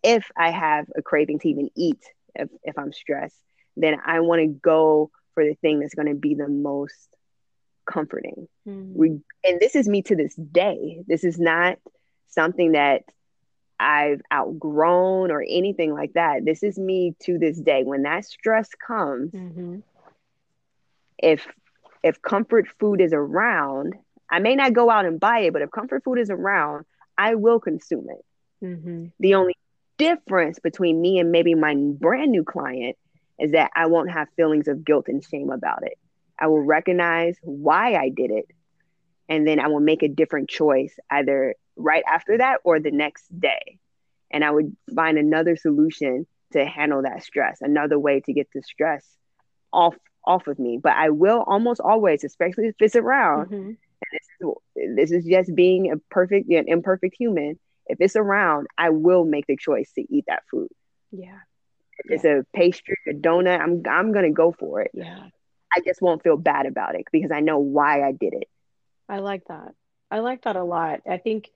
if 0.02 0.32
I 0.38 0.52
have 0.52 0.86
a 0.96 1.02
craving 1.02 1.40
to 1.40 1.50
even 1.50 1.70
eat, 1.76 2.02
if, 2.36 2.50
if 2.64 2.78
I'm 2.78 2.94
stressed, 2.94 3.36
then 3.76 3.98
I 4.06 4.22
want 4.22 4.42
to 4.42 4.48
go 4.48 5.12
for 5.34 5.44
the 5.44 5.56
thing 5.56 5.80
that's 5.80 5.96
going 5.96 6.08
to 6.08 6.16
be 6.16 6.36
the 6.36 6.48
most 6.48 7.10
comforting. 7.86 8.48
Mm. 8.66 8.94
We, 8.94 9.10
and 9.44 9.60
this 9.60 9.76
is 9.76 9.90
me 9.90 10.04
to 10.04 10.16
this 10.16 10.36
day. 10.36 11.02
This 11.06 11.26
is 11.26 11.38
not 11.38 11.80
something 12.30 12.74
that 12.74 13.04
I've 13.80 14.22
outgrown 14.34 15.32
or 15.32 15.44
anything 15.48 15.94
like 15.94 16.14
that. 16.14 16.44
This 16.44 16.64
is 16.64 16.78
me 16.78 17.16
to 17.22 17.38
this 17.38 17.60
day. 17.60 17.84
When 17.84 18.04
that 18.04 18.26
stress 18.26 18.70
comes, 18.76 19.32
mm-hmm. 19.32 19.80
if 21.18 21.48
if 22.04 22.22
comfort 22.22 22.68
food 22.80 23.02
is 23.02 23.14
around, 23.14 23.96
I 24.30 24.40
may 24.40 24.56
not 24.56 24.74
go 24.74 24.90
out 24.90 25.06
and 25.06 25.20
buy 25.20 25.40
it, 25.40 25.54
but 25.54 25.62
if 25.62 25.72
comfort 25.72 26.04
food 26.04 26.20
is 26.20 26.30
around, 26.30 26.86
I 27.18 27.36
will 27.36 27.60
consume 27.60 28.08
it. 28.10 28.66
Mm-hmm. 28.66 29.06
The 29.20 29.36
only 29.36 29.56
difference 29.98 30.60
between 30.60 31.02
me 31.02 31.20
and 31.20 31.32
maybe 31.32 31.56
my 31.56 31.76
brand 31.76 32.32
new 32.32 32.44
client 32.44 32.98
is 33.38 33.52
that 33.52 33.72
I 33.76 33.88
won't 33.88 34.12
have 34.12 34.28
feelings 34.36 34.68
of 34.68 34.84
guilt 34.84 35.08
and 35.08 35.24
shame 35.24 35.50
about 35.50 35.84
it. 35.84 35.98
I 36.38 36.48
will 36.48 36.62
recognize 36.62 37.38
why 37.42 37.96
I 37.96 38.10
did 38.10 38.32
it, 38.32 38.50
and 39.28 39.48
then 39.48 39.60
I 39.60 39.68
will 39.68 39.80
make 39.80 40.04
a 40.04 40.08
different 40.08 40.50
choice 40.50 40.98
either 41.10 41.56
right 41.80 42.04
after 42.08 42.38
that 42.38 42.60
or 42.64 42.80
the 42.80 42.92
next 42.92 43.26
day. 43.40 43.80
And 44.32 44.44
I 44.44 44.52
would 44.52 44.76
find 44.96 45.18
another 45.18 45.56
solution 45.56 46.28
to 46.52 46.66
handle 46.66 47.02
that 47.04 47.24
stress, 47.24 47.60
another 47.62 47.98
way 47.98 48.20
to 48.22 48.34
get 48.34 48.48
the 48.54 48.62
stress 48.62 49.06
off 49.72 49.96
off 50.26 50.48
of 50.48 50.60
me. 50.60 50.80
But 50.82 50.94
I 50.94 51.10
will 51.10 51.44
almost 51.48 51.82
always, 51.82 52.24
especially 52.24 52.68
if 52.68 52.76
it's 52.80 52.96
around, 52.96 53.48
mm-hmm. 53.48 53.72
this, 54.12 54.28
is, 54.40 54.96
this 54.96 55.12
is 55.12 55.26
just 55.26 55.56
being 55.56 55.92
a 55.92 55.98
perfect, 56.12 56.50
an 56.50 56.66
imperfect 56.68 57.16
human. 57.18 57.58
If 57.88 57.98
it's 58.02 58.16
around, 58.16 58.68
I 58.78 58.92
will 58.92 59.26
make 59.26 59.48
the 59.48 59.58
choice 59.58 59.92
to 59.94 60.06
eat 60.14 60.26
that 60.28 60.44
food. 60.52 60.70
Yeah. 61.12 61.40
If 62.00 62.12
it's 62.12 62.26
a 62.26 62.46
pastry, 62.54 62.98
a 63.08 63.14
donut, 63.14 63.60
I'm 63.60 63.84
I'm 63.90 64.14
gonna 64.14 64.32
go 64.32 64.52
for 64.52 64.82
it. 64.82 64.92
Yeah. 64.94 65.26
I 65.76 65.82
just 65.82 66.02
won't 66.02 66.24
feel 66.24 66.38
bad 66.38 66.66
about 66.66 66.96
it 66.96 67.06
because 67.12 67.32
I 67.32 67.42
know 67.42 67.60
why 67.60 68.08
I 68.08 68.12
did 68.12 68.34
it. 68.34 68.48
I 69.08 69.20
like 69.20 69.46
that. 69.48 69.74
I 70.12 70.20
like 70.20 70.44
that 70.44 70.56
a 70.56 70.64
lot. 70.64 71.02
I 71.10 71.18
think 71.18 71.50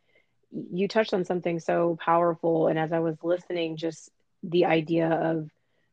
you 0.72 0.88
touched 0.88 1.14
on 1.14 1.26
something 1.26 1.60
so 1.60 1.98
powerful. 2.00 2.68
And 2.68 2.78
as 2.78 2.92
I 2.92 3.00
was 3.00 3.18
listening, 3.24 3.78
just 3.78 4.10
the 4.44 4.66
idea 4.66 5.10
of 5.10 5.50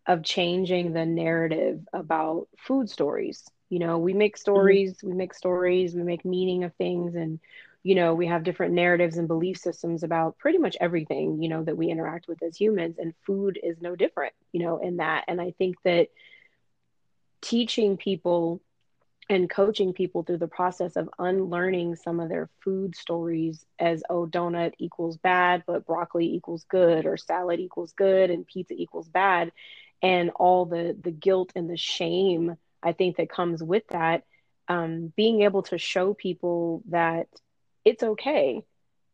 of 0.06 0.24
changing 0.24 0.92
the 0.92 1.06
narrative 1.06 1.86
about 1.92 2.48
food 2.58 2.90
stories. 2.90 3.44
You 3.68 3.78
know, 3.78 3.98
we 3.98 4.12
make 4.12 4.34
mm-hmm. 4.34 4.40
stories, 4.40 4.94
mm-hmm. 4.94 5.08
we 5.08 5.14
make 5.14 5.34
stories, 5.34 5.94
we 5.94 6.02
make 6.02 6.24
meaning 6.24 6.64
of 6.64 6.74
things, 6.74 7.14
and 7.14 7.38
you 7.82 7.94
know, 7.94 8.14
we 8.14 8.26
have 8.26 8.44
different 8.44 8.74
narratives 8.74 9.16
and 9.16 9.26
belief 9.26 9.56
systems 9.56 10.02
about 10.02 10.36
pretty 10.36 10.58
much 10.58 10.76
everything, 10.80 11.42
you 11.42 11.48
know, 11.48 11.64
that 11.64 11.78
we 11.78 11.88
interact 11.88 12.28
with 12.28 12.42
as 12.42 12.56
humans, 12.56 12.96
and 12.98 13.14
food 13.24 13.58
is 13.62 13.80
no 13.80 13.96
different, 13.96 14.34
you 14.52 14.62
know, 14.62 14.78
in 14.78 14.98
that. 14.98 15.24
And 15.28 15.40
I 15.40 15.52
think 15.52 15.76
that 15.84 16.08
teaching 17.40 17.96
people 17.96 18.60
and 19.30 19.48
coaching 19.48 19.94
people 19.94 20.24
through 20.24 20.38
the 20.38 20.48
process 20.48 20.96
of 20.96 21.08
unlearning 21.20 21.94
some 21.94 22.18
of 22.18 22.28
their 22.28 22.50
food 22.64 22.96
stories 22.96 23.64
as 23.78 24.02
oh 24.10 24.26
donut 24.26 24.72
equals 24.80 25.16
bad 25.18 25.62
but 25.68 25.86
broccoli 25.86 26.34
equals 26.34 26.66
good 26.68 27.06
or 27.06 27.16
salad 27.16 27.60
equals 27.60 27.92
good 27.96 28.30
and 28.30 28.46
pizza 28.46 28.74
equals 28.74 29.08
bad. 29.08 29.52
And 30.02 30.30
all 30.30 30.66
the 30.66 30.96
the 31.00 31.12
guilt 31.12 31.52
and 31.54 31.70
the 31.70 31.76
shame 31.76 32.56
i 32.82 32.92
think 32.92 33.16
that 33.16 33.30
comes 33.30 33.62
with 33.62 33.84
that 33.90 34.24
um, 34.68 35.12
being 35.16 35.42
able 35.42 35.62
to 35.64 35.78
show 35.78 36.14
people 36.14 36.82
that 36.90 37.26
it's 37.84 38.02
okay. 38.02 38.62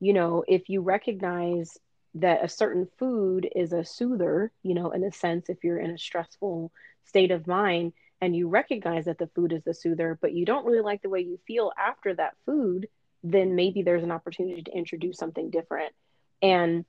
You 0.00 0.12
know 0.12 0.44
if 0.48 0.68
you 0.68 0.80
recognize 0.82 1.78
that 2.14 2.44
a 2.44 2.48
certain 2.48 2.88
food 2.98 3.48
is 3.54 3.72
a 3.72 3.84
soother 3.84 4.50
you 4.62 4.74
know 4.74 4.90
in 4.90 5.04
a 5.04 5.12
sense 5.12 5.50
if 5.50 5.64
you're 5.64 5.78
in 5.78 5.90
a 5.90 5.98
stressful 5.98 6.72
state 7.04 7.30
of 7.30 7.46
mind 7.46 7.92
and 8.20 8.34
you 8.34 8.48
recognize 8.48 9.04
that 9.04 9.18
the 9.18 9.28
food 9.28 9.52
is 9.52 9.62
the 9.64 9.74
soother, 9.74 10.18
but 10.20 10.32
you 10.32 10.46
don't 10.46 10.64
really 10.64 10.80
like 10.80 11.02
the 11.02 11.08
way 11.08 11.20
you 11.20 11.38
feel 11.46 11.72
after 11.78 12.14
that 12.14 12.34
food, 12.46 12.88
then 13.22 13.54
maybe 13.54 13.82
there's 13.82 14.02
an 14.02 14.12
opportunity 14.12 14.62
to 14.62 14.76
introduce 14.76 15.18
something 15.18 15.50
different. 15.50 15.92
And 16.42 16.84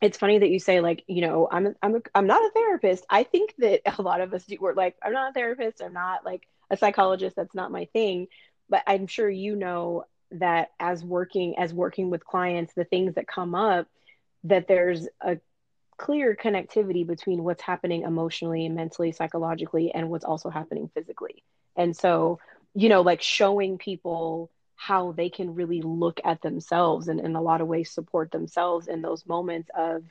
it's 0.00 0.18
funny 0.18 0.38
that 0.38 0.50
you 0.50 0.58
say 0.58 0.80
like, 0.80 1.04
you 1.06 1.22
know, 1.22 1.48
I'm 1.50 1.74
I'm 1.82 1.96
a, 1.96 2.00
I'm 2.14 2.26
not 2.26 2.42
a 2.42 2.50
therapist. 2.54 3.04
I 3.10 3.24
think 3.24 3.54
that 3.58 3.80
a 3.98 4.02
lot 4.02 4.20
of 4.20 4.32
us 4.32 4.44
do. 4.44 4.56
We're 4.60 4.74
like, 4.74 4.96
I'm 5.02 5.12
not 5.12 5.30
a 5.30 5.34
therapist. 5.34 5.82
I'm 5.82 5.92
not 5.92 6.24
like 6.24 6.42
a 6.70 6.76
psychologist. 6.76 7.36
That's 7.36 7.54
not 7.54 7.72
my 7.72 7.86
thing. 7.86 8.28
But 8.68 8.82
I'm 8.86 9.06
sure 9.06 9.28
you 9.28 9.56
know 9.56 10.04
that 10.32 10.70
as 10.78 11.04
working 11.04 11.58
as 11.58 11.74
working 11.74 12.10
with 12.10 12.24
clients, 12.24 12.72
the 12.74 12.84
things 12.84 13.14
that 13.14 13.26
come 13.26 13.54
up, 13.54 13.88
that 14.44 14.68
there's 14.68 15.08
a 15.20 15.38
clear 16.00 16.34
connectivity 16.34 17.06
between 17.06 17.44
what's 17.44 17.60
happening 17.60 18.02
emotionally, 18.04 18.66
mentally, 18.70 19.12
psychologically, 19.12 19.92
and 19.92 20.08
what's 20.08 20.24
also 20.24 20.48
happening 20.48 20.90
physically. 20.94 21.42
And 21.76 21.94
so, 21.94 22.40
you 22.74 22.88
know, 22.88 23.02
like 23.02 23.20
showing 23.20 23.76
people 23.76 24.50
how 24.76 25.12
they 25.12 25.28
can 25.28 25.54
really 25.54 25.82
look 25.82 26.18
at 26.24 26.40
themselves 26.40 27.08
and 27.08 27.20
in 27.20 27.36
a 27.36 27.42
lot 27.42 27.60
of 27.60 27.68
ways 27.68 27.90
support 27.90 28.30
themselves 28.30 28.88
in 28.88 29.02
those 29.02 29.26
moments 29.26 29.68
of, 29.76 30.02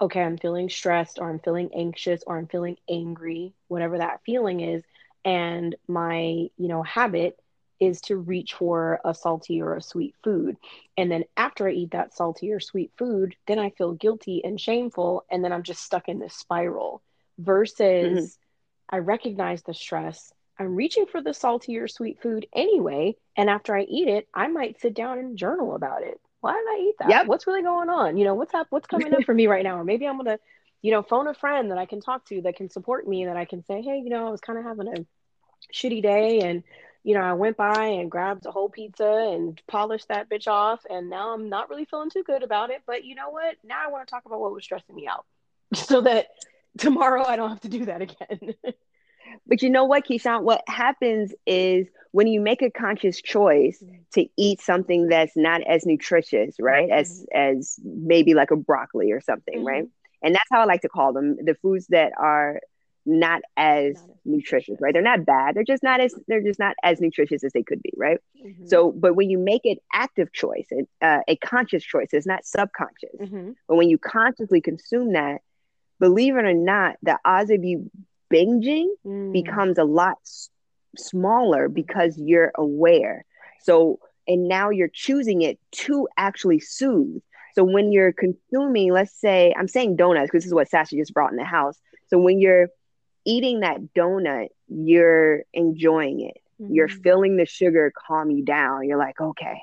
okay, 0.00 0.22
I'm 0.22 0.38
feeling 0.38 0.70
stressed 0.70 1.18
or 1.18 1.28
I'm 1.28 1.40
feeling 1.40 1.70
anxious 1.74 2.22
or 2.24 2.38
I'm 2.38 2.46
feeling 2.46 2.76
angry, 2.88 3.52
whatever 3.66 3.98
that 3.98 4.20
feeling 4.24 4.60
is. 4.60 4.84
And 5.24 5.74
my, 5.88 6.22
you 6.56 6.68
know, 6.68 6.84
habit 6.84 7.36
is 7.80 8.02
to 8.02 8.16
reach 8.16 8.54
for 8.54 9.00
a 9.04 9.14
salty 9.14 9.62
or 9.62 9.74
a 9.74 9.82
sweet 9.82 10.14
food. 10.22 10.56
And 10.96 11.10
then 11.10 11.24
after 11.36 11.66
I 11.66 11.72
eat 11.72 11.92
that 11.92 12.14
salty 12.14 12.52
or 12.52 12.60
sweet 12.60 12.92
food, 12.98 13.34
then 13.46 13.58
I 13.58 13.70
feel 13.70 13.92
guilty 13.92 14.44
and 14.44 14.60
shameful. 14.60 15.24
And 15.30 15.42
then 15.42 15.52
I'm 15.52 15.62
just 15.62 15.82
stuck 15.82 16.08
in 16.08 16.18
this 16.18 16.34
spiral 16.34 17.02
versus 17.38 17.80
mm-hmm. 17.80 18.94
I 18.94 18.98
recognize 18.98 19.62
the 19.62 19.72
stress. 19.72 20.32
I'm 20.58 20.76
reaching 20.76 21.06
for 21.06 21.22
the 21.22 21.32
salty 21.32 21.78
or 21.78 21.88
sweet 21.88 22.20
food 22.20 22.46
anyway. 22.54 23.16
And 23.34 23.48
after 23.48 23.74
I 23.74 23.82
eat 23.82 24.08
it, 24.08 24.28
I 24.34 24.48
might 24.48 24.78
sit 24.78 24.94
down 24.94 25.18
and 25.18 25.38
journal 25.38 25.74
about 25.74 26.02
it. 26.02 26.20
Why 26.42 26.52
did 26.52 26.68
I 26.68 26.86
eat 26.86 26.94
that? 26.98 27.10
Yep. 27.10 27.26
What's 27.26 27.46
really 27.46 27.62
going 27.62 27.88
on? 27.88 28.18
You 28.18 28.24
know, 28.24 28.34
what's 28.34 28.52
up? 28.52 28.66
What's 28.68 28.86
coming 28.86 29.14
up 29.14 29.22
for 29.24 29.34
me 29.34 29.46
right 29.46 29.64
now? 29.64 29.78
Or 29.78 29.84
maybe 29.84 30.06
I'm 30.06 30.16
going 30.16 30.36
to, 30.36 30.38
you 30.82 30.90
know, 30.90 31.02
phone 31.02 31.28
a 31.28 31.34
friend 31.34 31.70
that 31.70 31.78
I 31.78 31.86
can 31.86 32.00
talk 32.02 32.26
to 32.26 32.42
that 32.42 32.56
can 32.56 32.68
support 32.68 33.08
me, 33.08 33.24
that 33.24 33.38
I 33.38 33.46
can 33.46 33.64
say, 33.64 33.80
hey, 33.80 34.02
you 34.04 34.10
know, 34.10 34.26
I 34.26 34.30
was 34.30 34.40
kind 34.40 34.58
of 34.58 34.64
having 34.64 34.88
a 34.88 35.06
shitty 35.72 36.02
day 36.02 36.40
and 36.40 36.62
you 37.02 37.14
know, 37.14 37.22
I 37.22 37.32
went 37.32 37.56
by 37.56 37.86
and 37.86 38.10
grabbed 38.10 38.46
a 38.46 38.50
whole 38.50 38.68
pizza 38.68 39.32
and 39.32 39.60
polished 39.66 40.08
that 40.08 40.28
bitch 40.28 40.46
off. 40.46 40.80
And 40.88 41.08
now 41.08 41.32
I'm 41.32 41.48
not 41.48 41.70
really 41.70 41.86
feeling 41.86 42.10
too 42.10 42.22
good 42.22 42.42
about 42.42 42.70
it. 42.70 42.82
But 42.86 43.04
you 43.04 43.14
know 43.14 43.30
what? 43.30 43.56
Now 43.64 43.82
I 43.86 43.90
want 43.90 44.06
to 44.06 44.10
talk 44.10 44.24
about 44.26 44.40
what 44.40 44.52
was 44.52 44.64
stressing 44.64 44.94
me 44.94 45.06
out 45.06 45.24
so 45.74 46.02
that 46.02 46.28
tomorrow 46.78 47.24
I 47.24 47.36
don't 47.36 47.48
have 47.48 47.60
to 47.60 47.68
do 47.68 47.86
that 47.86 48.02
again. 48.02 48.54
but 49.46 49.62
you 49.62 49.70
know 49.70 49.84
what, 49.84 50.06
Keyshawn? 50.06 50.42
What 50.42 50.62
happens 50.66 51.32
is 51.46 51.86
when 52.12 52.26
you 52.26 52.40
make 52.40 52.60
a 52.60 52.70
conscious 52.70 53.20
choice 53.20 53.82
mm-hmm. 53.82 54.02
to 54.14 54.26
eat 54.36 54.60
something 54.60 55.08
that's 55.08 55.36
not 55.36 55.62
as 55.62 55.86
nutritious, 55.86 56.56
right? 56.58 56.90
As 56.90 57.24
mm-hmm. 57.34 57.58
as 57.58 57.78
maybe 57.82 58.34
like 58.34 58.50
a 58.50 58.56
broccoli 58.56 59.12
or 59.12 59.20
something, 59.20 59.58
mm-hmm. 59.58 59.66
right? 59.66 59.84
And 60.22 60.34
that's 60.34 60.48
how 60.50 60.60
I 60.60 60.64
like 60.64 60.82
to 60.82 60.88
call 60.88 61.14
them 61.14 61.36
the 61.42 61.54
foods 61.54 61.86
that 61.88 62.12
are 62.18 62.60
not 63.10 63.42
as, 63.56 63.94
not 63.96 64.16
nutritious, 64.24 64.78
right? 64.80 64.92
They're 64.92 65.02
not 65.02 65.26
bad. 65.26 65.54
They're 65.54 65.64
just 65.64 65.82
not 65.82 66.00
as 66.00 66.14
they're 66.28 66.42
just 66.42 66.58
not 66.58 66.76
as 66.82 67.00
nutritious 67.00 67.44
as 67.44 67.52
they 67.52 67.62
could 67.62 67.82
be, 67.82 67.92
right? 67.96 68.18
Mm-hmm. 68.44 68.66
So, 68.66 68.92
but 68.92 69.14
when 69.14 69.30
you 69.30 69.38
make 69.38 69.62
it 69.64 69.78
active 69.92 70.32
choice, 70.32 70.68
uh, 71.02 71.18
a 71.26 71.36
conscious 71.36 71.82
choice, 71.82 72.08
it's 72.12 72.26
not 72.26 72.44
subconscious. 72.44 73.16
Mm-hmm. 73.20 73.52
But 73.68 73.76
when 73.76 73.88
you 73.88 73.98
consciously 73.98 74.60
consume 74.60 75.12
that, 75.12 75.40
believe 75.98 76.36
it 76.36 76.44
or 76.44 76.54
not, 76.54 76.96
the 77.02 77.18
odds 77.24 77.50
of 77.50 77.64
you 77.64 77.90
binging 78.32 78.88
mm. 79.04 79.32
becomes 79.32 79.78
a 79.78 79.84
lot 79.84 80.16
s- 80.24 80.50
smaller 80.96 81.68
because 81.68 82.16
you're 82.18 82.52
aware. 82.54 83.24
So, 83.62 83.98
and 84.26 84.48
now 84.48 84.70
you're 84.70 84.90
choosing 84.92 85.42
it 85.42 85.58
to 85.72 86.08
actually 86.16 86.60
soothe. 86.60 87.20
So 87.54 87.64
when 87.64 87.92
you're 87.92 88.12
consuming, 88.12 88.92
let's 88.92 89.18
say, 89.20 89.52
I'm 89.58 89.68
saying 89.68 89.96
donuts 89.96 90.26
because 90.26 90.44
this 90.44 90.46
is 90.46 90.54
what 90.54 90.70
Sasha 90.70 90.96
just 90.96 91.12
brought 91.12 91.32
in 91.32 91.36
the 91.36 91.44
house. 91.44 91.78
So 92.08 92.18
when 92.18 92.38
you're 92.38 92.68
eating 93.24 93.60
that 93.60 93.78
donut, 93.94 94.48
you're 94.68 95.42
enjoying 95.52 96.20
it. 96.20 96.38
Mm-hmm. 96.60 96.74
You're 96.74 96.88
feeling 96.88 97.36
the 97.36 97.46
sugar 97.46 97.92
calm 98.06 98.30
you 98.30 98.44
down. 98.44 98.86
You're 98.86 98.98
like, 98.98 99.20
okay, 99.20 99.60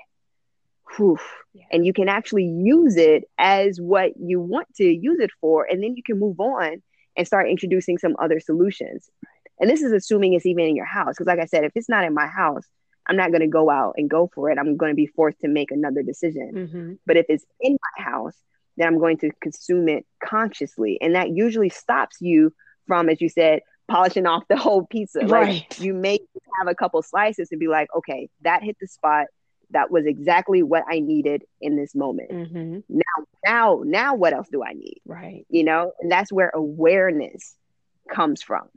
whew. 0.95 1.17
Yeah. 1.53 1.65
And 1.71 1.85
you 1.85 1.93
can 1.93 2.09
actually 2.09 2.45
use 2.45 2.97
it 2.97 3.25
as 3.37 3.79
what 3.79 4.11
you 4.17 4.39
want 4.39 4.67
to 4.75 4.83
use 4.83 5.19
it 5.19 5.31
for. 5.41 5.65
And 5.69 5.83
then 5.83 5.95
you 5.95 6.03
can 6.03 6.19
move 6.19 6.39
on 6.39 6.81
and 7.15 7.27
start 7.27 7.49
introducing 7.49 7.97
some 7.97 8.15
other 8.19 8.39
solutions. 8.39 9.09
And 9.59 9.69
this 9.69 9.81
is 9.81 9.91
assuming 9.91 10.33
it's 10.33 10.45
even 10.45 10.65
in 10.65 10.75
your 10.75 10.85
house. 10.85 11.15
Because, 11.15 11.27
like 11.27 11.39
I 11.39 11.45
said, 11.45 11.63
if 11.63 11.71
it's 11.75 11.89
not 11.89 12.03
in 12.03 12.13
my 12.13 12.27
house, 12.27 12.65
I'm 13.07 13.15
not 13.15 13.31
going 13.31 13.41
to 13.41 13.47
go 13.47 13.69
out 13.69 13.95
and 13.97 14.09
go 14.09 14.29
for 14.35 14.51
it. 14.51 14.59
I'm 14.59 14.77
going 14.77 14.91
to 14.91 14.95
be 14.95 15.07
forced 15.07 15.39
to 15.39 15.47
make 15.47 15.71
another 15.71 16.03
decision. 16.03 16.51
Mm-hmm. 16.53 16.93
But 17.05 17.17
if 17.17 17.25
it's 17.29 17.45
in 17.59 17.77
my 17.97 18.03
house, 18.03 18.35
then 18.75 18.87
I'm 18.87 18.99
going 18.99 19.17
to 19.19 19.31
consume 19.41 19.89
it 19.89 20.05
consciously. 20.23 20.99
And 21.01 21.15
that 21.15 21.29
usually 21.29 21.69
stops 21.69 22.17
you 22.19 22.53
from, 22.87 23.09
as 23.09 23.21
you 23.21 23.29
said, 23.29 23.61
polishing 23.87 24.25
off 24.25 24.43
the 24.47 24.57
whole 24.57 24.85
pizza. 24.85 25.19
Right. 25.19 25.65
Like 25.69 25.79
you 25.79 25.93
may 25.93 26.19
have 26.57 26.67
a 26.67 26.75
couple 26.75 27.01
slices 27.03 27.49
and 27.51 27.59
be 27.59 27.67
like, 27.67 27.89
okay, 27.95 28.29
that 28.41 28.63
hit 28.63 28.77
the 28.81 28.87
spot. 28.87 29.27
That 29.71 29.91
was 29.91 30.05
exactly 30.05 30.63
what 30.63 30.85
I 30.89 30.99
needed 30.99 31.43
in 31.59 31.75
this 31.75 31.93
moment. 31.93 32.31
Mm-hmm. 32.31 32.79
Now, 32.89 33.25
now, 33.45 33.81
now, 33.85 34.15
what 34.15 34.33
else 34.33 34.47
do 34.49 34.63
I 34.63 34.71
need? 34.73 35.01
Right. 35.05 35.45
You 35.49 35.65
know, 35.65 35.91
and 35.99 36.09
that's 36.09 36.31
where 36.31 36.49
awareness 36.53 37.53
comes 38.09 38.41
from, 38.41 38.69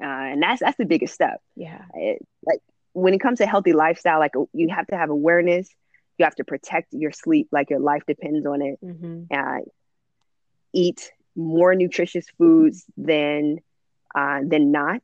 uh, 0.00 0.06
and 0.06 0.40
that's 0.40 0.60
that's 0.60 0.78
the 0.78 0.84
biggest 0.84 1.14
step. 1.14 1.40
Yeah. 1.56 1.82
It, 1.94 2.24
like 2.46 2.60
when 2.92 3.12
it 3.12 3.18
comes 3.20 3.38
to 3.38 3.46
healthy 3.46 3.72
lifestyle, 3.72 4.20
like 4.20 4.34
you 4.52 4.68
have 4.68 4.86
to 4.86 4.96
have 4.96 5.10
awareness. 5.10 5.68
You 6.16 6.24
have 6.24 6.34
to 6.36 6.44
protect 6.44 6.92
your 6.92 7.12
sleep, 7.12 7.46
like 7.52 7.70
your 7.70 7.78
life 7.78 8.02
depends 8.06 8.44
on 8.44 8.60
it. 8.60 8.78
Mm-hmm. 8.84 9.24
Uh, 9.32 9.60
eat 10.72 11.12
more 11.38 11.74
nutritious 11.74 12.26
foods 12.36 12.84
than 12.96 13.58
uh, 14.14 14.40
than 14.44 14.72
not. 14.72 15.02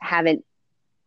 Have 0.00 0.26
an 0.26 0.42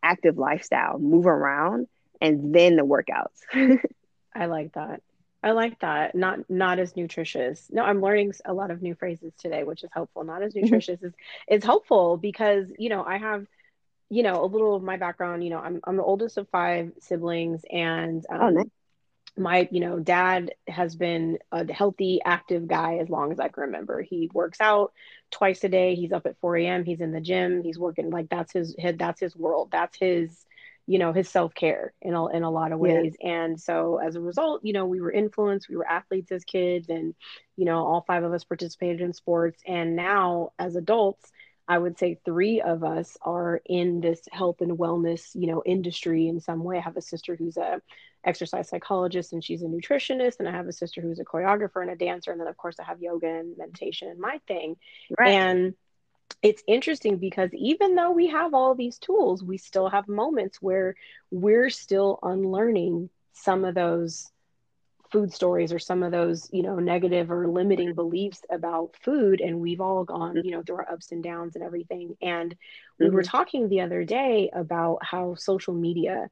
active 0.02 0.38
lifestyle, 0.38 0.98
move 0.98 1.26
around, 1.26 1.86
and 2.20 2.54
then 2.54 2.76
the 2.76 2.82
workouts. 2.82 3.78
I 4.34 4.46
like 4.46 4.72
that. 4.72 5.02
I 5.42 5.52
like 5.52 5.78
that. 5.80 6.14
Not 6.14 6.48
not 6.50 6.78
as 6.78 6.96
nutritious. 6.96 7.68
No, 7.70 7.82
I'm 7.84 8.00
learning 8.00 8.32
a 8.44 8.54
lot 8.54 8.70
of 8.70 8.82
new 8.82 8.94
phrases 8.94 9.32
today, 9.38 9.64
which 9.64 9.84
is 9.84 9.90
helpful. 9.92 10.24
Not 10.24 10.42
as 10.42 10.54
nutritious 10.54 11.02
is 11.02 11.12
is 11.46 11.62
helpful 11.62 12.16
because 12.16 12.66
you 12.78 12.88
know 12.88 13.04
I 13.04 13.18
have 13.18 13.46
you 14.08 14.22
know 14.22 14.42
a 14.42 14.46
little 14.46 14.74
of 14.74 14.82
my 14.82 14.96
background. 14.96 15.44
You 15.44 15.50
know 15.50 15.58
I'm 15.58 15.80
I'm 15.84 15.96
the 15.96 16.02
oldest 16.02 16.38
of 16.38 16.48
five 16.48 16.92
siblings, 17.00 17.62
and 17.70 18.24
um, 18.30 18.40
oh, 18.40 18.48
nice 18.48 18.66
my 19.36 19.68
you 19.70 19.80
know 19.80 19.98
dad 19.98 20.52
has 20.66 20.96
been 20.96 21.38
a 21.52 21.70
healthy 21.72 22.20
active 22.24 22.66
guy 22.66 22.96
as 22.96 23.08
long 23.08 23.32
as 23.32 23.40
i 23.40 23.48
can 23.48 23.62
remember. 23.64 24.02
He 24.02 24.30
works 24.32 24.60
out 24.60 24.92
twice 25.30 25.62
a 25.64 25.68
day. 25.68 25.94
He's 25.94 26.12
up 26.12 26.26
at 26.26 26.38
4 26.40 26.56
a.m 26.58 26.84
he's 26.84 27.00
in 27.00 27.12
the 27.12 27.20
gym. 27.20 27.62
He's 27.62 27.78
working 27.78 28.10
like 28.10 28.28
that's 28.28 28.52
his, 28.52 28.74
his 28.78 28.96
that's 28.96 29.20
his 29.20 29.36
world. 29.36 29.68
That's 29.72 29.96
his 29.98 30.44
you 30.86 30.98
know 30.98 31.12
his 31.12 31.28
self-care 31.28 31.92
in 32.00 32.14
a, 32.14 32.26
in 32.28 32.42
a 32.44 32.50
lot 32.50 32.72
of 32.72 32.78
ways. 32.78 33.14
Yeah. 33.20 33.30
and 33.30 33.60
so 33.60 33.98
as 33.98 34.14
a 34.14 34.20
result 34.20 34.64
you 34.64 34.72
know 34.72 34.86
we 34.86 35.00
were 35.00 35.12
influenced. 35.12 35.68
We 35.68 35.76
were 35.76 35.88
athletes 35.88 36.32
as 36.32 36.44
kids 36.44 36.88
and 36.88 37.14
you 37.56 37.64
know 37.64 37.84
all 37.84 38.04
five 38.06 38.24
of 38.24 38.32
us 38.32 38.44
participated 38.44 39.00
in 39.00 39.12
sports. 39.12 39.60
And 39.66 39.96
now 39.96 40.52
as 40.58 40.76
adults 40.76 41.30
I 41.68 41.78
would 41.78 41.98
say 41.98 42.18
three 42.24 42.60
of 42.60 42.84
us 42.84 43.16
are 43.22 43.60
in 43.66 44.00
this 44.00 44.20
health 44.30 44.60
and 44.60 44.78
wellness, 44.78 45.34
you 45.34 45.48
know, 45.48 45.62
industry 45.66 46.28
in 46.28 46.40
some 46.40 46.62
way. 46.62 46.78
I 46.78 46.80
have 46.80 46.96
a 46.96 47.02
sister 47.02 47.34
who's 47.34 47.56
a 47.56 47.82
exercise 48.24 48.68
psychologist 48.68 49.32
and 49.32 49.42
she's 49.42 49.62
a 49.62 49.66
nutritionist, 49.66 50.36
and 50.38 50.48
I 50.48 50.52
have 50.52 50.68
a 50.68 50.72
sister 50.72 51.00
who's 51.00 51.18
a 51.18 51.24
choreographer 51.24 51.82
and 51.82 51.90
a 51.90 51.96
dancer, 51.96 52.30
and 52.30 52.40
then 52.40 52.48
of 52.48 52.56
course 52.56 52.76
I 52.78 52.84
have 52.84 53.02
yoga 53.02 53.28
and 53.28 53.56
meditation 53.56 54.08
and 54.08 54.20
my 54.20 54.40
thing. 54.46 54.76
Right. 55.18 55.30
And 55.30 55.74
it's 56.42 56.62
interesting 56.66 57.16
because 57.16 57.50
even 57.54 57.94
though 57.94 58.12
we 58.12 58.28
have 58.28 58.54
all 58.54 58.74
these 58.74 58.98
tools, 58.98 59.42
we 59.42 59.58
still 59.58 59.88
have 59.88 60.08
moments 60.08 60.60
where 60.60 60.94
we're 61.30 61.70
still 61.70 62.18
unlearning 62.22 63.10
some 63.32 63.64
of 63.64 63.74
those 63.74 64.30
food 65.10 65.32
stories 65.32 65.72
or 65.72 65.78
some 65.78 66.02
of 66.02 66.12
those 66.12 66.48
you 66.52 66.62
know 66.62 66.76
negative 66.76 67.30
or 67.30 67.48
limiting 67.48 67.94
beliefs 67.94 68.40
about 68.50 68.94
food 69.02 69.40
and 69.40 69.60
we've 69.60 69.80
all 69.80 70.04
gone 70.04 70.40
you 70.44 70.50
know 70.50 70.62
through 70.62 70.76
our 70.76 70.92
ups 70.92 71.12
and 71.12 71.22
downs 71.22 71.54
and 71.54 71.64
everything. 71.64 72.16
And 72.20 72.54
we 72.98 73.06
mm-hmm. 73.06 73.14
were 73.14 73.22
talking 73.22 73.68
the 73.68 73.82
other 73.82 74.04
day 74.04 74.50
about 74.52 74.98
how 75.02 75.34
social 75.34 75.74
media 75.74 76.28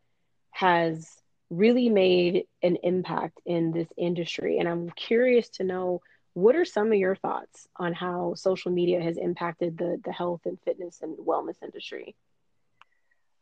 has 0.51 1.09
really 1.51 1.89
made 1.89 2.45
an 2.63 2.77
impact 2.83 3.39
in 3.45 3.73
this 3.73 3.89
industry. 3.97 4.59
And 4.59 4.69
i'm 4.69 4.91
curious 4.91 5.49
to 5.51 5.65
know 5.65 6.01
what 6.35 6.57
are 6.57 6.65
some 6.65 6.89
of 6.89 6.99
your 6.99 7.15
thoughts 7.15 7.69
on 7.77 7.93
how 7.93 8.35
social 8.35 8.73
media 8.73 9.01
has 9.01 9.17
impacted 9.17 9.79
the 9.79 10.01
the 10.05 10.13
health 10.13 10.43
and 10.45 10.59
fitness 10.65 11.01
and 11.01 11.17
wellness 11.19 11.63
industry? 11.63 12.17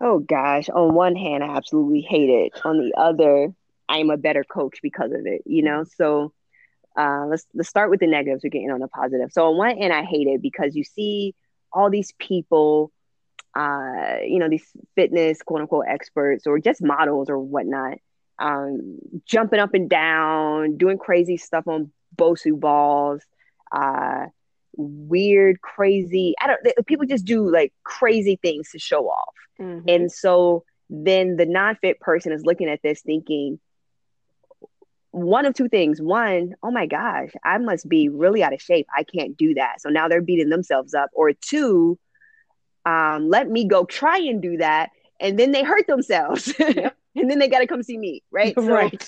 Oh 0.00 0.18
gosh. 0.18 0.68
On 0.68 0.94
one 0.94 1.16
hand 1.16 1.42
i 1.42 1.56
absolutely 1.56 2.02
hate 2.02 2.28
it. 2.28 2.60
On 2.64 2.78
the 2.78 2.92
other 2.96 3.54
I'm 3.92 4.08
a 4.08 4.16
better 4.16 4.42
coach 4.42 4.78
because 4.82 5.12
of 5.12 5.26
it, 5.26 5.42
you 5.44 5.62
know? 5.62 5.84
So 5.96 6.32
uh, 6.96 7.26
let's 7.28 7.44
let's 7.54 7.68
start 7.68 7.90
with 7.90 8.00
the 8.00 8.06
negatives. 8.06 8.42
We're 8.42 8.50
getting 8.50 8.70
on 8.70 8.80
the 8.80 8.88
positive. 8.88 9.30
So 9.32 9.50
on 9.50 9.58
one 9.58 9.78
end, 9.78 9.92
I 9.92 10.02
hate 10.02 10.26
it 10.26 10.40
because 10.40 10.74
you 10.74 10.82
see 10.82 11.34
all 11.72 11.90
these 11.90 12.12
people, 12.18 12.90
uh, 13.54 14.16
you 14.26 14.38
know, 14.38 14.48
these 14.48 14.66
fitness 14.94 15.42
quote 15.42 15.60
unquote 15.60 15.84
experts 15.88 16.46
or 16.46 16.58
just 16.58 16.82
models 16.82 17.28
or 17.28 17.38
whatnot, 17.38 17.98
um, 18.38 18.98
jumping 19.26 19.60
up 19.60 19.74
and 19.74 19.90
down, 19.90 20.78
doing 20.78 20.96
crazy 20.96 21.36
stuff 21.36 21.68
on 21.68 21.92
Bosu 22.16 22.58
balls, 22.58 23.22
uh, 23.72 24.26
weird, 24.74 25.60
crazy. 25.60 26.34
I 26.40 26.46
don't. 26.46 26.86
People 26.86 27.06
just 27.06 27.26
do 27.26 27.50
like 27.50 27.74
crazy 27.84 28.38
things 28.40 28.70
to 28.70 28.78
show 28.78 29.06
off, 29.08 29.34
mm-hmm. 29.60 29.86
and 29.86 30.10
so 30.10 30.64
then 30.88 31.36
the 31.36 31.46
non-fit 31.46 32.00
person 32.00 32.32
is 32.32 32.44
looking 32.44 32.68
at 32.68 32.80
this 32.82 33.02
thinking 33.02 33.58
one 35.12 35.44
of 35.44 35.54
two 35.54 35.68
things. 35.68 36.00
One, 36.00 36.54
oh 36.62 36.70
my 36.70 36.86
gosh, 36.86 37.30
I 37.44 37.58
must 37.58 37.88
be 37.88 38.08
really 38.08 38.42
out 38.42 38.54
of 38.54 38.60
shape. 38.60 38.86
I 38.96 39.04
can't 39.04 39.36
do 39.36 39.54
that. 39.54 39.80
So 39.80 39.90
now 39.90 40.08
they're 40.08 40.22
beating 40.22 40.48
themselves 40.48 40.94
up. 40.94 41.10
Or 41.12 41.32
two, 41.32 41.98
um, 42.84 43.28
let 43.28 43.48
me 43.48 43.66
go 43.66 43.84
try 43.84 44.18
and 44.18 44.42
do 44.42 44.56
that. 44.56 44.90
And 45.20 45.38
then 45.38 45.52
they 45.52 45.62
hurt 45.62 45.86
themselves. 45.86 46.52
Yep. 46.58 46.96
and 47.14 47.30
then 47.30 47.38
they 47.38 47.48
got 47.48 47.58
to 47.58 47.66
come 47.66 47.82
see 47.82 47.98
me. 47.98 48.22
Right. 48.32 48.54
So, 48.58 48.66
right. 48.66 49.06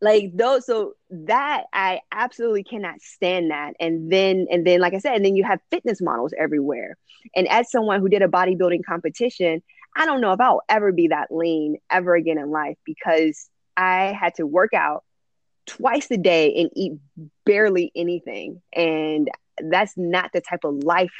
like 0.00 0.30
those. 0.34 0.64
So 0.64 0.92
that 1.10 1.64
I 1.72 2.00
absolutely 2.12 2.62
cannot 2.62 3.00
stand 3.00 3.50
that. 3.50 3.74
And 3.80 4.12
then, 4.12 4.46
and 4.50 4.64
then, 4.64 4.80
like 4.80 4.94
I 4.94 4.98
said, 4.98 5.16
and 5.16 5.24
then 5.24 5.34
you 5.34 5.42
have 5.42 5.58
fitness 5.70 6.00
models 6.00 6.32
everywhere. 6.38 6.96
And 7.34 7.48
as 7.48 7.70
someone 7.70 8.00
who 8.00 8.08
did 8.08 8.22
a 8.22 8.28
bodybuilding 8.28 8.84
competition, 8.88 9.60
I 9.96 10.06
don't 10.06 10.20
know 10.20 10.32
if 10.32 10.40
I'll 10.40 10.62
ever 10.68 10.92
be 10.92 11.08
that 11.08 11.28
lean 11.32 11.78
ever 11.90 12.14
again 12.14 12.38
in 12.38 12.50
life 12.50 12.76
because 12.84 13.48
I 13.76 14.16
had 14.18 14.34
to 14.36 14.46
work 14.46 14.74
out 14.74 15.04
twice 15.66 16.10
a 16.10 16.16
day 16.16 16.54
and 16.54 16.70
eat 16.74 16.92
barely 17.44 17.92
anything. 17.94 18.62
And 18.72 19.28
that's 19.58 19.94
not 19.96 20.30
the 20.32 20.40
type 20.40 20.64
of 20.64 20.84
life 20.84 21.12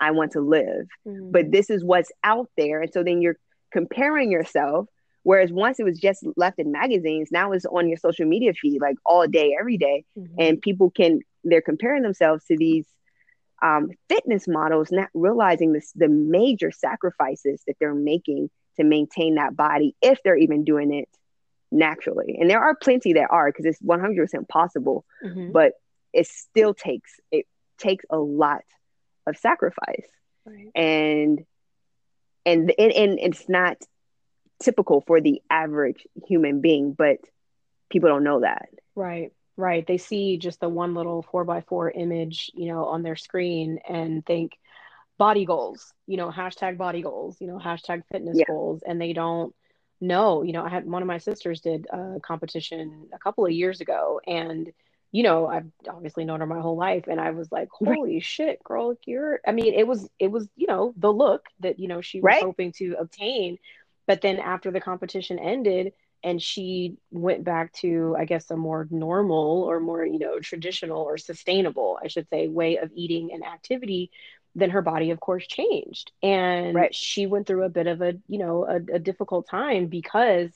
I 0.00 0.12
want 0.12 0.32
to 0.32 0.40
live. 0.40 0.86
Mm-hmm. 1.06 1.30
But 1.30 1.50
this 1.50 1.70
is 1.70 1.84
what's 1.84 2.10
out 2.24 2.48
there. 2.56 2.80
And 2.80 2.92
so 2.92 3.02
then 3.02 3.20
you're 3.20 3.36
comparing 3.72 4.30
yourself. 4.30 4.86
Whereas 5.22 5.52
once 5.52 5.78
it 5.78 5.84
was 5.84 5.98
just 5.98 6.24
left 6.36 6.58
in 6.58 6.72
magazines, 6.72 7.28
now 7.30 7.52
it's 7.52 7.66
on 7.66 7.88
your 7.88 7.98
social 7.98 8.26
media 8.26 8.54
feed 8.54 8.80
like 8.80 8.96
all 9.04 9.26
day, 9.26 9.54
every 9.58 9.76
day. 9.76 10.04
Mm-hmm. 10.18 10.34
And 10.38 10.62
people 10.62 10.90
can, 10.90 11.20
they're 11.44 11.60
comparing 11.60 12.02
themselves 12.02 12.44
to 12.46 12.56
these 12.56 12.86
um, 13.62 13.90
fitness 14.08 14.48
models, 14.48 14.90
not 14.90 15.10
realizing 15.12 15.74
this, 15.74 15.92
the 15.94 16.08
major 16.08 16.70
sacrifices 16.70 17.62
that 17.66 17.74
they're 17.78 17.94
making 17.94 18.48
to 18.76 18.84
maintain 18.84 19.34
that 19.34 19.54
body, 19.54 19.94
if 20.00 20.22
they're 20.22 20.36
even 20.36 20.64
doing 20.64 20.94
it 20.94 21.08
naturally. 21.70 22.36
And 22.40 22.48
there 22.48 22.60
are 22.60 22.74
plenty 22.74 23.14
that 23.14 23.28
are 23.30 23.50
because 23.50 23.66
it's 23.66 23.80
100% 23.80 24.48
possible, 24.48 25.04
mm-hmm. 25.24 25.52
but 25.52 25.72
it 26.12 26.26
still 26.26 26.74
takes 26.74 27.20
it 27.30 27.46
takes 27.78 28.04
a 28.10 28.18
lot 28.18 28.62
of 29.26 29.36
sacrifice. 29.36 30.08
Right. 30.44 30.68
And 30.74 31.44
and 32.44 32.72
and, 32.78 32.92
and 32.92 33.18
it's 33.18 33.48
not 33.48 33.76
typical 34.62 35.02
for 35.06 35.20
the 35.20 35.42
average 35.50 36.06
human 36.26 36.60
being, 36.60 36.92
but 36.92 37.18
people 37.90 38.08
don't 38.08 38.24
know 38.24 38.40
that. 38.40 38.68
Right. 38.94 39.32
Right. 39.56 39.86
They 39.86 39.98
see 39.98 40.38
just 40.38 40.60
the 40.60 40.68
one 40.68 40.94
little 40.94 41.22
four 41.22 41.44
by 41.44 41.60
four 41.60 41.90
image, 41.90 42.50
you 42.54 42.68
know, 42.68 42.86
on 42.86 43.02
their 43.02 43.16
screen 43.16 43.78
and 43.86 44.24
think 44.24 44.52
body 45.18 45.44
goals, 45.44 45.92
you 46.06 46.16
know, 46.16 46.30
hashtag 46.30 46.78
body 46.78 47.02
goals, 47.02 47.36
you 47.40 47.46
know, 47.46 47.58
hashtag 47.58 48.02
fitness 48.10 48.38
yeah. 48.38 48.46
goals. 48.46 48.82
And 48.86 48.98
they 48.98 49.12
don't 49.12 49.54
no 50.00 50.42
you 50.42 50.52
know 50.52 50.64
i 50.64 50.68
had 50.68 50.86
one 50.86 51.02
of 51.02 51.08
my 51.08 51.18
sisters 51.18 51.60
did 51.60 51.86
a 51.90 52.20
competition 52.22 53.08
a 53.12 53.18
couple 53.18 53.44
of 53.44 53.52
years 53.52 53.80
ago 53.80 54.20
and 54.26 54.72
you 55.12 55.22
know 55.22 55.46
i've 55.46 55.66
obviously 55.88 56.24
known 56.24 56.40
her 56.40 56.46
my 56.46 56.60
whole 56.60 56.76
life 56.76 57.04
and 57.08 57.20
i 57.20 57.30
was 57.30 57.50
like 57.52 57.68
holy 57.70 58.14
right. 58.14 58.24
shit 58.24 58.62
girl 58.64 58.94
you're 59.06 59.40
i 59.46 59.52
mean 59.52 59.74
it 59.74 59.86
was 59.86 60.08
it 60.18 60.30
was 60.30 60.48
you 60.56 60.66
know 60.66 60.94
the 60.96 61.12
look 61.12 61.46
that 61.60 61.78
you 61.78 61.88
know 61.88 62.00
she 62.00 62.18
was 62.18 62.24
right. 62.24 62.42
hoping 62.42 62.72
to 62.72 62.96
obtain 62.98 63.58
but 64.06 64.20
then 64.20 64.38
after 64.38 64.70
the 64.70 64.80
competition 64.80 65.38
ended 65.38 65.92
and 66.22 66.40
she 66.40 66.96
went 67.10 67.44
back 67.44 67.72
to 67.72 68.14
i 68.18 68.24
guess 68.24 68.50
a 68.50 68.56
more 68.56 68.86
normal 68.90 69.62
or 69.62 69.80
more 69.80 70.04
you 70.04 70.18
know 70.18 70.38
traditional 70.38 71.02
or 71.02 71.18
sustainable 71.18 71.98
i 72.02 72.08
should 72.08 72.28
say 72.30 72.48
way 72.48 72.76
of 72.78 72.90
eating 72.94 73.30
and 73.32 73.44
activity 73.44 74.10
then 74.54 74.70
her 74.70 74.82
body 74.82 75.10
of 75.10 75.20
course 75.20 75.46
changed 75.46 76.12
and 76.22 76.74
right. 76.74 76.94
she 76.94 77.26
went 77.26 77.46
through 77.46 77.64
a 77.64 77.68
bit 77.68 77.86
of 77.86 78.02
a 78.02 78.14
you 78.28 78.38
know 78.38 78.64
a, 78.66 78.76
a 78.94 78.98
difficult 78.98 79.48
time 79.48 79.86
because 79.86 80.50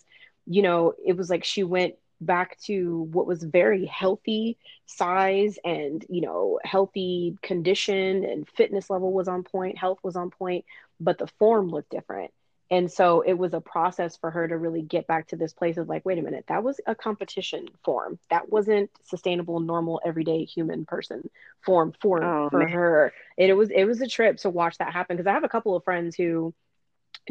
you 0.47 0.63
know 0.63 0.95
it 1.05 1.17
was 1.17 1.31
like 1.31 1.45
she 1.45 1.63
went 1.63 1.95
back 2.21 2.59
to 2.61 3.09
what 3.13 3.27
was 3.27 3.43
very 3.43 3.85
healthy 3.87 4.57
size 4.87 5.59
and 5.65 6.05
you 6.09 6.21
know 6.21 6.59
healthy 6.65 7.37
condition 7.43 8.25
and 8.25 8.49
fitness 8.49 8.89
level 8.89 9.13
was 9.13 9.29
on 9.29 9.43
point 9.43 9.77
health 9.79 9.99
was 10.03 10.17
on 10.17 10.31
point 10.31 10.65
but 11.01 11.19
the 11.19 11.27
form 11.39 11.69
looked 11.69 11.91
different 11.91 12.33
and 12.71 12.91
so 12.91 13.21
it 13.21 13.35
was 13.35 13.53
a 13.55 13.61
process 13.61 14.17
for 14.17 14.31
her 14.31 14.49
to 14.49 14.57
really 14.57 14.83
get 14.83 15.07
back 15.07 15.29
to 15.29 15.37
this 15.37 15.53
place 15.53 15.77
of 15.77 15.89
like 15.89 16.05
wait 16.05 16.19
a 16.19 16.23
minute 16.23 16.45
that 16.49 16.63
was 16.63 16.81
a 16.87 16.95
competition 16.95 17.69
form 17.85 18.19
that 18.31 18.51
wasn't 18.51 18.91
sustainable 19.05 19.61
normal 19.61 20.01
everyday 20.05 20.45
human 20.45 20.85
person 20.85 21.29
form 21.61 21.93
for 22.01 22.23
oh, 22.23 22.51
for 22.51 22.61
man. 22.61 22.69
her 22.69 23.13
and 23.39 23.51
it 23.51 23.55
was 23.55 23.71
it 23.71 23.85
was 23.85 24.01
a 24.01 24.09
trip 24.09 24.37
to 24.39 24.51
watch 24.51 24.79
that 24.79 24.93
happen 24.93 25.17
because 25.17 25.29
i 25.29 25.33
have 25.33 25.45
a 25.45 25.49
couple 25.49 25.77
of 25.77 25.85
friends 25.85 26.17
who 26.17 26.55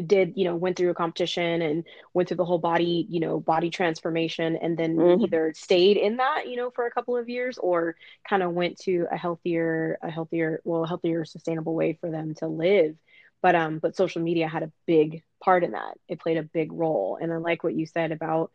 did 0.04 0.32
you 0.36 0.44
know 0.44 0.56
went 0.56 0.76
through 0.76 0.90
a 0.90 0.94
competition 0.94 1.62
and 1.62 1.84
went 2.14 2.28
through 2.28 2.36
the 2.36 2.44
whole 2.44 2.58
body 2.58 3.06
you 3.08 3.20
know 3.20 3.38
body 3.38 3.70
transformation 3.70 4.56
and 4.56 4.76
then 4.76 4.96
mm-hmm. 4.96 5.22
either 5.22 5.52
stayed 5.54 5.96
in 5.96 6.16
that 6.16 6.48
you 6.48 6.56
know 6.56 6.70
for 6.70 6.86
a 6.86 6.90
couple 6.90 7.16
of 7.16 7.28
years 7.28 7.58
or 7.58 7.94
kind 8.28 8.42
of 8.42 8.52
went 8.52 8.76
to 8.78 9.06
a 9.12 9.16
healthier 9.16 9.96
a 10.02 10.10
healthier 10.10 10.60
well 10.64 10.84
a 10.84 10.88
healthier 10.88 11.24
sustainable 11.24 11.74
way 11.74 11.96
for 12.00 12.10
them 12.10 12.34
to 12.34 12.48
live 12.48 12.96
but 13.44 13.54
um 13.54 13.78
but 13.78 13.94
social 13.94 14.22
media 14.22 14.48
had 14.48 14.62
a 14.62 14.72
big 14.86 15.22
part 15.38 15.62
in 15.62 15.72
that 15.72 15.98
it 16.08 16.18
played 16.18 16.38
a 16.38 16.42
big 16.42 16.72
role 16.72 17.18
and 17.20 17.30
i 17.30 17.36
like 17.36 17.62
what 17.62 17.74
you 17.74 17.84
said 17.84 18.10
about 18.10 18.50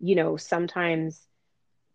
you 0.00 0.16
know 0.16 0.36
sometimes 0.36 1.24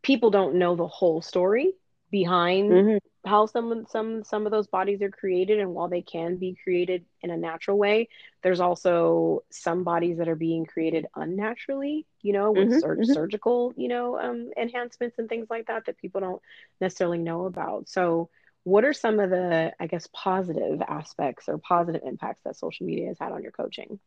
people 0.01 0.29
don't 0.29 0.55
know 0.55 0.77
the 0.77 0.87
whole 0.87 1.21
story 1.21 1.73
behind 2.09 2.71
mm-hmm. 2.71 3.29
how 3.29 3.45
some 3.47 3.85
some 3.89 4.23
some 4.23 4.45
of 4.45 4.53
those 4.53 4.67
bodies 4.67 5.01
are 5.01 5.09
created 5.09 5.59
and 5.59 5.73
while 5.73 5.89
they 5.89 6.01
can 6.01 6.37
be 6.37 6.55
created 6.63 7.03
in 7.21 7.31
a 7.31 7.35
natural 7.35 7.77
way 7.77 8.07
there's 8.43 8.61
also 8.61 9.43
some 9.49 9.83
bodies 9.83 10.17
that 10.17 10.29
are 10.29 10.35
being 10.35 10.65
created 10.65 11.05
unnaturally 11.17 12.05
you 12.21 12.31
know 12.31 12.53
with 12.53 12.69
mm-hmm. 12.69 12.79
sur- 12.79 12.95
mm-hmm. 12.95 13.11
surgical 13.11 13.73
you 13.75 13.89
know 13.89 14.17
um, 14.17 14.51
enhancements 14.55 15.19
and 15.19 15.27
things 15.27 15.47
like 15.49 15.67
that 15.67 15.85
that 15.85 15.97
people 15.97 16.21
don't 16.21 16.41
necessarily 16.79 17.17
know 17.17 17.45
about 17.45 17.89
so 17.89 18.29
what 18.67 18.83
are 18.83 18.91
some 18.91 19.21
of 19.21 19.29
the 19.29 19.71
i 19.79 19.87
guess 19.87 20.09
positive 20.11 20.81
aspects 20.87 21.47
or 21.47 21.57
positive 21.57 22.01
impacts 22.05 22.41
that 22.43 22.55
social 22.55 22.85
media 22.85 23.07
has 23.07 23.17
had 23.17 23.31
on 23.31 23.41
your 23.41 23.51
coaching 23.53 23.97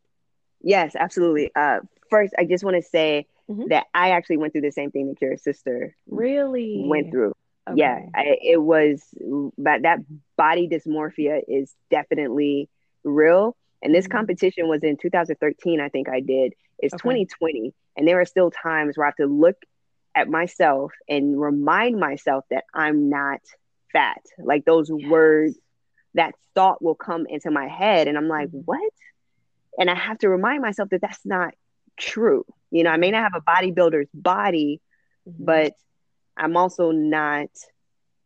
yes 0.61 0.95
absolutely 0.95 1.51
uh, 1.57 1.81
first 2.11 2.35
i 2.39 2.45
just 2.45 2.63
want 2.63 2.77
to 2.77 2.83
say 2.83 3.27
mm-hmm. 3.51 3.69
that 3.69 3.87
i 3.95 4.11
actually 4.11 4.37
went 4.37 4.53
through 4.53 4.61
the 4.61 4.71
same 4.71 4.91
thing 4.91 5.09
that 5.09 5.21
your 5.23 5.39
sister 5.39 5.97
really 6.11 6.85
went 6.87 7.11
through 7.11 7.35
okay. 7.67 7.79
yeah 7.79 8.01
I, 8.15 8.37
it 8.43 8.61
was 8.61 9.03
but 9.57 9.83
that 9.83 10.01
body 10.37 10.69
dysmorphia 10.69 11.41
is 11.49 11.75
definitely 11.91 12.69
real 13.03 13.57
and 13.83 13.95
this 13.95 14.05
mm-hmm. 14.05 14.19
competition 14.19 14.69
was 14.69 14.83
in 14.83 14.99
2013 14.99 15.81
i 15.81 15.89
think 15.89 16.11
i 16.11 16.21
did 16.21 16.53
it's 16.79 16.93
okay. 16.93 17.25
2020 17.25 17.73
and 17.97 18.07
there 18.07 18.21
are 18.21 18.27
still 18.27 18.51
times 18.51 18.99
where 18.99 19.07
i 19.07 19.09
have 19.09 19.17
to 19.17 19.27
look 19.27 19.57
at 20.15 20.29
myself 20.29 20.93
and 21.09 21.41
remind 21.41 21.99
myself 21.99 22.45
that 22.51 22.65
i'm 22.75 23.09
not 23.09 23.41
fat. 23.93 24.23
Like 24.39 24.65
those 24.65 24.91
yes. 24.95 25.11
words, 25.11 25.59
that 26.15 26.35
thought 26.57 26.83
will 26.83 26.97
come 26.97 27.25
into 27.29 27.53
my 27.53 27.69
head. 27.69 28.09
And 28.09 28.19
I'm 28.19 28.27
like, 28.27 28.49
mm-hmm. 28.49 28.63
what? 28.65 28.93
And 29.79 29.89
I 29.89 29.95
have 29.95 30.19
to 30.19 30.29
remind 30.29 30.61
myself 30.61 30.89
that 30.91 31.01
that's 31.01 31.25
not 31.25 31.55
true. 31.97 32.45
You 32.73 32.83
know, 32.83 32.91
I 32.91 32.97
may 32.97 33.13
not 33.13 33.23
have 33.23 33.37
a 33.37 33.41
bodybuilder's 33.41 34.09
body, 34.13 34.81
mm-hmm. 35.29 35.45
but 35.45 35.75
I'm 36.37 36.57
also 36.57 36.91
not, 36.91 37.49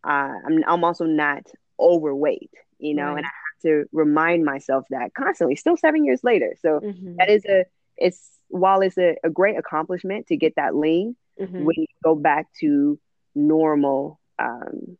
uh, 0.02 0.32
I'm, 0.46 0.64
I'm 0.66 0.82
also 0.82 1.04
not 1.04 1.42
overweight, 1.78 2.52
you 2.78 2.94
know, 2.94 3.08
right. 3.08 3.18
and 3.18 3.26
I 3.26 3.28
have 3.28 3.62
to 3.64 3.84
remind 3.92 4.46
myself 4.46 4.86
that 4.88 5.12
constantly, 5.12 5.56
still 5.56 5.76
seven 5.76 6.06
years 6.06 6.20
later. 6.24 6.54
So 6.62 6.80
mm-hmm. 6.80 7.16
that 7.18 7.28
is 7.28 7.44
a, 7.44 7.66
it's, 7.98 8.30
while 8.48 8.80
it's 8.80 8.96
a, 8.96 9.16
a 9.22 9.28
great 9.28 9.58
accomplishment 9.58 10.28
to 10.28 10.36
get 10.36 10.54
that 10.56 10.74
lean, 10.74 11.16
mm-hmm. 11.38 11.64
when 11.64 11.74
you 11.76 11.86
go 12.02 12.14
back 12.14 12.46
to 12.60 12.98
normal 13.34 14.20
um, 14.38 14.96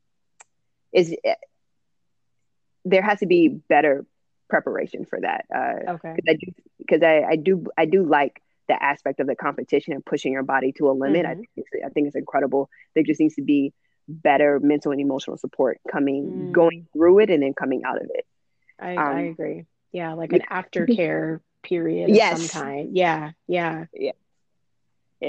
is 0.95 1.15
eh, 1.25 1.35
there 2.87 3.03
has 3.03 3.21
to 3.21 3.27
be 3.27 3.49
better 3.49 4.07
preparation 4.49 5.05
for 5.05 5.21
that. 5.21 5.45
Uh, 5.55 5.93
okay. 5.93 6.17
Because 6.79 7.03
I, 7.03 7.19
I, 7.19 7.29
I, 7.31 7.37
do 7.37 7.67
I 7.77 7.85
do 7.87 8.05
like 8.05 8.41
the 8.69 8.83
aspect 8.83 9.21
of 9.21 9.27
the 9.27 9.35
competition 9.37 9.93
and 9.93 10.05
pushing 10.05 10.33
your 10.33 10.43
body 10.43 10.73
to 10.73 10.91
a 10.91 10.93
limit. 10.93 11.27
Mm-hmm. 11.27 11.31
I, 11.31 11.35
think 11.35 11.49
it's, 11.57 11.69
I 11.85 11.89
think 11.89 12.07
it's 12.07 12.17
incredible. 12.17 12.71
There 12.95 13.03
just 13.03 13.21
needs 13.21 13.35
to 13.35 13.43
be 13.43 13.73
better 14.09 14.61
mental 14.61 14.93
and 14.93 15.01
emotional 15.01 15.37
support 15.37 15.81
coming, 15.91 16.25
mm. 16.25 16.53
going 16.53 16.87
through 16.93 17.21
it, 17.21 17.31
and 17.31 17.43
then 17.43 17.55
coming 17.55 17.85
out 17.85 17.97
of 17.97 18.09
it. 18.13 18.27
I, 18.79 18.97
um, 18.97 19.17
I 19.17 19.21
agree. 19.23 19.67
Yeah, 19.93 20.15
like 20.15 20.33
an 20.33 20.43
aftercare 20.51 21.41
period 21.63 22.11
yes. 22.11 22.45
of 22.45 22.51
some 22.51 22.63
kind. 22.63 22.97
Yeah, 22.97 23.31
yeah, 23.47 23.87
yeah. 23.93 24.13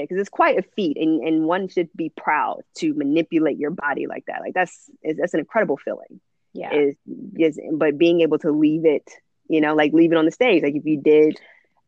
Because 0.02 0.20
it's 0.20 0.28
quite 0.28 0.58
a 0.58 0.62
feat, 0.62 0.96
and, 0.96 1.26
and 1.26 1.44
one 1.44 1.68
should 1.68 1.88
be 1.94 2.10
proud 2.10 2.62
to 2.76 2.94
manipulate 2.94 3.58
your 3.58 3.70
body 3.70 4.06
like 4.06 4.24
that. 4.26 4.40
Like 4.40 4.54
that's 4.54 4.90
that's 5.02 5.34
an 5.34 5.40
incredible 5.40 5.76
feeling. 5.76 6.20
Yeah, 6.52 6.72
is 6.72 6.96
is 7.36 7.60
but 7.72 7.98
being 7.98 8.20
able 8.22 8.38
to 8.40 8.50
leave 8.50 8.84
it, 8.84 9.08
you 9.48 9.60
know, 9.60 9.74
like 9.74 9.92
leave 9.92 10.12
it 10.12 10.18
on 10.18 10.24
the 10.24 10.30
stage. 10.30 10.62
Like 10.62 10.74
if 10.74 10.84
you 10.84 11.00
did 11.00 11.38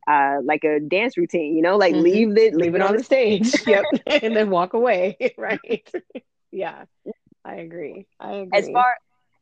uh, 0.09 0.38
like 0.42 0.64
a 0.64 0.80
dance 0.80 1.16
routine, 1.18 1.54
you 1.54 1.62
know, 1.62 1.76
like 1.76 1.92
mm-hmm. 1.92 2.02
leave 2.02 2.38
it, 2.38 2.54
leave 2.54 2.74
it 2.74 2.80
on 2.80 2.96
the 2.96 3.04
stage, 3.04 3.54
yep, 3.66 3.84
and 4.06 4.34
then 4.34 4.50
walk 4.50 4.72
away, 4.72 5.16
right? 5.38 5.94
yeah, 6.50 6.84
I 7.44 7.56
agree. 7.56 8.06
I 8.18 8.32
agree. 8.32 8.59
As 8.59 8.68
far 8.70 8.96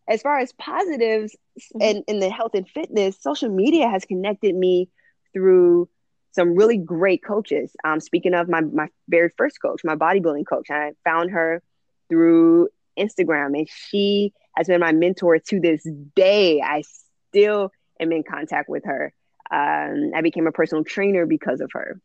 as 0.09 0.23
far 0.23 0.39
as 0.39 0.53
positives 0.53 1.37
mm-hmm. 1.59 1.83
and 1.83 2.05
in 2.09 2.19
the 2.19 2.31
health 2.31 2.55
and 2.55 2.69
fitness, 2.69 3.17
social 3.21 3.49
media 3.49 3.89
has 3.89 4.05
connected 4.05 4.55
me 4.55 4.89
through 5.33 5.89
some 6.37 6.55
really 6.55 6.77
great 6.77 7.25
coaches. 7.25 7.75
Um, 7.83 7.99
speaking 7.99 8.35
of 8.35 8.49
my 8.49 8.61
my 8.61 8.89
very 9.09 9.31
first 9.37 9.61
coach, 9.61 9.81
my 9.83 9.97
bodybuilding 9.97 10.47
coach, 10.47 10.67
and 10.69 10.79
I 10.79 10.93
found 11.03 11.31
her 11.31 11.63
through 12.09 12.69
Instagram, 12.97 13.59
and 13.59 13.69
she 13.69 14.33
has 14.55 14.69
been 14.69 14.81
my 14.81 14.93
mentor 14.93 15.39
to 15.39 15.61
this 15.61 15.87
day. 16.15 16.61
I 16.61 16.83
still 17.31 17.73
am 17.99 18.13
in 18.13 18.23
contact 18.23 18.69
with 18.69 18.85
her. 18.85 19.13
Um, 19.51 20.13
I 20.15 20.21
became 20.23 20.47
a 20.47 20.53
personal 20.53 20.85
trainer 20.85 21.27
because 21.27 21.61
of 21.61 21.71
her. 21.73 22.01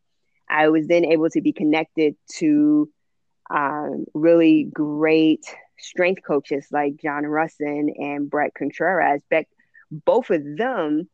I 0.48 0.68
was 0.68 0.86
then 0.86 1.04
able 1.04 1.30
to 1.30 1.40
be 1.40 1.52
connected 1.52 2.16
to 2.38 2.88
um, 3.50 4.06
really 4.14 4.64
great 4.64 5.44
strength 5.78 6.22
coaches 6.26 6.66
like 6.70 6.96
John 6.96 7.24
Rusin 7.24 7.90
and 7.98 8.30
Bret 8.30 8.54
Contreras. 8.54 9.22
Beck, 9.28 9.48
both 9.90 10.30
of 10.30 10.42
them 10.56 11.08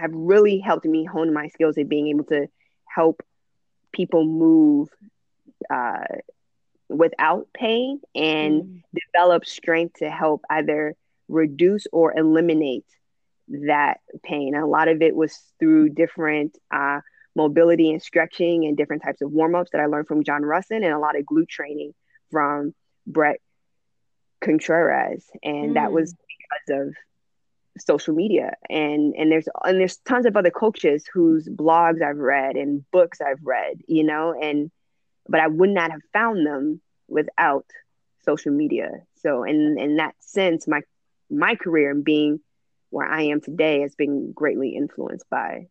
have 0.00 0.12
really 0.14 0.58
helped 0.58 0.86
me 0.86 1.04
hone 1.04 1.32
my 1.32 1.48
skills 1.48 1.76
at 1.78 1.88
being 1.88 2.08
able 2.08 2.24
to 2.24 2.46
help 2.86 3.22
people 3.92 4.24
move 4.24 4.88
uh, 5.68 6.04
without 6.88 7.48
pain 7.52 8.00
and 8.14 8.62
mm. 8.62 8.82
develop 8.94 9.44
strength 9.44 9.98
to 9.98 10.10
help 10.10 10.42
either 10.50 10.94
reduce 11.28 11.86
or 11.92 12.16
eliminate 12.16 12.86
that 13.48 14.00
pain. 14.22 14.54
A 14.54 14.66
lot 14.66 14.88
of 14.88 15.02
it 15.02 15.14
was 15.14 15.38
through 15.58 15.90
different 15.90 16.56
uh, 16.70 17.00
mobility 17.36 17.90
and 17.90 18.02
stretching 18.02 18.64
and 18.64 18.76
different 18.76 19.02
types 19.02 19.20
of 19.20 19.30
warm 19.30 19.54
ups 19.54 19.70
that 19.72 19.80
I 19.80 19.86
learned 19.86 20.08
from 20.08 20.24
John 20.24 20.42
Rusin 20.42 20.84
and 20.84 20.92
a 20.92 20.98
lot 20.98 21.18
of 21.18 21.24
glute 21.24 21.48
training 21.48 21.92
from 22.30 22.74
Bret 23.06 23.40
Contreras. 24.40 25.24
And 25.42 25.70
mm. 25.70 25.74
that 25.74 25.92
was 25.92 26.14
because 26.14 26.86
of 26.86 26.94
social 27.78 28.14
media 28.14 28.54
and 28.68 29.14
and 29.14 29.30
there's 29.30 29.48
and 29.64 29.80
there's 29.80 29.96
tons 29.98 30.26
of 30.26 30.36
other 30.36 30.50
coaches 30.50 31.04
whose 31.12 31.48
blogs 31.48 32.02
I've 32.02 32.18
read 32.18 32.56
and 32.56 32.84
books 32.90 33.20
I've 33.20 33.42
read, 33.42 33.80
you 33.86 34.04
know, 34.04 34.34
and 34.40 34.70
but 35.28 35.40
I 35.40 35.46
would 35.46 35.70
not 35.70 35.90
have 35.90 36.02
found 36.12 36.46
them 36.46 36.80
without 37.08 37.66
social 38.24 38.52
media. 38.52 38.90
So 39.22 39.44
in 39.44 39.76
in 39.78 39.96
that 39.96 40.14
sense, 40.20 40.66
my 40.66 40.80
my 41.30 41.54
career 41.54 41.90
and 41.90 42.04
being 42.04 42.40
where 42.90 43.06
I 43.06 43.22
am 43.22 43.40
today 43.40 43.80
has 43.80 43.94
been 43.94 44.32
greatly 44.32 44.70
influenced 44.70 45.28
by 45.30 45.68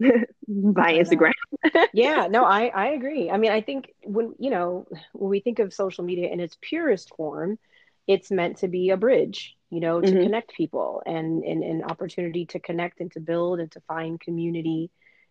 by 0.00 0.94
Instagram. 0.94 1.32
yeah, 1.92 2.26
no, 2.28 2.44
I 2.44 2.66
I 2.66 2.86
agree. 2.88 3.30
I 3.30 3.36
mean, 3.36 3.52
I 3.52 3.60
think 3.60 3.92
when 4.02 4.34
you 4.38 4.50
know 4.50 4.86
when 5.12 5.30
we 5.30 5.40
think 5.40 5.58
of 5.58 5.72
social 5.72 6.04
media 6.04 6.28
in 6.30 6.40
its 6.40 6.56
purest 6.60 7.14
form, 7.16 7.58
it's 8.06 8.30
meant 8.30 8.58
to 8.58 8.68
be 8.68 8.90
a 8.90 8.96
bridge, 8.96 9.56
you 9.70 9.80
know, 9.80 10.00
to 10.00 10.06
mm-hmm. 10.06 10.22
connect 10.22 10.54
people 10.54 11.02
and, 11.06 11.42
and 11.42 11.62
an 11.62 11.84
opportunity 11.84 12.46
to 12.46 12.60
connect 12.60 13.00
and 13.00 13.10
to 13.12 13.20
build 13.20 13.60
and 13.60 13.70
to 13.72 13.80
find 13.82 14.20
community 14.20 14.90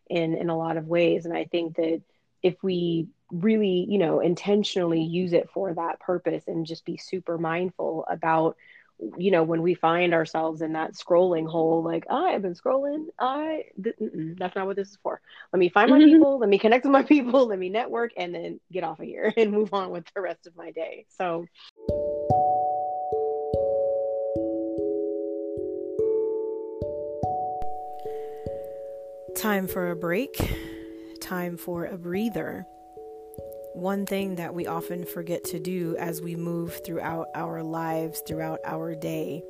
in 0.09 0.34
in 0.36 0.49
a 0.49 0.57
lot 0.57 0.78
of 0.78 0.88
ways. 0.88 1.26
And 1.26 1.36
I 1.36 1.45
think 1.45 1.78
that 1.78 2.01
if 2.41 2.55
we 2.61 3.07
really, 3.32 3.86
you 3.89 3.97
know, 3.97 4.19
intentionally 4.19 5.01
use 5.01 5.34
it 5.34 5.49
for 5.53 5.74
that 5.74 5.99
purpose 5.99 6.43
and 6.47 6.65
just 6.65 6.86
be 6.86 6.97
super 6.97 7.38
mindful 7.38 8.05
about 8.09 8.57
you 9.18 9.32
know 9.32 9.43
when 9.43 9.62
we 9.62 9.74
find 9.74 10.14
ourselves 10.14 10.62
in 10.62 10.74
that 10.74 10.93
scrolling 10.93 11.47
hole 11.47 11.84
like 11.84 12.06
i 12.10 12.32
have 12.32 12.41
been 12.41 12.54
scrolling. 12.54 13.08
I 13.20 13.66
th- 13.82 13.95
that's 14.38 14.56
not 14.56 14.66
what 14.66 14.76
this 14.76 14.89
is 14.89 14.97
for. 15.01 15.22
Let 15.51 15.60
me 15.60 15.70
find 15.70 15.89
my 15.89 15.99
mm-hmm. 15.99 16.10
people 16.10 16.39
let 16.39 16.49
me 16.49 16.58
connect 16.58 16.86
with 16.86 16.91
my 16.91 17.04
people 17.04 17.47
let 17.47 17.60
me 17.60 17.70
network 17.70 18.12
and 18.18 18.34
then 18.34 18.60
get 18.72 18.84
off 18.84 18.99
of 18.99 19.06
here 19.06 19.34
and 19.38 19.51
move 19.51 19.74
on 19.74 19.91
with 19.91 20.06
the 20.14 20.22
rest 20.22 20.47
of 20.47 20.56
my 20.56 20.72
day. 20.72 21.06
So 21.10 21.45
time 29.36 29.68
for 29.68 29.91
a 29.91 29.95
break. 29.95 30.54
Time 31.22 31.58
for 31.58 31.86
a 31.86 31.97
breather 31.97 32.68
one 33.74 34.05
thing 34.05 34.36
that 34.36 34.53
we 34.53 34.67
often 34.67 35.05
forget 35.05 35.43
to 35.45 35.59
do 35.59 35.95
as 35.97 36.21
we 36.21 36.36
move 36.36 36.80
throughout 36.86 37.28
our 37.36 37.63
lives, 37.63 38.21
throughout 38.28 38.59
our 38.65 38.95
day, 38.95 39.43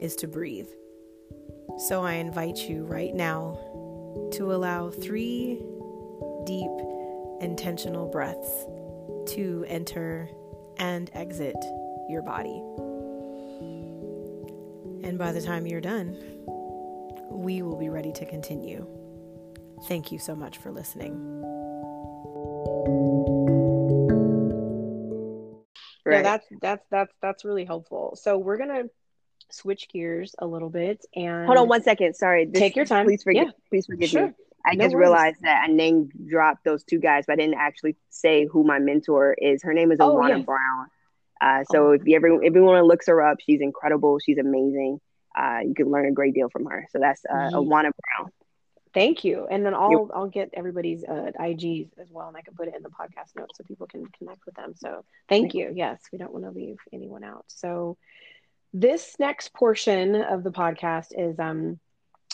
is 0.00 0.14
to 0.16 0.28
breathe. 0.28 0.68
So 1.88 2.02
I 2.02 2.14
invite 2.14 2.58
you 2.68 2.84
right 2.84 3.14
now 3.14 3.58
to 4.32 4.52
allow 4.52 4.90
three 4.90 5.62
deep, 6.44 6.70
intentional 7.40 8.08
breaths 8.08 8.66
to 9.34 9.64
enter 9.68 10.28
and 10.78 11.10
exit 11.14 11.56
your 12.08 12.22
body. 12.22 12.62
And 15.02 15.18
by 15.18 15.32
the 15.32 15.40
time 15.40 15.66
you're 15.66 15.80
done, 15.80 16.16
we 17.30 17.62
will 17.62 17.76
be 17.76 17.88
ready 17.88 18.12
to 18.12 18.26
continue. 18.26 18.86
Thank 19.88 20.12
you 20.12 20.18
so 20.18 20.34
much 20.34 20.58
for 20.58 20.70
listening. 20.70 21.59
Right. 26.22 26.40
that's 26.40 26.60
that's 26.60 26.86
that's 26.90 27.12
that's 27.20 27.44
really 27.44 27.64
helpful 27.64 28.16
so 28.20 28.38
we're 28.38 28.56
gonna 28.56 28.84
switch 29.50 29.88
gears 29.88 30.34
a 30.38 30.46
little 30.46 30.70
bit 30.70 31.04
and 31.14 31.46
hold 31.46 31.58
on 31.58 31.68
one 31.68 31.82
second 31.82 32.14
sorry 32.14 32.46
this, 32.46 32.60
take 32.60 32.76
your 32.76 32.84
time 32.84 33.06
please 33.06 33.22
forgive 33.22 33.46
yeah. 33.46 33.52
please 33.68 33.86
forgive 33.86 34.08
sure. 34.08 34.26
me 34.28 34.34
I 34.64 34.74
no 34.74 34.84
just 34.84 34.94
worries. 34.94 35.08
realized 35.08 35.36
that 35.42 35.64
I 35.68 35.72
name 35.72 36.10
dropped 36.28 36.64
those 36.64 36.84
two 36.84 36.98
guys, 36.98 37.24
but 37.26 37.34
I 37.34 37.36
didn't 37.36 37.54
actually 37.54 37.96
say 38.10 38.46
who 38.46 38.64
my 38.64 38.78
mentor 38.78 39.34
is. 39.34 39.62
Her 39.62 39.72
name 39.72 39.90
is 39.92 39.98
oh, 40.00 40.16
Awana 40.16 40.44
Brown. 40.44 40.86
Uh, 41.40 41.64
so 41.70 41.88
oh. 41.88 41.92
if 41.92 42.02
you 42.04 42.16
ever 42.16 42.42
if 42.42 42.54
anyone 42.54 42.82
looks 42.84 43.06
her 43.06 43.22
up, 43.22 43.38
she's 43.40 43.60
incredible. 43.60 44.18
She's 44.18 44.38
amazing. 44.38 45.00
Uh, 45.36 45.60
you 45.64 45.74
can 45.74 45.90
learn 45.90 46.06
a 46.06 46.12
great 46.12 46.34
deal 46.34 46.50
from 46.50 46.66
her. 46.66 46.86
So 46.90 46.98
that's 46.98 47.24
uh, 47.24 47.34
mm-hmm. 47.34 47.56
Awana 47.56 47.90
Brown. 48.18 48.30
Thank 48.92 49.24
you. 49.24 49.46
And 49.50 49.64
then 49.64 49.74
I'll 49.74 49.90
You're- 49.90 50.10
I'll 50.14 50.28
get 50.28 50.50
everybody's 50.54 51.04
uh, 51.04 51.30
IGs 51.38 51.90
as 51.98 52.10
well, 52.10 52.28
and 52.28 52.36
I 52.36 52.42
can 52.42 52.54
put 52.54 52.68
it 52.68 52.74
in 52.76 52.82
the 52.82 52.90
podcast 52.90 53.36
notes 53.36 53.56
so 53.56 53.64
people 53.64 53.86
can 53.86 54.06
connect 54.18 54.44
with 54.46 54.54
them. 54.56 54.74
So 54.76 55.04
thank 55.28 55.54
you. 55.54 55.72
Yes, 55.74 56.00
we 56.12 56.18
don't 56.18 56.32
want 56.32 56.44
to 56.44 56.50
leave 56.50 56.78
anyone 56.92 57.22
out. 57.24 57.44
So 57.48 57.96
this 58.72 59.16
next 59.18 59.52
portion 59.52 60.16
of 60.22 60.42
the 60.42 60.50
podcast 60.50 61.08
is 61.16 61.38
um 61.38 61.78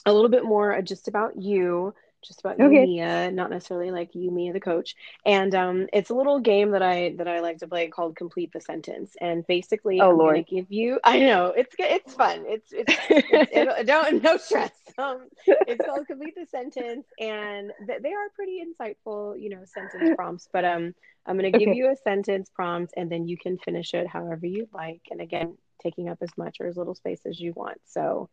a 0.05 0.13
little 0.13 0.31
bit 0.31 0.45
more 0.45 0.81
just 0.83 1.09
about 1.09 1.41
you 1.41 1.95
just 2.27 2.41
about 2.41 2.61
okay. 2.61 2.83
you, 2.83 2.87
Mia, 2.87 3.31
not 3.31 3.51
necessarily 3.51 3.91
like 3.91 4.15
you, 4.15 4.31
Mia, 4.31 4.53
the 4.53 4.61
coach. 4.61 4.97
And 5.25 5.55
um, 5.55 5.87
it's 5.93 6.11
a 6.11 6.15
little 6.15 6.41
game 6.41 6.73
that 6.73 6.83
I 6.83 7.15
that 7.19 7.29
I 7.29 7.41
like 7.41 7.59
to 7.59 7.69
play 7.69 7.89
called 7.89 8.17
Complete 8.17 8.53
the 8.53 8.61
Sentence. 8.61 9.17
And 9.21 9.47
basically, 9.47 10.01
oh, 10.01 10.11
I'm 10.11 10.19
Lord. 10.19 10.47
give 10.47 10.71
you. 10.71 11.01
I 11.05 11.21
know 11.21 11.47
it's 11.57 11.75
it's 11.79 12.15
fun. 12.15 12.45
It's 12.47 12.73
it's, 12.73 12.93
it's 13.09 13.29
it, 13.53 13.87
don't 13.87 14.23
no 14.23 14.37
stress. 14.37 14.71
Um, 14.99 15.29
it's 15.47 15.85
called 15.85 16.07
Complete 16.07 16.35
the 16.37 16.47
Sentence, 16.47 17.07
and 17.21 17.71
th- 17.87 18.01
they 18.03 18.15
are 18.15 18.31
pretty 18.35 18.63
insightful, 18.65 19.39
you 19.39 19.51
know, 19.51 19.63
sentence 19.67 20.15
prompts. 20.17 20.49
But 20.51 20.65
um, 20.65 20.95
I'm 21.27 21.37
gonna 21.37 21.51
give 21.51 21.69
okay. 21.69 21.77
you 21.77 21.91
a 21.91 21.97
sentence 21.97 22.49
prompt, 22.49 22.95
and 22.97 23.13
then 23.13 23.29
you 23.29 23.37
can 23.37 23.59
finish 23.59 23.93
it 23.93 24.07
however 24.07 24.47
you 24.47 24.69
like. 24.73 25.03
And 25.11 25.21
again, 25.21 25.59
taking 25.83 26.09
up 26.09 26.17
as 26.23 26.31
much 26.39 26.59
or 26.61 26.67
as 26.67 26.79
little 26.79 26.95
space 26.95 27.21
as 27.27 27.39
you 27.39 27.53
want. 27.55 27.79
So. 27.85 28.31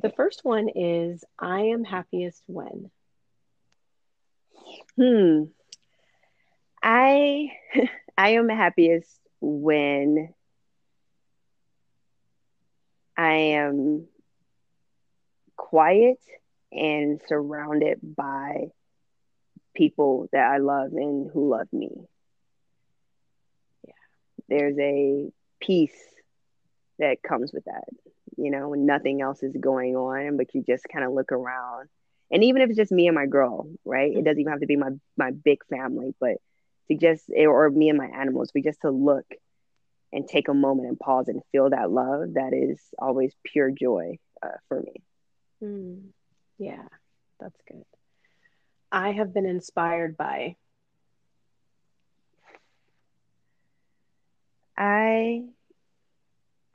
The 0.00 0.10
first 0.10 0.44
one 0.44 0.68
is 0.68 1.24
I 1.36 1.62
am 1.62 1.82
happiest 1.82 2.44
when. 2.46 2.92
Hmm. 4.96 5.44
I 6.82 7.50
I 8.18 8.30
am 8.30 8.48
happiest 8.48 9.18
when 9.40 10.34
I 13.16 13.32
am 13.32 14.06
quiet 15.56 16.18
and 16.72 17.20
surrounded 17.26 17.98
by 18.02 18.68
people 19.74 20.28
that 20.32 20.50
I 20.50 20.58
love 20.58 20.92
and 20.92 21.30
who 21.30 21.50
love 21.50 21.68
me. 21.72 21.90
Yeah. 23.86 23.92
There's 24.48 24.78
a 24.78 25.30
peace 25.60 25.98
that 26.98 27.22
comes 27.22 27.52
with 27.52 27.64
that, 27.64 27.84
you 28.36 28.50
know, 28.50 28.70
when 28.70 28.86
nothing 28.86 29.22
else 29.22 29.42
is 29.42 29.56
going 29.58 29.96
on, 29.96 30.36
but 30.36 30.54
you 30.54 30.62
just 30.62 30.86
kind 30.92 31.04
of 31.04 31.12
look 31.12 31.32
around. 31.32 31.88
And 32.30 32.44
even 32.44 32.62
if 32.62 32.68
it's 32.70 32.78
just 32.78 32.92
me 32.92 33.06
and 33.08 33.14
my 33.14 33.26
girl, 33.26 33.68
right? 33.84 34.12
It 34.12 34.24
doesn't 34.24 34.40
even 34.40 34.52
have 34.52 34.60
to 34.60 34.66
be 34.66 34.76
my 34.76 34.90
my 35.16 35.30
big 35.32 35.58
family, 35.70 36.14
but 36.20 36.36
to 36.90 36.96
just 36.96 37.30
or 37.36 37.70
me 37.70 37.88
and 37.88 37.98
my 37.98 38.06
animals, 38.06 38.50
but 38.52 38.64
just 38.64 38.80
to 38.82 38.90
look 38.90 39.26
and 40.12 40.26
take 40.26 40.48
a 40.48 40.54
moment 40.54 40.88
and 40.88 40.98
pause 40.98 41.28
and 41.28 41.42
feel 41.52 41.70
that 41.70 41.90
love 41.90 42.34
that 42.34 42.52
is 42.52 42.80
always 42.98 43.34
pure 43.44 43.70
joy 43.70 44.18
uh, 44.42 44.56
for 44.68 44.80
me. 44.80 45.02
Mm, 45.62 46.12
yeah, 46.58 46.86
that's 47.40 47.60
good. 47.68 47.84
I 48.92 49.12
have 49.12 49.32
been 49.34 49.46
inspired 49.46 50.16
by. 50.16 50.56
I 54.76 55.44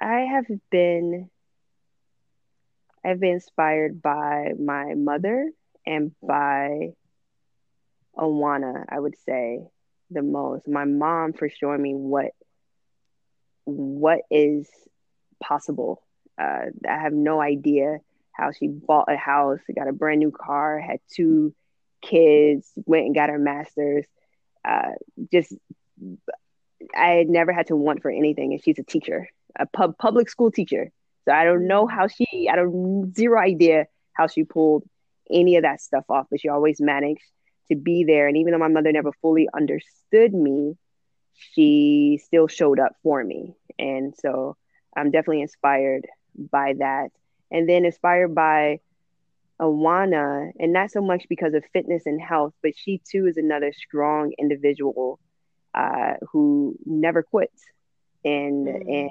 I 0.01 0.21
have 0.21 0.45
been 0.69 1.29
I've 3.05 3.19
been 3.19 3.33
inspired 3.33 4.01
by 4.01 4.53
my 4.59 4.95
mother 4.95 5.51
and 5.85 6.11
by 6.23 6.93
Awana, 8.17 8.85
I 8.89 8.99
would 8.99 9.15
say 9.25 9.67
the 10.09 10.23
most. 10.23 10.67
My 10.67 10.85
mom 10.85 11.33
for 11.33 11.49
showing 11.49 11.81
me 11.81 11.93
what 11.93 12.31
what 13.65 14.21
is 14.31 14.67
possible. 15.41 16.01
Uh, 16.37 16.65
I 16.87 16.99
have 16.99 17.13
no 17.13 17.41
idea 17.41 17.99
how 18.31 18.51
she 18.51 18.67
bought 18.67 19.11
a 19.11 19.17
house, 19.17 19.59
got 19.75 19.87
a 19.87 19.93
brand 19.93 20.19
new 20.19 20.31
car, 20.31 20.79
had 20.79 20.99
two 21.11 21.53
kids, 22.01 22.69
went 22.85 23.05
and 23.05 23.15
got 23.15 23.29
her 23.29 23.39
master's. 23.39 24.05
Uh, 24.63 24.91
just, 25.31 25.53
I 26.95 27.07
had 27.09 27.29
never 27.29 27.53
had 27.53 27.67
to 27.67 27.75
want 27.75 28.01
for 28.01 28.11
anything, 28.11 28.53
and 28.53 28.63
she's 28.63 28.79
a 28.79 28.83
teacher, 28.83 29.29
a 29.57 29.65
pub 29.65 29.97
public 29.97 30.29
school 30.29 30.51
teacher. 30.51 30.91
So 31.25 31.33
I 31.33 31.43
don't 31.43 31.67
know 31.67 31.87
how 31.87 32.07
she, 32.07 32.49
I 32.51 32.55
don't 32.55 33.15
zero 33.15 33.39
idea 33.39 33.87
how 34.13 34.27
she 34.27 34.43
pulled 34.43 34.83
any 35.29 35.57
of 35.57 35.63
that 35.63 35.81
stuff 35.81 36.05
off, 36.09 36.27
but 36.29 36.39
she 36.39 36.49
always 36.49 36.79
managed 36.79 37.23
to 37.69 37.75
be 37.75 38.03
there. 38.03 38.27
And 38.27 38.37
even 38.37 38.53
though 38.53 38.59
my 38.59 38.67
mother 38.67 38.91
never 38.91 39.11
fully 39.21 39.49
understood 39.53 40.33
me, 40.33 40.77
she 41.33 42.19
still 42.23 42.47
showed 42.47 42.79
up 42.79 42.93
for 43.03 43.23
me. 43.23 43.55
And 43.79 44.13
so 44.17 44.55
I'm 44.95 45.11
definitely 45.11 45.41
inspired 45.41 46.05
by 46.37 46.73
that. 46.79 47.09
And 47.51 47.67
then 47.67 47.85
inspired 47.85 48.33
by 48.33 48.79
Awana, 49.59 50.51
and 50.59 50.73
not 50.73 50.91
so 50.91 51.01
much 51.01 51.25
because 51.29 51.53
of 51.53 51.63
fitness 51.71 52.03
and 52.05 52.21
health, 52.21 52.53
but 52.61 52.73
she 52.77 53.01
too 53.09 53.27
is 53.27 53.37
another 53.37 53.71
strong 53.73 54.33
individual 54.37 55.19
uh, 55.73 56.13
who 56.31 56.75
never 56.85 57.23
quits 57.23 57.63
and 58.23 58.67
mm. 58.67 58.81
and 58.87 59.09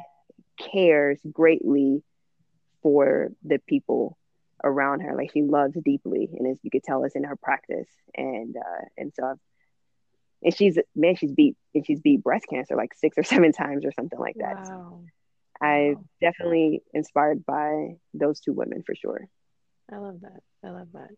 cares 0.59 1.21
greatly 1.33 2.03
for 2.83 3.31
the 3.43 3.59
people 3.59 4.19
around 4.63 5.01
her. 5.01 5.15
Like 5.15 5.33
she 5.33 5.43
loves 5.43 5.77
deeply, 5.85 6.31
and 6.33 6.47
as 6.49 6.59
you 6.63 6.71
could 6.71 6.83
tell, 6.83 7.05
it's 7.05 7.17
in 7.17 7.25
her 7.25 7.37
practice. 7.37 7.89
And 8.15 8.57
uh, 8.57 8.85
and 8.97 9.13
so 9.15 9.25
I've 9.25 9.39
and 10.45 10.55
she's 10.55 10.79
man, 10.95 11.17
she's 11.17 11.33
beat 11.33 11.57
and 11.75 11.85
she's 11.87 12.01
beat 12.01 12.23
breast 12.23 12.47
cancer 12.49 12.77
like 12.77 12.95
six 12.95 13.19
or 13.19 13.23
seven 13.23 13.53
times 13.57 13.85
or 13.85 13.93
something 13.93 14.19
like 14.19 14.37
that. 14.39 14.57
Wow. 14.57 14.65
So 14.65 15.05
I'm 15.61 15.95
wow. 15.95 16.05
definitely 16.21 16.83
inspired 16.93 17.45
by 17.47 17.97
those 18.13 18.41
two 18.41 18.53
women 18.53 18.83
for 18.85 18.95
sure. 18.95 19.27
I 19.93 19.97
love 19.97 20.21
that. 20.21 20.41
I 20.63 20.71
love 20.71 20.89
that. 20.93 21.11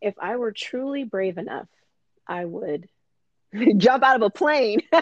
If 0.00 0.14
I 0.20 0.36
were 0.36 0.52
truly 0.52 1.04
brave 1.04 1.38
enough, 1.38 1.68
I 2.26 2.44
would 2.44 2.88
jump 3.76 4.04
out 4.04 4.16
of 4.16 4.22
a 4.22 4.30
plane. 4.30 4.80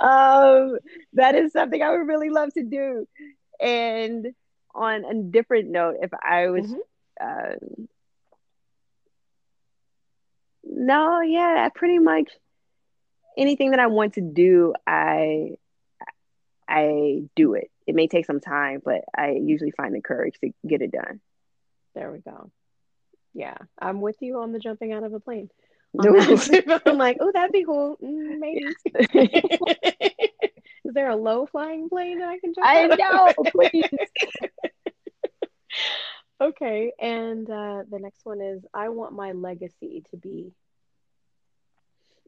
um, 0.00 0.78
that 1.14 1.34
is 1.34 1.52
something 1.52 1.82
I 1.82 1.90
would 1.90 2.06
really 2.06 2.30
love 2.30 2.52
to 2.54 2.62
do. 2.62 3.06
And 3.60 4.28
on 4.74 5.04
a 5.04 5.14
different 5.14 5.70
note, 5.70 5.96
if 6.02 6.10
I 6.14 6.48
was 6.48 6.66
mm-hmm. 6.66 6.78
uh, 7.20 7.84
no, 10.64 11.20
yeah, 11.20 11.68
pretty 11.74 11.98
much 11.98 12.30
anything 13.36 13.70
that 13.70 13.80
I 13.80 13.86
want 13.86 14.14
to 14.14 14.20
do, 14.20 14.74
I 14.86 15.56
I 16.68 17.24
do 17.36 17.54
it. 17.54 17.70
It 17.86 17.94
may 17.94 18.08
take 18.08 18.26
some 18.26 18.40
time, 18.40 18.80
but 18.84 19.02
I 19.16 19.32
usually 19.32 19.70
find 19.70 19.94
the 19.94 20.00
courage 20.00 20.36
to 20.40 20.50
get 20.66 20.82
it 20.82 20.90
done. 20.90 21.20
There 21.94 22.10
we 22.10 22.18
go. 22.18 22.50
Yeah, 23.34 23.56
I'm 23.78 24.00
with 24.00 24.16
you 24.20 24.40
on 24.40 24.52
the 24.52 24.58
jumping 24.58 24.92
out 24.92 25.04
of 25.04 25.12
a 25.12 25.20
plane. 25.20 25.50
I'm 26.86 26.98
like, 26.98 27.18
oh, 27.20 27.30
that'd 27.32 27.52
be 27.52 27.64
cool. 27.64 27.96
Mm, 28.02 28.38
maybe. 28.38 28.66
Is 30.84 30.92
there 30.92 31.08
a 31.08 31.16
low 31.16 31.46
flying 31.46 31.88
plane 31.88 32.18
that 32.18 32.28
I 32.28 32.38
can 32.38 32.52
jump? 32.54 32.66
I 32.66 32.86
know, 32.86 33.32
please. 33.50 33.88
okay, 36.40 36.92
and 37.00 37.48
uh, 37.48 37.84
the 37.90 37.98
next 37.98 38.24
one 38.24 38.40
is 38.40 38.64
I 38.74 38.90
want 38.90 39.14
my 39.14 39.32
legacy 39.32 40.04
to 40.10 40.16
be 40.16 40.52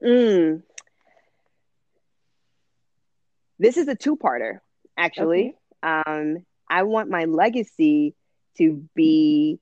Mm. 0.02 0.62
This 3.58 3.76
is 3.76 3.88
a 3.88 3.94
two-parter, 3.94 4.60
actually. 4.96 5.56
Okay. 5.84 6.02
Um, 6.06 6.44
I 6.68 6.82
want 6.82 7.10
my 7.10 7.24
legacy 7.24 8.14
to 8.58 8.88
be 8.94 9.58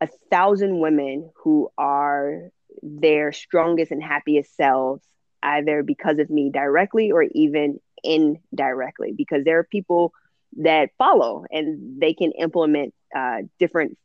a 0.00 0.08
thousand 0.30 0.80
women 0.80 1.30
who 1.42 1.70
are 1.76 2.50
their 2.82 3.32
strongest 3.32 3.92
and 3.92 4.02
happiest 4.02 4.56
selves, 4.56 5.02
either 5.42 5.82
because 5.82 6.18
of 6.18 6.30
me 6.30 6.50
directly 6.50 7.10
or 7.12 7.22
even 7.22 7.78
indirectly, 8.02 9.12
because 9.16 9.44
there 9.44 9.58
are 9.58 9.64
people 9.64 10.12
that 10.58 10.90
follow 10.98 11.44
and 11.50 12.00
they 12.00 12.14
can 12.14 12.32
implement 12.32 12.94
uh, 13.14 13.38
different 13.58 13.96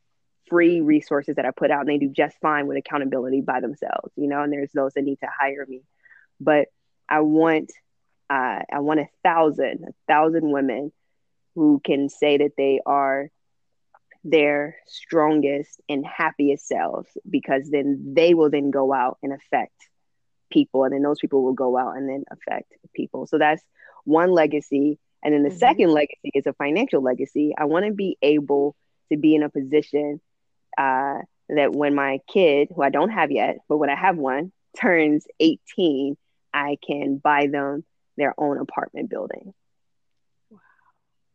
free 0.48 0.80
resources 0.80 1.36
that 1.36 1.46
I 1.46 1.50
put 1.50 1.70
out 1.70 1.80
and 1.80 1.88
they 1.88 1.98
do 1.98 2.10
just 2.10 2.36
fine 2.40 2.66
with 2.66 2.76
accountability 2.76 3.40
by 3.40 3.60
themselves, 3.60 4.12
you 4.16 4.28
know, 4.28 4.42
and 4.42 4.52
there's 4.52 4.72
those 4.72 4.92
that 4.94 5.02
need 5.02 5.20
to 5.20 5.28
hire 5.40 5.64
me. 5.66 5.82
But 6.40 6.68
I 7.08 7.20
want 7.20 7.72
uh, 8.30 8.60
I 8.72 8.80
want 8.80 9.00
a 9.00 9.08
thousand, 9.22 9.84
a 9.88 9.92
thousand 10.08 10.50
women 10.50 10.92
who 11.54 11.80
can 11.84 12.08
say 12.08 12.38
that 12.38 12.52
they 12.56 12.80
are 12.84 13.30
their 14.24 14.76
strongest 14.86 15.80
and 15.88 16.04
happiest 16.04 16.66
selves 16.66 17.08
because 17.28 17.68
then 17.70 18.14
they 18.14 18.34
will 18.34 18.50
then 18.50 18.70
go 18.70 18.92
out 18.92 19.18
and 19.22 19.32
affect 19.32 19.74
people 20.50 20.84
and 20.84 20.94
then 20.94 21.02
those 21.02 21.18
people 21.18 21.44
will 21.44 21.52
go 21.52 21.76
out 21.76 21.96
and 21.96 22.08
then 22.08 22.24
affect 22.30 22.72
people. 22.94 23.26
So 23.26 23.38
that's 23.38 23.62
one 24.04 24.32
legacy. 24.32 24.98
And 25.22 25.34
then 25.34 25.42
the 25.42 25.50
mm-hmm. 25.50 25.58
second 25.58 25.90
legacy 25.90 26.30
is 26.34 26.46
a 26.46 26.54
financial 26.54 27.02
legacy. 27.02 27.54
I 27.56 27.66
want 27.66 27.86
to 27.86 27.92
be 27.92 28.16
able 28.22 28.74
to 29.12 29.18
be 29.18 29.34
in 29.34 29.42
a 29.42 29.50
position 29.50 30.20
uh, 30.78 31.18
that 31.50 31.72
when 31.74 31.94
my 31.94 32.20
kid, 32.32 32.68
who 32.74 32.82
I 32.82 32.90
don't 32.90 33.10
have 33.10 33.30
yet, 33.30 33.58
but 33.68 33.76
when 33.76 33.90
I 33.90 33.96
have 33.96 34.16
one, 34.16 34.52
turns 34.80 35.26
18, 35.38 36.16
I 36.52 36.78
can 36.86 37.18
buy 37.18 37.48
them 37.50 37.84
their 38.16 38.34
own 38.38 38.58
apartment 38.58 39.10
building. 39.10 39.52
Wow. 40.50 40.58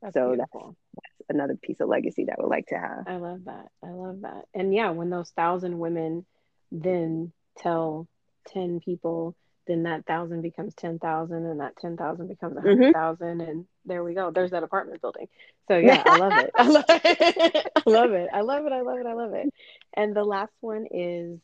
That's 0.02 0.14
so 0.14 0.36
that's, 0.38 0.52
that's, 0.54 1.19
another 1.30 1.58
piece 1.62 1.80
of 1.80 1.90
legacy 1.90 2.26
that 2.26 2.38
I 2.40 2.42
would 2.42 2.50
like 2.50 2.68
to 2.68 2.78
have. 2.78 3.04
I 3.08 3.18
love 3.18 3.46
that. 3.46 3.68
I 3.84 3.90
love 3.90 4.22
that. 4.22 4.46
And 4.54 4.74
yeah, 4.74 4.92
when 4.92 5.10
those 5.10 5.30
thousand 5.32 5.78
women 5.80 6.26
then 6.72 7.32
tell 7.58 8.08
10 8.54 8.80
people 8.80 9.36
then 9.70 9.84
that 9.84 10.06
thousand 10.08 10.42
becomes 10.42 10.74
10,000 10.76 11.46
and 11.46 11.60
that 11.60 11.78
10,000 11.78 12.28
becomes 12.28 12.58
a 12.58 12.62
100,000 12.62 12.92
mm-hmm. 12.92 13.42
and 13.42 13.66
there 13.86 14.04
we 14.04 14.16
go. 14.16 14.32
There's 14.32 14.50
that 14.50 14.64
apartment 14.64 15.00
building. 15.00 15.28
So 15.68 15.78
yeah, 15.78 16.02
I 16.06 16.18
love 16.18 16.34
it. 16.38 16.52
I 16.56 16.68
love 16.68 16.86
it. 16.90 17.72
I 17.86 17.90
love 17.90 18.12
it. 18.12 18.30
I 18.34 18.42
love 18.42 18.66
it. 18.66 18.72
I 18.74 18.82
love 18.82 19.00
it. 19.00 19.06
I 19.06 19.14
love 19.14 19.34
it. 19.34 19.54
And 19.94 20.16
the 20.16 20.24
last 20.24 20.52
one 20.60 20.88
is 20.92 21.40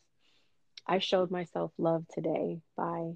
I 0.86 0.98
showed 0.98 1.30
myself 1.30 1.70
love 1.78 2.04
today 2.12 2.58
by 2.76 3.12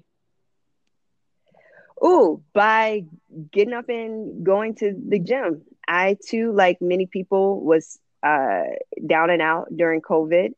Ooh, 2.03 2.41
by 2.53 3.05
getting 3.51 3.73
up 3.73 3.89
and 3.89 4.43
going 4.43 4.75
to 4.75 4.95
the 5.07 5.19
gym. 5.19 5.61
I 5.87 6.17
too, 6.27 6.51
like 6.53 6.77
many 6.81 7.05
people, 7.05 7.63
was 7.63 7.99
uh, 8.23 8.63
down 9.05 9.29
and 9.29 9.41
out 9.41 9.67
during 9.75 10.01
COVID 10.01 10.53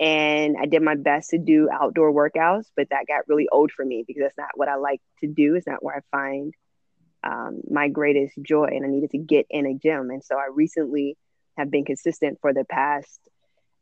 and 0.00 0.56
I 0.58 0.64
did 0.64 0.80
my 0.82 0.94
best 0.94 1.30
to 1.30 1.38
do 1.38 1.68
outdoor 1.70 2.10
workouts, 2.10 2.64
but 2.74 2.88
that 2.88 3.06
got 3.06 3.28
really 3.28 3.48
old 3.52 3.70
for 3.70 3.84
me 3.84 4.02
because 4.06 4.22
that's 4.22 4.38
not 4.38 4.48
what 4.54 4.68
I 4.68 4.76
like 4.76 5.02
to 5.20 5.26
do. 5.26 5.54
It's 5.56 5.66
not 5.66 5.84
where 5.84 5.96
I 5.96 6.00
find 6.10 6.54
um, 7.22 7.60
my 7.70 7.88
greatest 7.88 8.32
joy, 8.40 8.68
and 8.72 8.82
I 8.82 8.88
needed 8.88 9.10
to 9.10 9.18
get 9.18 9.46
in 9.50 9.66
a 9.66 9.74
gym. 9.74 10.08
And 10.08 10.24
so 10.24 10.36
I 10.36 10.48
recently 10.54 11.18
have 11.58 11.70
been 11.70 11.84
consistent 11.84 12.38
for 12.40 12.54
the 12.54 12.64
past 12.64 13.20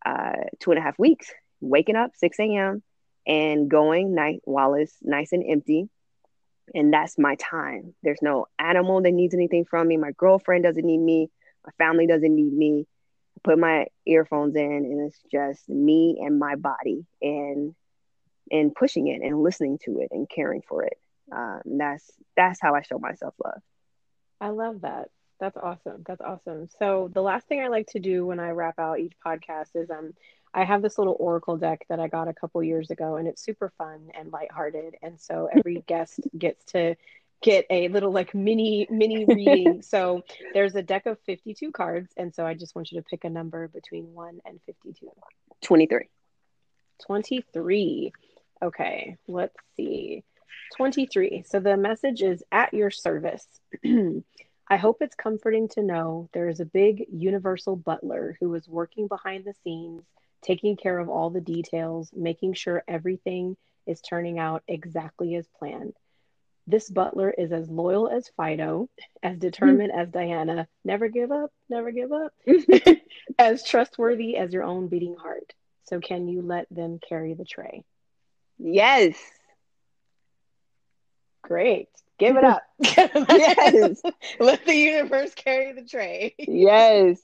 uh, 0.05 0.33
two 0.59 0.73
and 0.73 0.79
a 0.81 0.83
half 0.83 0.99
weeks, 0.99 1.31
waking 1.61 1.95
up 1.95 2.11
6 2.17 2.37
a.m. 2.41 2.83
and 3.25 3.71
going 3.71 4.13
night 4.13 4.41
while 4.43 4.75
it's 4.75 4.97
nice 5.01 5.31
and 5.31 5.45
empty. 5.49 5.89
And 6.75 6.93
that's 6.93 7.19
my 7.19 7.37
time. 7.37 7.95
There's 8.03 8.23
no 8.23 8.47
animal 8.59 9.03
that 9.03 9.13
needs 9.13 9.35
anything 9.35 9.65
from 9.65 9.89
me. 9.89 9.97
My 9.97 10.13
girlfriend 10.17 10.65
doesn't 10.65 10.85
need 10.85 10.99
me. 10.99 11.31
My 11.65 11.73
family 11.79 12.07
doesn't 12.07 12.35
need 12.35 12.53
me 12.53 12.87
I 13.39 13.41
put 13.45 13.59
my 13.59 13.87
earphones 14.07 14.57
in 14.57 14.63
and 14.63 15.07
it's 15.07 15.21
just 15.31 15.69
me 15.69 16.19
and 16.21 16.39
my 16.39 16.57
body 16.57 17.07
and 17.23 17.75
and 18.51 18.75
pushing 18.75 19.09
it 19.09 19.23
and 19.23 19.43
listening 19.43 19.79
to 19.85 19.99
it 20.01 20.09
and 20.11 20.29
caring 20.29 20.63
for 20.69 20.85
it. 20.85 20.99
Um, 21.33 21.61
that's 21.79 22.11
that's 22.37 22.61
how 22.61 22.75
I 22.75 22.83
show 22.83 22.99
myself 22.99 23.35
love. 23.45 23.61
I 24.41 24.49
love 24.51 24.83
that. 24.83 25.11
That's 25.41 25.57
awesome. 25.57 26.03
That's 26.07 26.21
awesome. 26.21 26.69
So 26.79 27.11
the 27.13 27.23
last 27.23 27.47
thing 27.47 27.61
I 27.63 27.69
like 27.69 27.87
to 27.89 28.01
do 28.01 28.27
when 28.27 28.41
I 28.41 28.51
wrap 28.51 28.79
out 28.79 28.99
each 29.01 29.15
podcast 29.25 29.71
is 29.75 29.91
um 29.91 30.13
I 30.55 30.65
have 30.65 30.83
this 30.83 30.99
little 30.99 31.17
oracle 31.19 31.57
deck 31.57 31.85
that 31.89 32.01
I 32.01 32.09
got 32.09 32.29
a 32.29 32.35
couple 32.35 32.63
years 32.63 32.91
ago 32.91 33.17
and 33.17 33.29
it's 33.29 33.43
super 33.43 33.73
fun 33.79 34.11
and 34.15 34.33
lighthearted. 34.33 34.97
And 35.03 35.21
so 35.21 35.49
every 35.55 35.83
guest 35.87 36.21
gets 36.37 36.65
to 36.73 36.97
get 37.41 37.67
a 37.71 37.89
little 37.89 38.11
like 38.11 38.35
mini 38.35 38.87
mini 38.91 39.25
reading. 39.25 39.83
so 39.83 40.23
there's 40.55 40.75
a 40.75 40.83
deck 40.83 41.07
of 41.07 41.19
52 41.27 41.71
cards 41.73 42.13
and 42.17 42.35
so 42.35 42.47
I 42.47 42.55
just 42.55 42.75
want 42.75 42.91
you 42.91 43.01
to 43.01 43.05
pick 43.05 43.25
a 43.25 43.31
number 43.31 43.69
between 43.69 44.15
1 44.15 44.41
and 44.45 44.61
52. 44.67 45.11
23. 45.63 46.09
23. 47.07 48.13
Okay, 48.63 49.17
let's 49.29 49.57
see. 49.77 50.25
23. 50.77 51.45
So 51.47 51.61
the 51.61 51.77
message 51.77 52.23
is 52.23 52.43
at 52.51 52.75
your 52.75 52.91
service. 52.91 53.47
I 54.71 54.77
hope 54.77 54.99
it's 55.01 55.15
comforting 55.15 55.69
to 55.69 55.83
know 55.83 56.29
there 56.33 56.49
is 56.49 56.61
a 56.61 56.67
big 56.67 57.07
universal 57.11 57.75
butler 57.75 58.37
who 58.39 58.53
is 58.55 58.69
working 58.69 59.09
behind 59.09 59.45
the 59.45 59.55
scenes, 59.65 60.03
taking 60.43 60.77
care 60.77 60.99
of 60.99 61.09
all 61.09 61.31
the 61.31 61.41
details, 61.41 62.11
making 62.15 62.55
sure 62.55 62.83
everything 62.87 63.57
is 63.87 64.01
turning 64.01 64.39
out 64.39 64.63
exactly 64.69 65.35
as 65.35 65.47
planned. 65.59 65.95
This 66.67 66.91
butler 66.91 67.31
is 67.31 67.51
as 67.51 67.71
loyal 67.71 68.09
as 68.09 68.31
Fido, 68.37 68.91
as 69.23 69.33
mm-hmm. 69.33 69.41
determined 69.41 69.91
as 69.91 70.11
Diana, 70.11 70.69
never 70.85 71.09
give 71.09 71.33
up, 71.33 71.51
never 71.71 71.91
give 71.91 72.13
up, 72.13 72.33
mm-hmm. 72.47 72.93
as 73.39 73.65
trustworthy 73.65 74.37
as 74.37 74.53
your 74.53 74.65
own 74.65 74.89
beating 74.89 75.17
heart. 75.17 75.55
So, 75.85 75.99
can 76.01 76.29
you 76.29 76.43
let 76.43 76.67
them 76.71 77.01
carry 77.09 77.33
the 77.33 77.47
tray? 77.47 77.85
Yes. 78.59 79.17
Great. 81.41 81.89
Give 82.19 82.37
it 82.37 82.45
mm-hmm. 82.45 83.17
up. 83.17 83.29
yes. 83.31 84.03
Let 84.39 84.67
the 84.67 84.75
universe 84.75 85.33
carry 85.35 85.73
the 85.73 85.85
tray. 85.85 86.35
yes. 86.37 87.19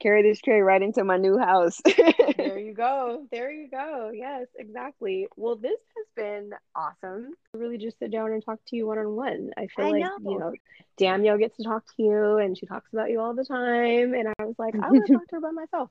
Carry 0.00 0.22
this 0.22 0.40
tray 0.40 0.60
right 0.60 0.80
into 0.80 1.02
my 1.04 1.16
new 1.16 1.38
house. 1.38 1.80
there 2.36 2.58
you 2.58 2.72
go. 2.72 3.26
There 3.30 3.50
you 3.50 3.68
go. 3.68 4.10
Yes, 4.14 4.46
exactly. 4.56 5.26
Well, 5.36 5.56
this 5.56 5.78
has 5.96 6.06
been 6.14 6.52
awesome. 6.74 7.34
Really 7.52 7.78
just 7.78 7.98
sit 7.98 8.10
down 8.10 8.32
and 8.32 8.44
talk 8.44 8.60
to 8.68 8.76
you 8.76 8.86
one 8.86 8.98
on 8.98 9.16
one. 9.16 9.50
I 9.56 9.66
feel 9.66 9.86
I 9.86 9.90
like, 9.90 10.02
know. 10.02 10.30
you 10.30 10.38
know, 10.38 10.52
Danielle 10.96 11.38
gets 11.38 11.56
to 11.56 11.64
talk 11.64 11.84
to 11.96 12.02
you 12.02 12.36
and 12.38 12.56
she 12.56 12.66
talks 12.66 12.92
about 12.92 13.10
you 13.10 13.20
all 13.20 13.34
the 13.34 13.44
time. 13.44 14.14
And 14.14 14.28
I 14.38 14.44
was 14.44 14.56
like, 14.58 14.74
I 14.74 14.90
want 14.90 15.06
to 15.06 15.12
talk 15.14 15.26
to 15.28 15.32
her 15.32 15.38
about 15.38 15.54
myself. 15.54 15.90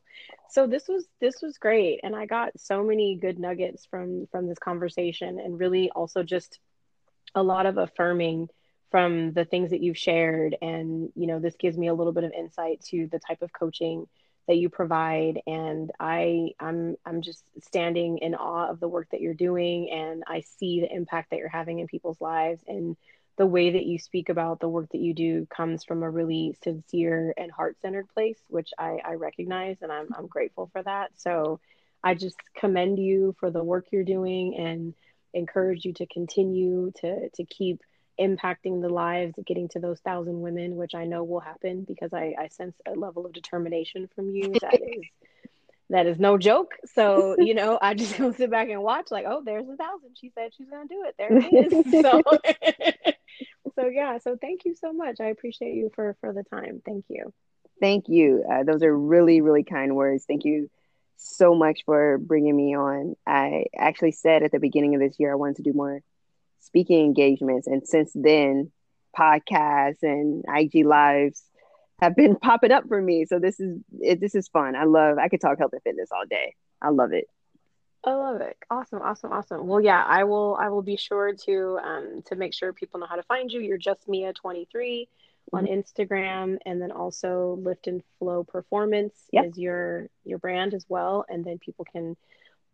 So 0.49 0.67
this 0.67 0.88
was 0.88 1.05
this 1.19 1.41
was 1.41 1.57
great. 1.57 1.99
And 2.03 2.15
I 2.15 2.26
got 2.26 2.51
so 2.57 2.84
many 2.84 3.15
good 3.15 3.39
nuggets 3.39 3.86
from 3.86 4.28
from 4.32 4.47
this 4.47 4.59
conversation 4.59 5.39
and 5.39 5.59
really 5.59 5.89
also 5.91 6.23
just 6.23 6.59
a 7.34 7.43
lot 7.43 7.65
of 7.65 7.78
affirming 7.78 8.47
from 8.96 9.34
the 9.34 9.43
things 9.43 9.72
that 9.72 9.82
you've 9.84 9.98
shared. 9.98 10.56
And 10.62 11.12
you 11.16 11.28
know 11.28 11.39
this 11.41 11.58
gives 11.58 11.78
me 11.78 11.89
a 11.89 11.93
little 11.93 12.14
bit 12.14 12.24
of 12.24 12.32
insight 12.32 12.80
to 12.91 13.10
the 13.12 13.20
type 13.20 13.41
of 13.41 13.52
coaching 13.52 14.08
that 14.48 14.56
you 14.56 14.70
provide. 14.70 15.41
And 15.46 15.91
i 16.00 16.52
i'm 16.62 16.96
i'm 17.06 17.22
just 17.22 17.43
standing 17.62 18.20
in 18.20 18.36
awe 18.36 18.70
of 18.70 18.80
the 18.80 18.88
work 18.88 19.10
that 19.12 19.20
you're 19.20 19.34
doing. 19.34 19.89
And 19.91 20.24
i 20.28 20.39
see 20.39 20.80
the 20.80 20.96
impact 20.96 21.32
that 21.32 21.39
you're 21.39 21.50
having 21.50 21.80
in 21.80 21.88
people's 21.88 22.22
lives. 22.22 22.62
And 22.70 22.96
the 23.36 23.46
way 23.46 23.72
that 23.72 23.86
you 23.86 24.00
speak 24.00 24.30
about 24.30 24.62
the 24.62 24.70
work 24.70 24.88
that 24.93 25.02
you 25.02 25.14
do 25.14 25.46
comes 25.48 25.84
from 25.84 26.02
a 26.02 26.10
really 26.10 26.56
sincere 26.64 27.34
and 27.36 27.52
heart-centered 27.52 28.08
place 28.14 28.39
which 28.48 28.70
i 28.80 29.00
i 29.04 29.16
recognize. 29.16 29.76
And 29.82 29.91
i'm 29.91 30.08
i'm 30.18 30.28
grateful 30.28 30.70
for 30.72 30.82
that. 30.84 31.12
So 31.18 31.60
i 32.02 32.14
just 32.14 32.38
commend 32.56 32.98
you 32.98 33.36
for 33.41 33.52
the 33.52 33.62
work 33.62 33.88
you're 33.91 34.06
doing 34.06 34.56
and 34.56 34.93
encourage 35.34 35.84
you 35.84 35.91
to 35.96 36.06
continue 36.06 36.93
to 37.02 37.28
to 37.32 37.43
keep 37.43 37.82
impacting 38.20 38.82
the 38.82 38.89
lives 38.89 39.36
getting 39.45 39.68
to 39.68 39.80
those 39.80 39.99
thousand 39.99 40.39
women 40.41 40.76
which 40.76 40.95
i 40.95 41.05
know 41.05 41.24
will 41.24 41.39
happen 41.39 41.84
because 41.84 42.13
i, 42.13 42.34
I 42.39 42.47
sense 42.47 42.76
a 42.86 42.91
level 42.91 43.26
of 43.26 43.34
determination 43.34 44.09
from 44.16 44.30
you 44.30 44.53
that 44.61 44.76
is 44.76 45.03
that 45.89 46.07
is 46.07 46.20
no 46.20 46.38
joke. 46.38 46.74
So 46.93 47.36
you 47.39 47.53
know 47.53 47.78
i 47.82 47.93
just 47.93 48.18
go 48.18 48.32
sit 48.32 48.49
back 48.49 48.70
and 48.70 48.82
watch 48.82 49.11
like 49.11 49.26
oh 49.28 49.41
there's 49.45 49.68
a 49.68 49.76
thousand. 49.76 50.16
She 50.20 50.32
said 50.34 50.51
she's 50.55 50.70
gonna 50.70 50.88
do 50.88 51.05
it. 51.05 51.16
There 51.18 51.38
it 51.38 51.74
is. 51.74 52.01
So 52.01 52.22
so 53.76 53.88
yeah. 53.88 54.18
So 54.20 54.38
thank 54.39 54.66
you 54.66 54.76
so 54.76 54.93
much. 54.93 55.20
I 55.20 55.26
appreciate 55.26 55.76
you 55.76 55.91
for 55.93 56.16
for 56.22 56.34
the 56.34 56.43
time. 56.43 56.82
Thank 56.86 57.05
you. 57.09 57.34
Thank 57.82 58.05
you. 58.07 58.43
Uh, 58.49 58.63
those 58.63 58.84
are 58.84 58.97
really 58.97 59.41
really 59.41 59.63
kind 59.63 59.95
words. 59.95 60.26
Thank 60.26 60.45
you 60.45 60.70
so 61.18 61.55
much 61.55 61.82
for 61.86 62.18
bringing 62.18 62.55
me 62.55 62.76
on. 62.76 63.16
I 63.26 63.66
actually 63.78 64.11
said 64.11 64.43
at 64.43 64.51
the 64.51 64.59
beginning 64.59 64.95
of 64.95 65.01
this 65.01 65.16
year 65.20 65.32
I 65.32 65.36
wanted 65.36 65.57
to 65.57 65.63
do 65.63 65.74
more 65.74 66.01
speaking 66.66 67.05
engagements, 67.05 67.68
and 67.68 67.88
since 67.88 68.11
then, 68.13 68.72
podcasts 69.18 70.03
and 70.03 70.43
IG 70.47 70.86
lives 70.86 71.43
have 71.99 72.16
been 72.16 72.36
popping 72.41 72.72
up 72.72 72.88
for 72.88 73.01
me. 73.01 73.26
So 73.26 73.39
this 73.39 73.59
is 73.59 73.80
it, 73.99 74.20
this 74.20 74.36
is 74.36 74.47
fun. 74.47 74.76
I 74.76 74.84
love. 74.86 75.18
I 75.18 75.30
could 75.30 75.41
talk 75.41 75.57
health 75.57 75.74
and 75.74 75.82
fitness 75.84 76.09
all 76.11 76.26
day. 76.30 76.55
I 76.82 76.89
love 76.89 77.13
it. 77.13 77.26
I 78.03 78.13
love 78.13 78.41
it. 78.41 78.55
Awesome, 78.70 79.01
awesome, 79.01 79.32
awesome. 79.32 79.66
Well, 79.66 79.82
yeah, 79.82 80.03
I 80.05 80.26
will. 80.26 80.55
I 80.59 80.70
will 80.70 80.84
be 80.84 80.97
sure 80.97 81.34
to 81.34 81.80
um 81.84 82.22
to 82.28 82.36
make 82.36 82.53
sure 82.53 82.72
people 82.74 82.99
know 82.99 83.07
how 83.07 83.16
to 83.16 83.24
find 83.24 83.51
you. 83.51 83.61
You're 83.61 83.78
just 83.78 84.07
Mia 84.07 84.34
twenty 84.34 84.68
three 84.72 85.07
on 85.53 85.66
mm-hmm. 85.66 85.74
Instagram, 85.74 86.57
and 86.66 86.82
then 86.82 86.91
also 86.91 87.59
Lift 87.61 87.88
and 87.88 88.03
Flow 88.20 88.43
Performance 88.43 89.13
yep. 89.32 89.45
is 89.45 89.57
your 89.57 90.09
your 90.24 90.38
brand 90.38 90.74
as 90.74 90.86
well. 90.88 91.26
And 91.30 91.43
then 91.43 91.57
people 91.57 91.86
can 91.91 92.16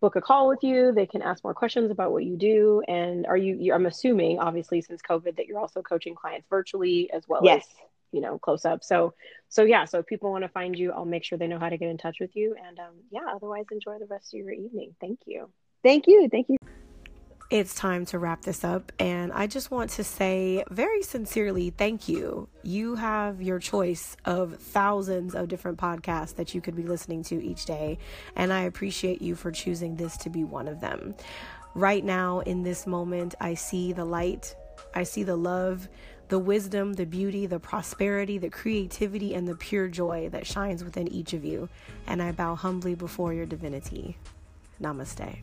book 0.01 0.15
a 0.15 0.21
call 0.21 0.49
with 0.49 0.63
you. 0.63 0.91
They 0.91 1.05
can 1.05 1.21
ask 1.21 1.43
more 1.43 1.53
questions 1.53 1.91
about 1.91 2.11
what 2.11 2.25
you 2.25 2.35
do. 2.35 2.83
And 2.87 3.25
are 3.25 3.37
you? 3.37 3.55
you 3.59 3.73
I'm 3.73 3.85
assuming, 3.85 4.39
obviously, 4.39 4.81
since 4.81 5.01
COVID, 5.01 5.37
that 5.37 5.45
you're 5.45 5.59
also 5.59 5.81
coaching 5.81 6.15
clients 6.15 6.47
virtually 6.49 7.09
as 7.13 7.23
well 7.27 7.41
yes. 7.43 7.63
as 7.63 7.75
you 8.11 8.19
know 8.19 8.37
close 8.39 8.65
up. 8.65 8.83
So 8.83 9.13
so 9.47 9.63
yeah. 9.63 9.85
So 9.85 9.99
if 9.99 10.07
people 10.07 10.31
want 10.31 10.43
to 10.43 10.49
find 10.49 10.77
you, 10.77 10.91
I'll 10.91 11.05
make 11.05 11.23
sure 11.23 11.37
they 11.37 11.47
know 11.47 11.59
how 11.59 11.69
to 11.69 11.77
get 11.77 11.89
in 11.89 11.97
touch 11.97 12.17
with 12.19 12.35
you. 12.35 12.55
And 12.67 12.79
um, 12.79 12.95
yeah. 13.11 13.21
Otherwise, 13.33 13.65
enjoy 13.71 13.99
the 13.99 14.07
rest 14.07 14.33
of 14.33 14.39
your 14.39 14.51
evening. 14.51 14.95
Thank 14.99 15.19
you. 15.25 15.49
Thank 15.83 16.07
you. 16.07 16.27
Thank 16.29 16.49
you 16.49 16.57
it's 17.51 17.75
time 17.75 18.05
to 18.05 18.17
wrap 18.17 18.43
this 18.43 18.63
up. 18.63 18.93
And 18.97 19.33
I 19.33 19.45
just 19.45 19.71
want 19.71 19.91
to 19.91 20.05
say 20.05 20.63
very 20.71 21.03
sincerely 21.03 21.69
thank 21.69 22.07
you. 22.07 22.47
You 22.63 22.95
have 22.95 23.41
your 23.41 23.59
choice 23.59 24.15
of 24.23 24.55
thousands 24.55 25.35
of 25.35 25.49
different 25.49 25.77
podcasts 25.77 26.35
that 26.35 26.55
you 26.55 26.61
could 26.61 26.77
be 26.77 26.83
listening 26.83 27.23
to 27.25 27.43
each 27.43 27.65
day. 27.65 27.99
And 28.37 28.53
I 28.53 28.61
appreciate 28.61 29.21
you 29.21 29.35
for 29.35 29.51
choosing 29.51 29.97
this 29.97 30.15
to 30.17 30.29
be 30.29 30.45
one 30.45 30.69
of 30.69 30.79
them. 30.79 31.13
Right 31.75 32.05
now, 32.05 32.39
in 32.39 32.63
this 32.63 32.87
moment, 32.87 33.35
I 33.41 33.55
see 33.55 33.91
the 33.91 34.05
light, 34.05 34.55
I 34.95 35.03
see 35.03 35.23
the 35.23 35.35
love, 35.35 35.89
the 36.29 36.39
wisdom, 36.39 36.93
the 36.93 37.05
beauty, 37.05 37.47
the 37.47 37.59
prosperity, 37.59 38.37
the 38.37 38.49
creativity, 38.49 39.33
and 39.33 39.45
the 39.45 39.55
pure 39.55 39.89
joy 39.89 40.29
that 40.29 40.47
shines 40.47 40.85
within 40.85 41.09
each 41.09 41.33
of 41.33 41.43
you. 41.43 41.67
And 42.07 42.21
I 42.21 42.31
bow 42.31 42.55
humbly 42.55 42.95
before 42.95 43.33
your 43.33 43.45
divinity. 43.45 44.15
Namaste. 44.81 45.39